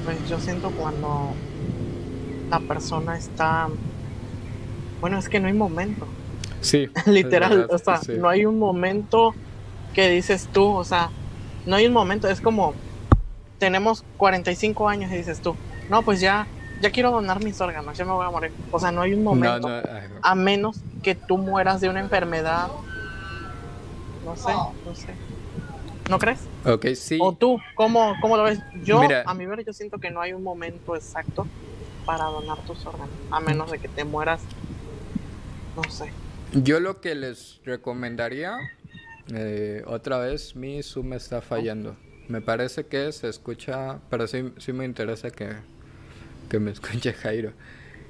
[0.06, 1.34] Pues yo siento cuando
[2.48, 3.68] la persona está,
[5.00, 6.06] bueno, es que no hay momento.
[6.60, 6.88] Sí.
[7.06, 9.34] Literal, o sea, no hay un momento
[9.94, 11.10] que dices tú, o sea,
[11.66, 12.72] no hay un momento, es como,
[13.58, 15.56] tenemos 45 años y dices tú,
[15.90, 16.46] no, pues ya,
[16.80, 18.52] ya quiero donar mis órganos, ya me voy a morir.
[18.70, 19.68] O sea, no hay un momento,
[20.22, 22.68] a menos que tú mueras de una enfermedad,
[24.24, 25.08] no sé, no sé.
[26.08, 26.38] ¿No crees?
[26.66, 27.18] Ok, sí.
[27.20, 27.58] ¿O tú?
[27.76, 28.58] ¿Cómo, cómo lo ves?
[28.82, 31.46] Yo, a mi ver, yo siento que no hay un momento exacto
[32.04, 34.40] para donar tus órganos, a menos de que te mueras,
[35.76, 36.10] no sé.
[36.52, 38.56] Yo lo que les recomendaría,
[39.32, 41.96] eh, otra vez mi Zoom está fallando.
[42.28, 45.50] Me parece que se escucha, pero sí, sí me interesa que,
[46.48, 47.52] que me escuche Jairo.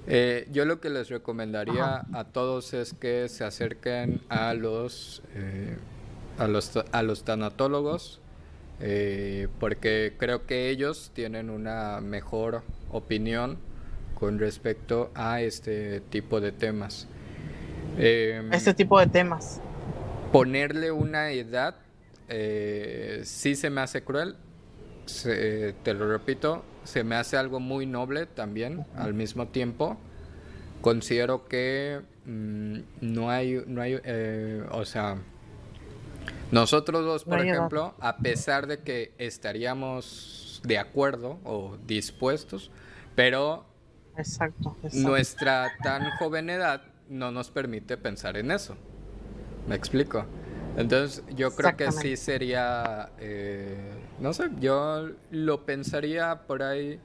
[0.06, 5.22] Eh, yo lo que les recomendaría a todos es que se acerquen a los...
[5.34, 5.76] Eh,
[6.38, 8.20] a los, a los tanatólogos,
[8.80, 13.58] eh, porque creo que ellos tienen una mejor opinión
[14.14, 17.08] con respecto a este tipo de temas.
[17.98, 19.60] Em, este tipo de temas.
[20.32, 21.76] Ponerle una edad
[22.28, 24.36] eh, sí se me hace cruel,
[25.22, 29.96] te lo repito, se me hace algo muy noble también al mismo tiempo.
[30.80, 35.18] Considero que mm, no hay, no hay eh, o sea,
[36.50, 42.70] nosotros dos, por ejemplo, a pesar de que estaríamos de acuerdo o dispuestos,
[43.14, 43.64] pero
[44.92, 48.76] nuestra tan joven edad no nos permite pensar en eso.
[49.66, 50.24] ¿Me explico?
[50.76, 53.76] Entonces yo creo que sí sería, eh,
[54.20, 57.00] no sé, yo lo pensaría por ahí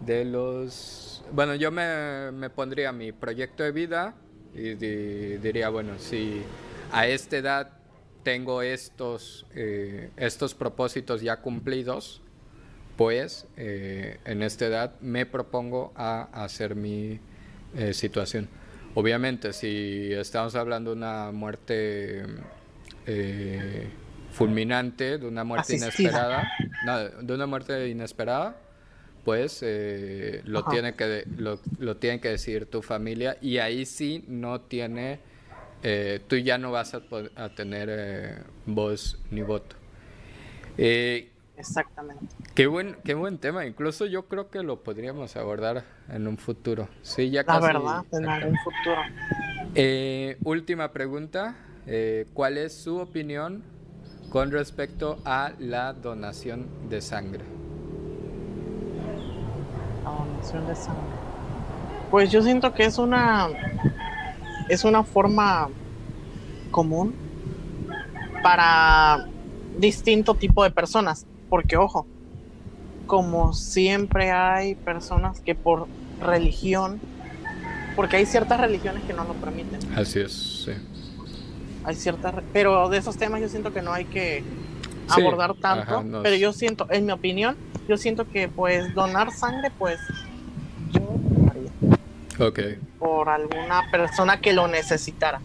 [0.00, 1.24] de los...
[1.32, 4.14] Bueno, yo me, me pondría mi proyecto de vida
[4.54, 6.42] y diría, bueno, si
[6.92, 7.79] a esta edad
[8.22, 12.20] tengo estos, eh, estos propósitos ya cumplidos,
[12.96, 17.18] pues eh, en esta edad me propongo a hacer mi
[17.74, 18.48] eh, situación.
[18.94, 22.24] Obviamente, si estamos hablando de una muerte
[24.32, 26.50] fulminante, de una muerte inesperada,
[27.20, 28.56] de una muerte inesperada,
[29.24, 29.64] pues
[30.44, 35.20] lo, tiene que, lo, lo tiene que decir tu familia y ahí sí no tiene
[35.82, 37.00] eh, tú ya no vas a,
[37.36, 39.76] a tener eh, voz ni voto.
[40.78, 42.24] Eh, Exactamente.
[42.54, 43.66] Qué buen, qué buen tema.
[43.66, 46.88] Incluso yo creo que lo podríamos abordar en un futuro.
[47.02, 50.38] Sí, ya La verdad, en algún futuro.
[50.44, 51.56] última pregunta.
[52.32, 53.62] ¿Cuál es su opinión
[54.30, 57.44] con respecto a la donación de sangre?
[60.04, 61.02] Donación de sangre.
[62.10, 63.48] Pues yo siento que es una
[64.70, 65.68] es una forma
[66.70, 67.14] común
[68.42, 69.26] para
[69.76, 72.06] distinto tipo de personas, porque ojo,
[73.06, 75.88] como siempre hay personas que por
[76.20, 77.00] religión,
[77.96, 79.80] porque hay ciertas religiones que no lo permiten.
[79.96, 80.72] Así es, sí.
[81.82, 84.44] Hay ciertas, pero de esos temas yo siento que no hay que
[85.08, 87.56] abordar tanto, pero yo siento, en mi opinión,
[87.88, 89.98] yo siento que pues donar sangre, pues
[92.98, 95.40] Por alguna persona que lo necesitara.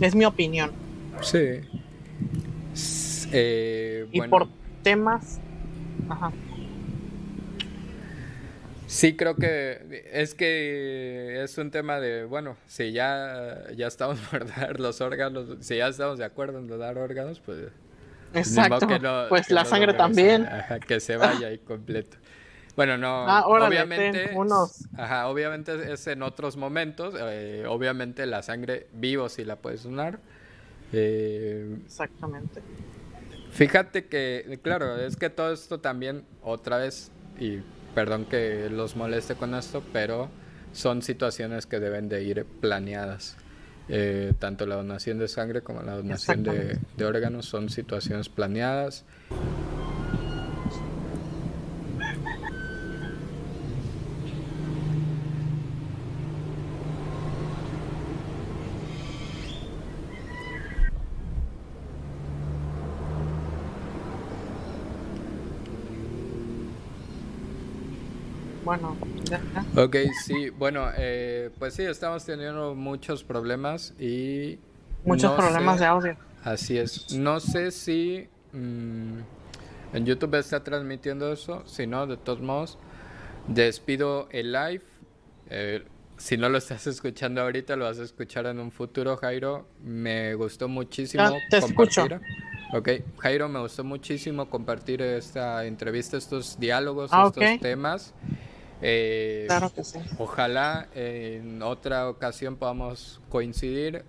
[0.00, 0.72] Es mi opinión.
[1.20, 1.60] Sí.
[3.32, 4.48] Eh, y por
[4.82, 5.40] temas.
[6.08, 6.32] Ajá.
[8.88, 14.46] Sí, creo que es que es un tema de, bueno, si ya, ya estamos por
[14.46, 17.58] dar los órganos, si ya estamos de acuerdo en dar órganos, pues...
[18.34, 18.86] Exacto,
[19.28, 20.46] pues la sangre también.
[20.86, 22.18] que se vaya ahí completo.
[22.78, 24.84] Bueno, no, ah, obviamente, unos...
[24.96, 30.20] ajá, obviamente es en otros momentos, eh, obviamente la sangre vivo si la puedes donar.
[30.92, 32.62] Eh, Exactamente.
[33.50, 37.10] Fíjate que, claro, es que todo esto también, otra vez,
[37.40, 37.62] y
[37.96, 40.28] perdón que los moleste con esto, pero
[40.72, 43.36] son situaciones que deben de ir planeadas.
[43.88, 49.04] Eh, tanto la donación de sangre como la donación de, de órganos son situaciones planeadas.
[68.68, 69.40] Bueno, ya.
[69.82, 69.96] Ok,
[70.26, 74.58] sí, bueno, eh, pues sí, estamos teniendo muchos problemas y...
[75.06, 76.16] Muchos problemas de audio.
[76.44, 77.14] Así es.
[77.14, 79.20] No sé si mm,
[79.94, 82.78] en YouTube está transmitiendo eso, si no, de todos modos,
[83.46, 84.82] despido el live.
[85.48, 85.86] Eh,
[86.18, 89.66] si no lo estás escuchando ahorita, lo vas a escuchar en un futuro, Jairo.
[89.82, 92.12] Me gustó muchísimo te compartir.
[92.12, 92.20] Escucho.
[92.74, 92.88] Ok,
[93.20, 98.12] Jairo, me gustó muchísimo compartir esta entrevista, estos diálogos, ah, estos temas.
[98.80, 99.98] Eh, claro que sí.
[100.18, 104.04] Ojalá en otra ocasión podamos coincidir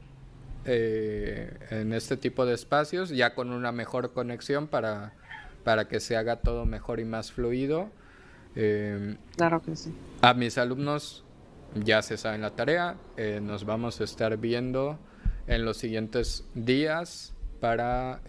[0.65, 5.13] eh, en este tipo de espacios, ya con una mejor conexión para,
[5.63, 7.89] para que se haga todo mejor y más fluido.
[8.55, 9.93] Eh, claro que sí.
[10.21, 11.23] A mis alumnos
[11.75, 12.95] ya se saben la tarea,
[13.41, 14.97] nos vamos a estar viendo
[15.47, 18.21] en los siguientes días para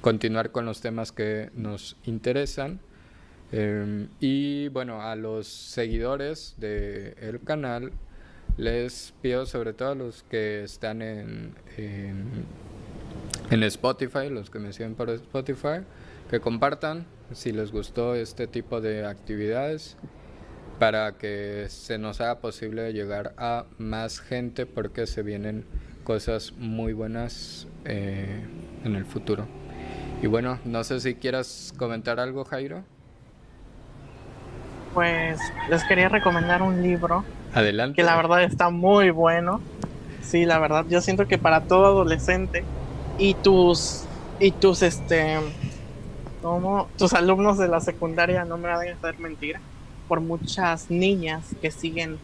[0.00, 2.80] continuar con los temas que nos interesan.
[3.52, 7.92] Em, y bueno, a los seguidores del canal
[8.56, 14.94] les pido sobre todo a los que están en, en, Spotify, los que me siguen
[14.94, 15.84] por Spotify,
[16.28, 19.96] que compartan si les gustó este tipo de actividades
[20.80, 25.64] para que se nos haga posible llegar a más gente porque se vienen
[26.04, 28.44] cosas muy buenas eh,
[28.84, 29.46] en el futuro.
[30.22, 32.84] Y bueno, no sé si quieras comentar algo, Jairo
[34.96, 37.22] pues les quería recomendar un libro.
[37.52, 37.96] Adelante.
[37.96, 39.60] Que la verdad está muy bueno.
[40.22, 42.64] Sí, la verdad, yo siento que para todo adolescente
[43.18, 44.04] y tus
[44.40, 45.36] y tus este
[46.40, 49.56] como tus alumnos de la secundaria no me van a hacer mentir
[50.08, 52.16] por muchas niñas que siguen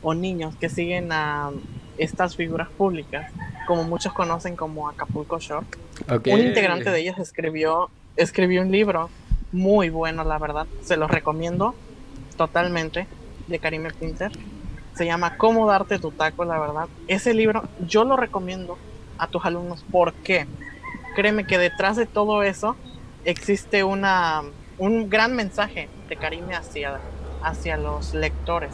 [0.00, 1.50] o niños que siguen a
[1.98, 3.30] estas figuras públicas,
[3.66, 5.66] como muchos conocen como Acapulco Shore.
[6.08, 9.10] Un integrante de ellos escribió escribió un libro
[9.52, 10.66] muy bueno, la verdad.
[10.82, 11.74] Se los recomiendo
[12.36, 13.06] totalmente
[13.46, 14.32] de Karime Pinter.
[14.94, 16.88] Se llama Cómo darte tu taco, la verdad.
[17.08, 18.78] Ese libro yo lo recomiendo
[19.18, 20.46] a tus alumnos porque
[21.14, 22.76] créeme que detrás de todo eso
[23.24, 24.42] existe una,
[24.78, 27.00] un gran mensaje de Karime hacia,
[27.42, 28.72] hacia los lectores.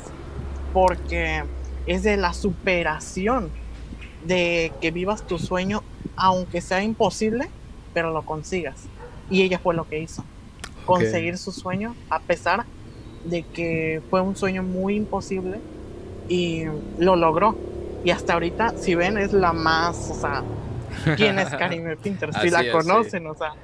[0.73, 1.45] Porque
[1.87, 3.51] es de la superación
[4.25, 5.83] de que vivas tu sueño,
[6.17, 7.49] aunque sea imposible,
[7.93, 8.85] pero lo consigas.
[9.31, 10.25] Y ella fue lo que hizo.
[10.87, 12.67] Conseguir su sueño a pesar de
[13.53, 15.61] que fue un sueño muy imposible
[16.29, 16.65] y
[16.99, 17.57] lo logró.
[18.05, 20.43] Y hasta ahorita, si ven, es la más, o sea,
[21.17, 22.35] ¿quién es Karime Pinter?
[22.35, 23.55] Si la conocen, o sea,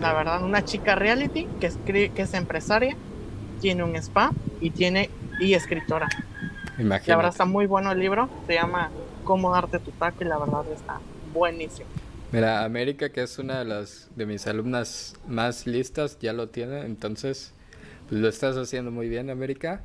[0.00, 2.96] la verdad, una chica reality que, escribe, que es empresaria,
[3.60, 5.10] tiene un spa y tiene
[5.40, 6.08] y escritora.
[6.78, 7.10] Imagínate.
[7.10, 8.90] La verdad está muy bueno el libro, se llama
[9.24, 11.00] Cómo darte tu taco y la verdad está
[11.32, 11.88] buenísimo.
[12.30, 16.80] Mira, América, que es una de las de mis alumnas más listas, ya lo tiene,
[16.80, 17.53] entonces
[18.08, 19.82] pues lo estás haciendo muy bien, América.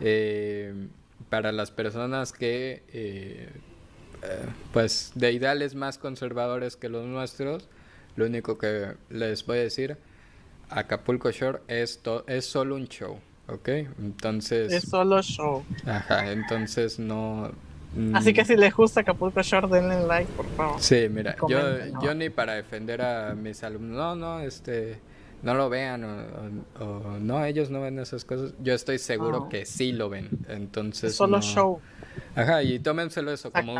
[0.00, 0.88] Eh,
[1.28, 3.48] para las personas que, eh,
[4.22, 7.68] eh, pues, de ideales más conservadores que los nuestros,
[8.16, 9.96] lo único que les voy a decir,
[10.68, 13.18] Acapulco Shore es, es solo un show.
[13.48, 13.68] ¿ok?
[13.98, 14.72] Entonces...
[14.72, 15.64] Es solo show.
[15.86, 17.50] Ajá, entonces no...
[18.14, 20.80] Así mm, que si les gusta Acapulco Shore, denle like, por favor.
[20.80, 21.60] Sí, mira, yo,
[22.02, 24.98] yo ni para defender a mis alumnos, no, no, este,
[25.42, 28.54] no lo vean o, o- o no, ellos no ven esas cosas.
[28.62, 29.48] Yo estoy seguro No.
[29.48, 31.80] que sí lo ven, entonces Es solo no- show.
[32.34, 33.78] Ajá, y tómenselo eso como un